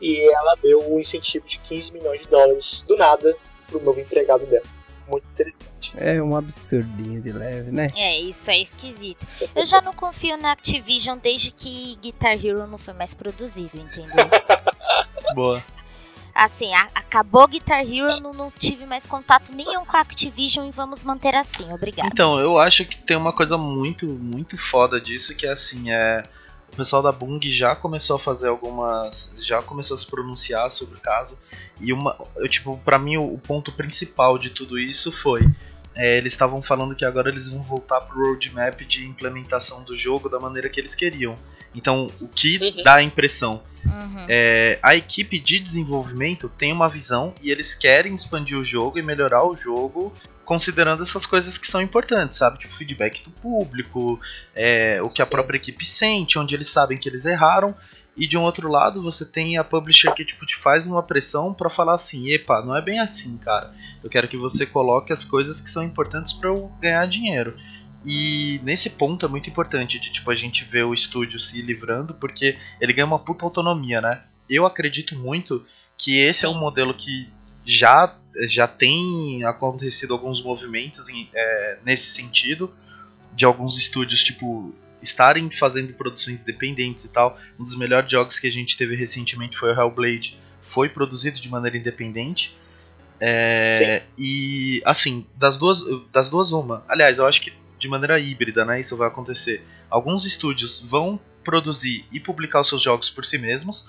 E 0.00 0.20
ela 0.32 0.54
deu 0.62 0.92
um 0.92 1.00
incentivo 1.00 1.44
de 1.44 1.58
15 1.58 1.92
milhões 1.92 2.20
de 2.20 2.28
dólares 2.28 2.84
do 2.86 2.96
nada 2.96 3.36
pro 3.66 3.82
novo 3.82 3.98
empregado 3.98 4.46
dela. 4.46 4.77
Muito 5.10 5.24
interessante. 5.32 5.92
É 5.96 6.22
um 6.22 6.36
absurdinho 6.36 7.20
de 7.22 7.32
leve, 7.32 7.70
né? 7.70 7.86
É, 7.96 8.20
isso 8.20 8.50
é 8.50 8.58
esquisito. 8.58 9.26
Eu 9.54 9.64
já 9.64 9.80
não 9.80 9.92
confio 9.94 10.36
na 10.36 10.52
Activision 10.52 11.18
desde 11.18 11.50
que 11.50 11.96
Guitar 12.02 12.34
Hero 12.34 12.66
não 12.66 12.76
foi 12.78 12.92
mais 12.94 13.14
produzido, 13.14 13.70
entendeu? 13.78 14.26
Boa. 15.34 15.64
Assim, 16.34 16.72
a- 16.74 16.88
acabou 16.94 17.48
Guitar 17.48 17.80
Hero, 17.80 18.20
não, 18.20 18.32
não 18.32 18.50
tive 18.50 18.86
mais 18.86 19.06
contato 19.06 19.50
nenhum 19.52 19.84
com 19.84 19.96
a 19.96 20.00
Activision 20.00 20.68
e 20.68 20.70
vamos 20.70 21.02
manter 21.04 21.34
assim, 21.34 21.72
obrigada. 21.72 22.10
Então, 22.12 22.38
eu 22.38 22.58
acho 22.58 22.84
que 22.84 22.96
tem 22.98 23.16
uma 23.16 23.32
coisa 23.32 23.56
muito, 23.58 24.06
muito 24.06 24.56
foda 24.56 25.00
disso, 25.00 25.34
que 25.34 25.46
é 25.46 25.50
assim, 25.50 25.90
é. 25.90 26.22
O 26.78 26.80
pessoal 26.80 27.02
da 27.02 27.10
Bung 27.10 27.40
já 27.50 27.74
começou 27.74 28.14
a 28.14 28.18
fazer 28.20 28.46
algumas. 28.46 29.32
Já 29.40 29.60
começou 29.60 29.96
a 29.96 29.98
se 29.98 30.06
pronunciar 30.06 30.70
sobre 30.70 30.94
o 30.96 31.00
caso. 31.00 31.36
E 31.80 31.92
uma. 31.92 32.16
Eu, 32.36 32.48
tipo, 32.48 32.78
pra 32.84 33.00
mim 33.00 33.16
o, 33.16 33.34
o 33.34 33.36
ponto 33.36 33.72
principal 33.72 34.38
de 34.38 34.50
tudo 34.50 34.78
isso 34.78 35.10
foi. 35.10 35.40
é, 35.96 36.16
eles 36.18 36.32
estavam 36.32 36.62
falando 36.62 36.94
que 36.94 37.04
agora 37.04 37.28
eles 37.28 37.48
vão 37.48 37.60
voltar 37.64 38.00
pro 38.02 38.22
roadmap 38.30 38.80
de 38.82 39.04
implementação 39.04 39.82
do 39.82 39.96
jogo 39.96 40.28
da 40.28 40.38
maneira 40.38 40.68
que 40.68 40.78
eles 40.78 40.94
queriam. 40.94 41.34
Então, 41.74 42.06
o 42.20 42.28
que 42.28 42.58
Uhum. 42.62 42.84
dá 42.84 42.94
a 42.94 43.02
impressão 43.02 43.60
Uhum. 43.84 44.24
é, 44.28 44.78
a 44.80 44.94
equipe 44.94 45.40
de 45.40 45.58
desenvolvimento 45.58 46.48
tem 46.48 46.72
uma 46.72 46.88
visão 46.88 47.34
e 47.42 47.50
eles 47.50 47.74
querem 47.74 48.14
expandir 48.14 48.56
o 48.56 48.62
jogo 48.62 49.00
e 49.00 49.02
melhorar 49.02 49.44
o 49.44 49.56
jogo 49.56 50.12
considerando 50.48 51.02
essas 51.02 51.26
coisas 51.26 51.58
que 51.58 51.66
são 51.66 51.82
importantes, 51.82 52.38
sabe? 52.38 52.58
Tipo, 52.58 52.74
feedback 52.74 53.22
do 53.22 53.30
público, 53.30 54.18
é, 54.56 54.98
o 55.02 55.12
que 55.12 55.20
a 55.20 55.26
própria 55.26 55.58
equipe 55.58 55.84
sente, 55.84 56.38
onde 56.38 56.54
eles 56.54 56.70
sabem 56.70 56.96
que 56.96 57.06
eles 57.06 57.26
erraram. 57.26 57.76
E 58.16 58.26
de 58.26 58.38
um 58.38 58.42
outro 58.42 58.66
lado, 58.66 59.02
você 59.02 59.26
tem 59.26 59.58
a 59.58 59.62
publisher 59.62 60.10
que 60.14 60.24
tipo, 60.24 60.46
te 60.46 60.56
faz 60.56 60.86
uma 60.86 61.02
pressão 61.02 61.52
pra 61.52 61.68
falar 61.68 61.96
assim: 61.96 62.32
epa, 62.32 62.62
não 62.62 62.74
é 62.74 62.80
bem 62.80 62.98
assim, 62.98 63.36
cara. 63.36 63.74
Eu 64.02 64.08
quero 64.08 64.26
que 64.26 64.38
você 64.38 64.64
coloque 64.64 65.12
as 65.12 65.22
coisas 65.22 65.60
que 65.60 65.68
são 65.68 65.82
importantes 65.82 66.32
pra 66.32 66.48
eu 66.48 66.72
ganhar 66.80 67.06
dinheiro. 67.06 67.54
E 68.02 68.58
nesse 68.64 68.88
ponto 68.88 69.26
é 69.26 69.28
muito 69.28 69.50
importante 69.50 70.00
de 70.00 70.10
tipo 70.10 70.30
a 70.30 70.34
gente 70.34 70.64
ver 70.64 70.84
o 70.84 70.94
estúdio 70.94 71.38
se 71.38 71.60
livrando, 71.60 72.14
porque 72.14 72.56
ele 72.80 72.94
ganha 72.94 73.06
uma 73.06 73.18
puta 73.18 73.44
autonomia, 73.44 74.00
né? 74.00 74.22
Eu 74.48 74.64
acredito 74.64 75.14
muito 75.14 75.62
que 75.98 76.18
esse 76.18 76.46
é 76.46 76.48
Sim. 76.48 76.54
um 76.54 76.58
modelo 76.58 76.94
que 76.94 77.30
já, 77.68 78.16
já 78.46 78.66
tem 78.66 79.44
acontecido 79.44 80.14
alguns 80.14 80.42
movimentos 80.42 81.10
em- 81.10 81.28
é, 81.34 81.78
nesse 81.84 82.10
sentido, 82.10 82.72
de 83.34 83.44
alguns 83.44 83.76
estúdios, 83.76 84.24
tipo, 84.24 84.74
estarem 85.02 85.50
fazendo 85.50 85.92
produções 85.92 86.40
independentes 86.40 87.04
e 87.04 87.12
tal. 87.12 87.38
Um 87.60 87.64
dos 87.64 87.76
melhores 87.76 88.10
jogos 88.10 88.38
que 88.38 88.46
a 88.46 88.50
gente 88.50 88.74
teve 88.76 88.96
recentemente 88.96 89.56
foi 89.58 89.70
o 89.72 89.78
Hellblade, 89.78 90.38
foi 90.62 90.88
produzido 90.88 91.38
de 91.40 91.48
maneira 91.50 91.76
independente. 91.76 92.56
É, 93.20 94.02
e 94.16 94.80
assim, 94.84 95.26
das 95.36 95.58
duas, 95.58 95.82
das 96.10 96.30
duas 96.30 96.52
uma. 96.52 96.82
Aliás, 96.88 97.18
eu 97.18 97.26
acho 97.26 97.42
que 97.42 97.52
de 97.78 97.86
maneira 97.86 98.18
híbrida, 98.18 98.64
né? 98.64 98.80
Isso 98.80 98.96
vai 98.96 99.08
acontecer. 99.08 99.62
Alguns 99.90 100.24
estúdios 100.24 100.80
vão 100.80 101.20
produzir 101.44 102.06
e 102.10 102.18
publicar 102.18 102.60
os 102.62 102.68
seus 102.68 102.80
jogos 102.82 103.10
por 103.10 103.24
si 103.24 103.36
mesmos. 103.36 103.88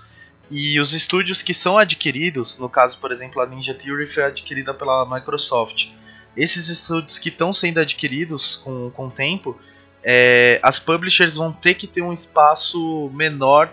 E 0.50 0.80
os 0.80 0.93
estúdios 0.93 1.43
que 1.43 1.54
são 1.54 1.78
adquiridos, 1.78 2.58
no 2.58 2.68
caso, 2.68 2.97
por 3.00 3.12
exemplo, 3.12 3.41
a 3.41 3.45
Ninja 3.45 3.74
Theory 3.74 4.08
foi 4.08 4.24
adquirida 4.24 4.74
pela 4.74 5.06
Microsoft. 5.06 5.91
Esses 6.36 6.70
estúdios 6.70 7.20
que 7.20 7.30
estão 7.30 7.54
sendo 7.54 7.80
adquiridos 7.80 8.56
com, 8.56 8.89
com 8.91 9.08
o 9.08 9.12
tempo, 9.12 9.60
é, 10.04 10.60
as 10.64 10.80
publishers 10.80 11.36
vão 11.36 11.52
ter 11.52 11.76
que 11.76 11.86
ter 11.86 12.02
um 12.02 12.14
espaço 12.14 13.10
menor 13.14 13.72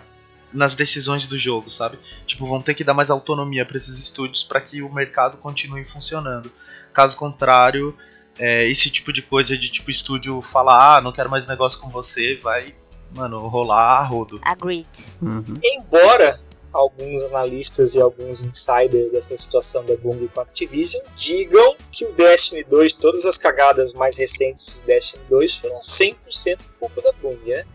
nas 0.53 0.75
decisões 0.75 1.25
do 1.25 1.37
jogo, 1.37 1.69
sabe? 1.69 1.97
Tipo, 2.25 2.45
vão 2.47 2.61
ter 2.61 2.73
que 2.73 2.83
dar 2.83 2.93
mais 2.93 3.09
autonomia 3.09 3.65
para 3.65 3.77
esses 3.77 3.97
estúdios 3.97 4.43
para 4.43 4.61
que 4.61 4.81
o 4.81 4.93
mercado 4.93 5.37
continue 5.37 5.83
funcionando. 5.83 6.51
Caso 6.93 7.17
contrário, 7.17 7.95
é, 8.37 8.67
esse 8.67 8.89
tipo 8.89 9.11
de 9.11 9.21
coisa 9.21 9.57
de 9.57 9.69
tipo 9.69 9.89
estúdio 9.89 10.41
falar, 10.41 10.97
ah, 10.97 11.01
não 11.01 11.11
quero 11.11 11.29
mais 11.29 11.45
negócio 11.47 11.79
com 11.79 11.89
você, 11.89 12.35
vai, 12.41 12.73
mano, 13.15 13.39
rolar 13.39 13.99
a 13.99 14.03
rodo. 14.03 14.39
Agreed. 14.43 14.87
Uhum. 15.21 15.55
Embora 15.63 16.39
alguns 16.73 17.23
analistas 17.23 17.95
e 17.95 18.01
alguns 18.01 18.41
insiders 18.41 19.11
dessa 19.11 19.35
situação 19.37 19.83
da 19.85 19.95
Bungie 19.95 20.27
com 20.27 20.39
a 20.39 20.43
Activision 20.43 21.01
digam 21.15 21.75
que 21.91 22.05
o 22.05 22.11
Destiny 22.13 22.63
2, 22.63 22.93
todas 22.93 23.25
as 23.25 23.37
cagadas 23.37 23.93
mais 23.93 24.17
recentes 24.17 24.81
do 24.81 24.87
Destiny 24.87 25.23
2 25.29 25.55
foram 25.55 25.79
100% 25.79 26.59
culpa 26.79 27.01
da 27.01 27.11
Bungie, 27.13 27.55
né? 27.55 27.65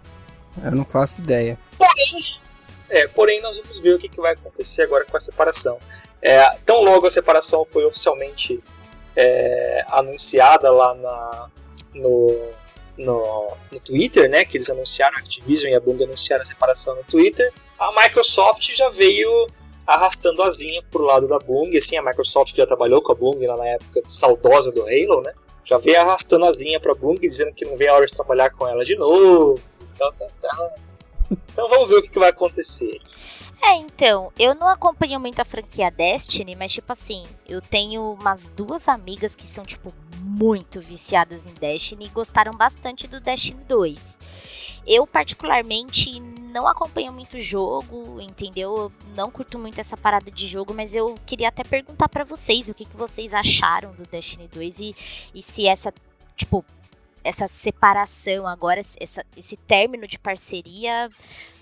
Eu 0.62 0.72
não 0.72 0.84
faço 0.84 1.20
ideia. 1.20 1.58
É, 2.88 3.08
porém, 3.08 3.40
nós 3.40 3.56
vamos 3.56 3.80
ver 3.80 3.94
o 3.94 3.98
que, 3.98 4.08
que 4.08 4.20
vai 4.20 4.34
acontecer 4.34 4.82
agora 4.82 5.04
com 5.06 5.16
a 5.16 5.20
separação. 5.20 5.78
É, 6.20 6.42
tão 6.66 6.82
logo 6.82 7.06
a 7.06 7.10
separação 7.10 7.66
foi 7.72 7.86
oficialmente 7.86 8.62
é, 9.16 9.82
anunciada 9.88 10.70
lá 10.70 10.94
na, 10.94 11.50
no, 11.94 12.50
no, 12.98 13.56
no 13.70 13.80
Twitter, 13.80 14.28
né? 14.28 14.44
Que 14.44 14.58
eles 14.58 14.68
anunciaram, 14.68 15.16
a 15.16 15.20
Activision 15.20 15.72
e 15.72 15.74
a 15.74 15.80
Bungie 15.80 16.04
anunciaram 16.04 16.42
a 16.42 16.46
separação 16.46 16.94
no 16.94 17.02
Twitter. 17.04 17.50
A 17.82 17.90
Microsoft 18.00 18.70
já 18.76 18.88
veio 18.90 19.48
arrastando 19.84 20.40
a 20.40 20.46
asinha 20.46 20.80
pro 20.88 21.02
lado 21.02 21.26
da 21.26 21.40
Bungie, 21.40 21.78
assim, 21.78 21.96
a 21.96 22.02
Microsoft 22.02 22.52
que 22.52 22.58
já 22.58 22.66
trabalhou 22.66 23.02
com 23.02 23.10
a 23.10 23.14
Bungie 23.14 23.48
lá 23.48 23.56
na 23.56 23.66
época 23.66 24.00
saudosa 24.06 24.70
do 24.70 24.82
Halo, 24.82 25.20
né? 25.20 25.32
Já 25.64 25.78
veio 25.78 26.00
arrastando 26.00 26.44
a 26.44 26.48
asinha 26.48 26.78
pra 26.78 26.94
Bungie, 26.94 27.28
dizendo 27.28 27.52
que 27.52 27.64
não 27.64 27.76
vem 27.76 27.88
a 27.88 27.94
hora 27.94 28.06
de 28.06 28.14
trabalhar 28.14 28.50
com 28.50 28.68
ela 28.68 28.84
de 28.84 28.94
novo. 28.94 29.60
Então, 29.94 30.12
tá, 30.12 30.28
tá. 30.40 30.76
então 31.52 31.68
vamos 31.68 31.88
ver 31.88 31.96
o 31.96 32.02
que, 32.02 32.10
que 32.10 32.20
vai 32.20 32.30
acontecer. 32.30 33.00
É, 33.64 33.74
então, 33.74 34.32
eu 34.38 34.54
não 34.54 34.68
acompanho 34.68 35.18
muito 35.18 35.40
a 35.40 35.44
franquia 35.44 35.90
Destiny, 35.90 36.54
mas 36.54 36.72
tipo 36.72 36.92
assim, 36.92 37.26
eu 37.48 37.60
tenho 37.60 38.12
umas 38.12 38.48
duas 38.48 38.88
amigas 38.88 39.34
que 39.34 39.44
são, 39.44 39.64
tipo, 39.64 39.92
muito 40.18 40.80
viciadas 40.80 41.46
em 41.46 41.54
Destiny 41.54 42.06
e 42.06 42.08
gostaram 42.10 42.52
bastante 42.52 43.08
do 43.08 43.20
Destiny 43.20 43.62
2. 43.64 44.18
Eu, 44.86 45.06
particularmente, 45.06 46.20
não 46.52 46.68
acompanho 46.68 47.12
muito 47.12 47.38
jogo, 47.38 48.20
entendeu? 48.20 48.76
Eu 48.76 48.92
não 49.16 49.30
curto 49.30 49.58
muito 49.58 49.80
essa 49.80 49.96
parada 49.96 50.30
de 50.30 50.46
jogo, 50.46 50.74
mas 50.74 50.94
eu 50.94 51.14
queria 51.26 51.48
até 51.48 51.64
perguntar 51.64 52.08
pra 52.08 52.24
vocês 52.24 52.68
o 52.68 52.74
que, 52.74 52.84
que 52.84 52.96
vocês 52.96 53.32
acharam 53.32 53.92
do 53.92 54.04
Destiny 54.04 54.48
2 54.48 54.80
e, 54.80 54.94
e 55.34 55.42
se 55.42 55.66
essa, 55.66 55.92
tipo, 56.36 56.64
essa 57.24 57.46
separação 57.48 58.46
agora, 58.46 58.80
essa, 58.80 59.24
esse 59.36 59.56
término 59.56 60.06
de 60.06 60.18
parceria 60.18 61.10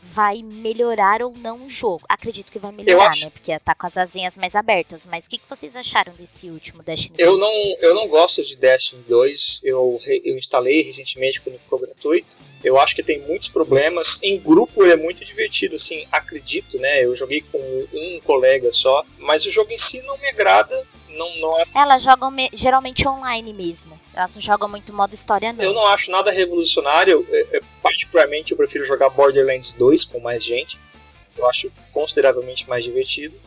vai 0.03 0.43
melhorar 0.43 1.23
ou 1.23 1.33
não 1.37 1.65
o 1.67 1.69
jogo. 1.69 2.03
Acredito 2.09 2.51
que 2.51 2.59
vai 2.59 2.73
melhorar, 2.73 3.09
acho- 3.09 3.25
né? 3.27 3.31
Porque 3.31 3.59
tá 3.59 3.75
com 3.75 3.87
as 3.87 3.99
asinhas 3.99 4.39
mais 4.39 4.57
abertas. 4.57 5.07
Mas 5.07 5.27
o 5.27 5.31
que, 5.31 5.37
que 5.39 5.49
vocês 5.49 5.77
acharam 5.77 6.15
desse 6.15 6.49
último 6.49 6.83
Destiny 6.83 7.17
Eu 7.19 7.37
2? 7.37 7.41
não, 7.43 7.77
eu 7.81 7.95
não 7.95 8.09
gosto 8.09 8.43
de 8.43 8.57
Destiny 8.57 9.03
2. 9.05 9.61
Eu, 9.63 10.01
eu 10.25 10.39
instalei 10.39 10.81
recentemente 10.83 11.41
quando 11.43 11.59
ficou 11.59 11.79
gratuito. 11.79 12.37
Eu 12.65 12.81
acho 12.81 12.95
que 12.95 13.03
tem 13.03 13.21
muitos 13.21 13.49
problemas. 13.49 14.19
Em 14.23 14.39
grupo 14.41 14.83
ele 14.83 14.93
é 14.93 14.97
muito 14.97 15.23
divertido, 15.25 15.77
assim, 15.77 16.07
acredito, 16.11 16.79
né? 16.79 17.05
Eu 17.05 17.15
joguei 17.15 17.43
com 17.43 17.59
um 17.93 18.21
colega 18.25 18.73
só, 18.73 19.05
mas 19.19 19.45
o 19.45 19.51
jogo 19.51 19.71
em 19.71 19.79
si 19.79 20.01
não 20.03 20.17
me 20.17 20.29
agrada. 20.29 20.83
Não, 21.11 21.37
não 21.39 21.61
é, 21.61 21.65
Elas 21.75 22.03
jogam 22.03 22.31
me- 22.31 22.49
geralmente 22.55 23.07
online 23.07 23.53
mesmo. 23.53 24.00
Elas 24.15 24.35
não 24.35 24.43
jogam 24.43 24.69
muito 24.69 24.93
modo 24.93 25.15
história, 25.15 25.53
não. 25.53 25.65
eu 25.65 25.73
não 25.73 25.87
acho 25.87 26.11
nada 26.11 26.31
revolucionário. 26.31 27.27
É- 27.31 27.59
é- 27.59 27.61
particularmente, 27.83 28.53
eu 28.53 28.57
prefiro 28.57 28.85
jogar 28.85 29.09
Borderlands 29.11 29.73
2 29.75 30.05
com 30.05 30.21
mais 30.21 30.45
gente. 30.45 30.79
Eu 31.37 31.47
acho 31.49 31.71
consideravelmente 31.93 32.69
mais 32.69 32.85
divertido. 32.85 33.39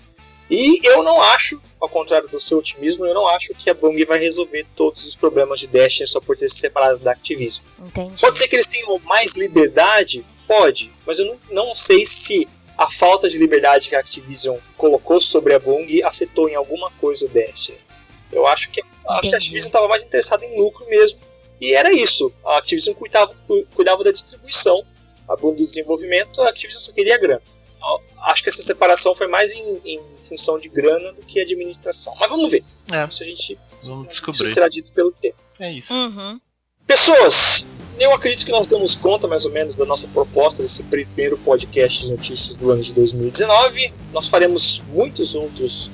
E 0.50 0.80
eu 0.86 1.04
não 1.04 1.22
acho, 1.22 1.60
ao 1.80 1.88
contrário 1.90 2.28
do 2.28 2.40
seu 2.40 2.58
otimismo, 2.60 3.06
eu 3.06 3.14
não 3.14 3.28
acho 3.28 3.54
que 3.56 3.70
a 3.70 3.74
Bungie 3.74 4.06
vai 4.06 4.20
resolver 4.20 4.66
todos 4.76 5.04
os 5.06 5.16
problemas 5.16 5.60
de 5.60 5.68
Destiny 5.68 6.08
só 6.08 6.20
por 6.20 6.36
ter 6.38 6.50
se 6.50 6.58
separado 6.58 7.00
da 7.00 7.12
Activision. 7.12 7.64
Entendi. 7.80 8.20
Pode 8.20 8.38
ser 8.38 8.48
que 8.48 8.56
eles 8.56 8.68
tenham 8.68 9.00
mais 9.00 9.36
liberdade? 9.36 10.26
Pode, 10.48 10.92
mas 11.06 11.18
eu 11.20 11.26
não, 11.26 11.40
não 11.50 11.76
sei 11.76 12.06
se 12.06 12.48
a 12.78 12.90
falta 12.90 13.30
de 13.30 13.38
liberdade 13.38 13.88
que 13.88 13.96
a 13.96 14.00
Activision 14.00 14.58
colocou 14.78 15.22
sobre 15.22 15.54
a 15.54 15.60
Bungie 15.60 16.04
afetou 16.04 16.50
em 16.50 16.56
alguma 16.56 16.92
coisa 17.00 17.26
o 17.26 17.30
Destiny. 17.30 17.78
Eu 18.32 18.46
acho 18.46 18.70
que, 18.70 18.84
acho 19.10 19.22
que 19.30 19.36
a. 19.36 19.38
Activision 19.38 19.68
estava 19.68 19.88
mais 19.88 20.04
interessada 20.04 20.46
em 20.46 20.58
lucro 20.60 20.86
mesmo. 20.88 21.20
E 21.62 21.74
era 21.74 21.92
isso. 21.94 22.32
A 22.46 22.58
Activision 22.58 22.96
cuidava, 22.96 23.34
cu- 23.48 23.66
cuidava 23.76 24.04
da 24.04 24.12
distribuição, 24.12 24.84
a 25.30 25.36
Bungie 25.36 25.60
do 25.60 25.66
desenvolvimento, 25.66 26.42
a 26.42 26.50
Activision 26.50 26.82
só 26.82 26.92
queria 26.92 27.18
grana. 27.18 27.42
Então, 27.78 28.00
acho 28.24 28.44
que 28.44 28.50
essa 28.50 28.62
separação 28.62 29.14
foi 29.16 29.28
mais 29.28 29.54
em, 29.56 29.80
em 29.86 30.00
função 30.22 30.58
de 30.60 30.68
grana 30.70 31.12
do 31.14 31.22
que 31.24 31.40
administração. 31.40 32.14
Mas 32.20 32.30
vamos 32.30 32.52
ver. 32.52 32.64
É, 32.92 33.06
Isso 33.08 33.24
a 33.24 33.26
gente 33.26 33.60
vamos 33.82 33.98
isso 34.00 34.08
descobrir. 34.10 34.48
será 34.54 34.68
dito 34.70 34.92
pelo 34.94 35.12
tempo. 35.12 35.36
É 35.60 35.72
isso. 35.72 35.94
Uhum. 35.94 36.40
Pessoas, 36.86 37.66
eu 37.98 38.14
acredito 38.14 38.46
que 38.46 38.52
nós 38.52 38.68
damos 38.68 38.94
conta 38.96 39.28
mais 39.28 39.46
ou 39.46 39.52
menos 39.52 39.76
da 39.78 39.86
nossa 39.86 40.08
proposta 40.10 40.62
desse 40.62 40.84
primeiro 40.84 41.38
podcast 41.38 42.04
de 42.06 42.12
notícias 42.12 42.56
do 42.58 42.70
ano 42.72 42.84
de 42.84 42.92
2019. 42.94 43.94
Nós 44.12 44.28
faremos 44.28 44.82
muitos 44.90 45.34
outros 45.34 45.90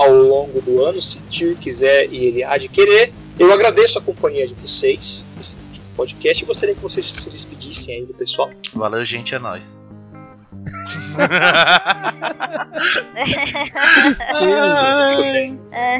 ao 0.00 0.12
longo 0.12 0.62
do 0.62 0.82
ano, 0.82 1.00
se 1.02 1.22
Tyr 1.24 1.54
quiser 1.56 2.08
e 2.10 2.24
ele 2.24 2.42
há 2.42 2.56
de 2.56 2.68
querer. 2.68 3.12
Eu 3.38 3.52
agradeço 3.52 3.98
a 3.98 4.02
companhia 4.02 4.48
de 4.48 4.54
vocês. 4.54 5.28
Esse 5.38 5.54
podcast. 5.94 6.42
Eu 6.42 6.46
gostaria 6.46 6.74
que 6.74 6.80
vocês 6.80 7.04
se 7.04 7.28
despedissem 7.28 7.96
aí 7.96 8.06
do 8.06 8.14
pessoal. 8.14 8.48
Valeu, 8.72 9.04
gente, 9.04 9.34
é 9.34 9.38
nóis. 9.38 9.78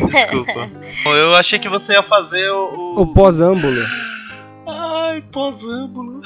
Desculpa. 0.06 0.70
Eu 1.06 1.34
achei 1.34 1.58
que 1.58 1.68
você 1.68 1.92
ia 1.92 2.02
fazer 2.02 2.50
o. 2.50 3.02
O 3.02 3.06
pós-âmbulo. 3.12 3.82
Ai, 4.66 5.22
pós-âmbulo. 5.32 6.20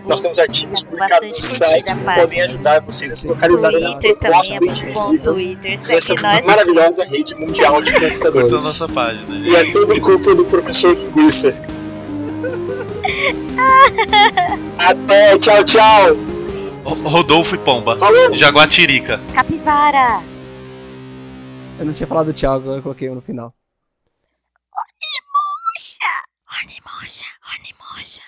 Nós 0.06 0.20
temos 0.20 0.38
artigos 0.38 0.82
Tá 0.82 0.88
publicados 0.88 1.28
no 1.28 1.34
site 1.34 1.84
que 1.84 1.94
podem 2.04 2.42
ajudar 2.42 2.80
vocês 2.82 3.10
a 3.12 3.16
se 3.16 3.26
localizarem 3.28 3.80
na 3.80 3.96
proposta 3.96 4.54
é 4.54 4.58
do. 4.58 4.66
Indivisível 4.66 5.22
Twitter, 5.22 5.80
nessa 5.88 6.14
maravilhosa 6.14 7.04
rede 7.06 7.34
mundial 7.36 7.80
de 7.80 7.90
a 7.90 8.00
computadores. 8.00 8.52
nossa 8.52 8.86
página. 8.88 9.48
E 9.48 9.56
é 9.56 9.72
tudo 9.72 9.98
culpa 10.00 10.34
do 10.34 10.44
professor 10.44 10.94
Linguiça. 10.94 11.52
Até, 14.78 15.36
tchau, 15.38 15.64
tchau. 15.64 16.31
Rodolfo 16.84 17.54
e 17.54 17.58
Pomba. 17.58 17.96
Falou. 17.96 18.34
Jaguatirica. 18.34 19.20
Capivara. 19.34 20.22
Eu 21.78 21.86
não 21.86 21.92
tinha 21.92 22.06
falado 22.06 22.26
do 22.26 22.32
Thiago, 22.32 22.70
eu 22.70 22.82
coloquei 22.82 23.08
um 23.08 23.14
no 23.14 23.20
final. 23.20 23.54
Onimusha! 24.72 26.22
Onimusha, 26.62 27.26
Onimusha. 27.56 28.22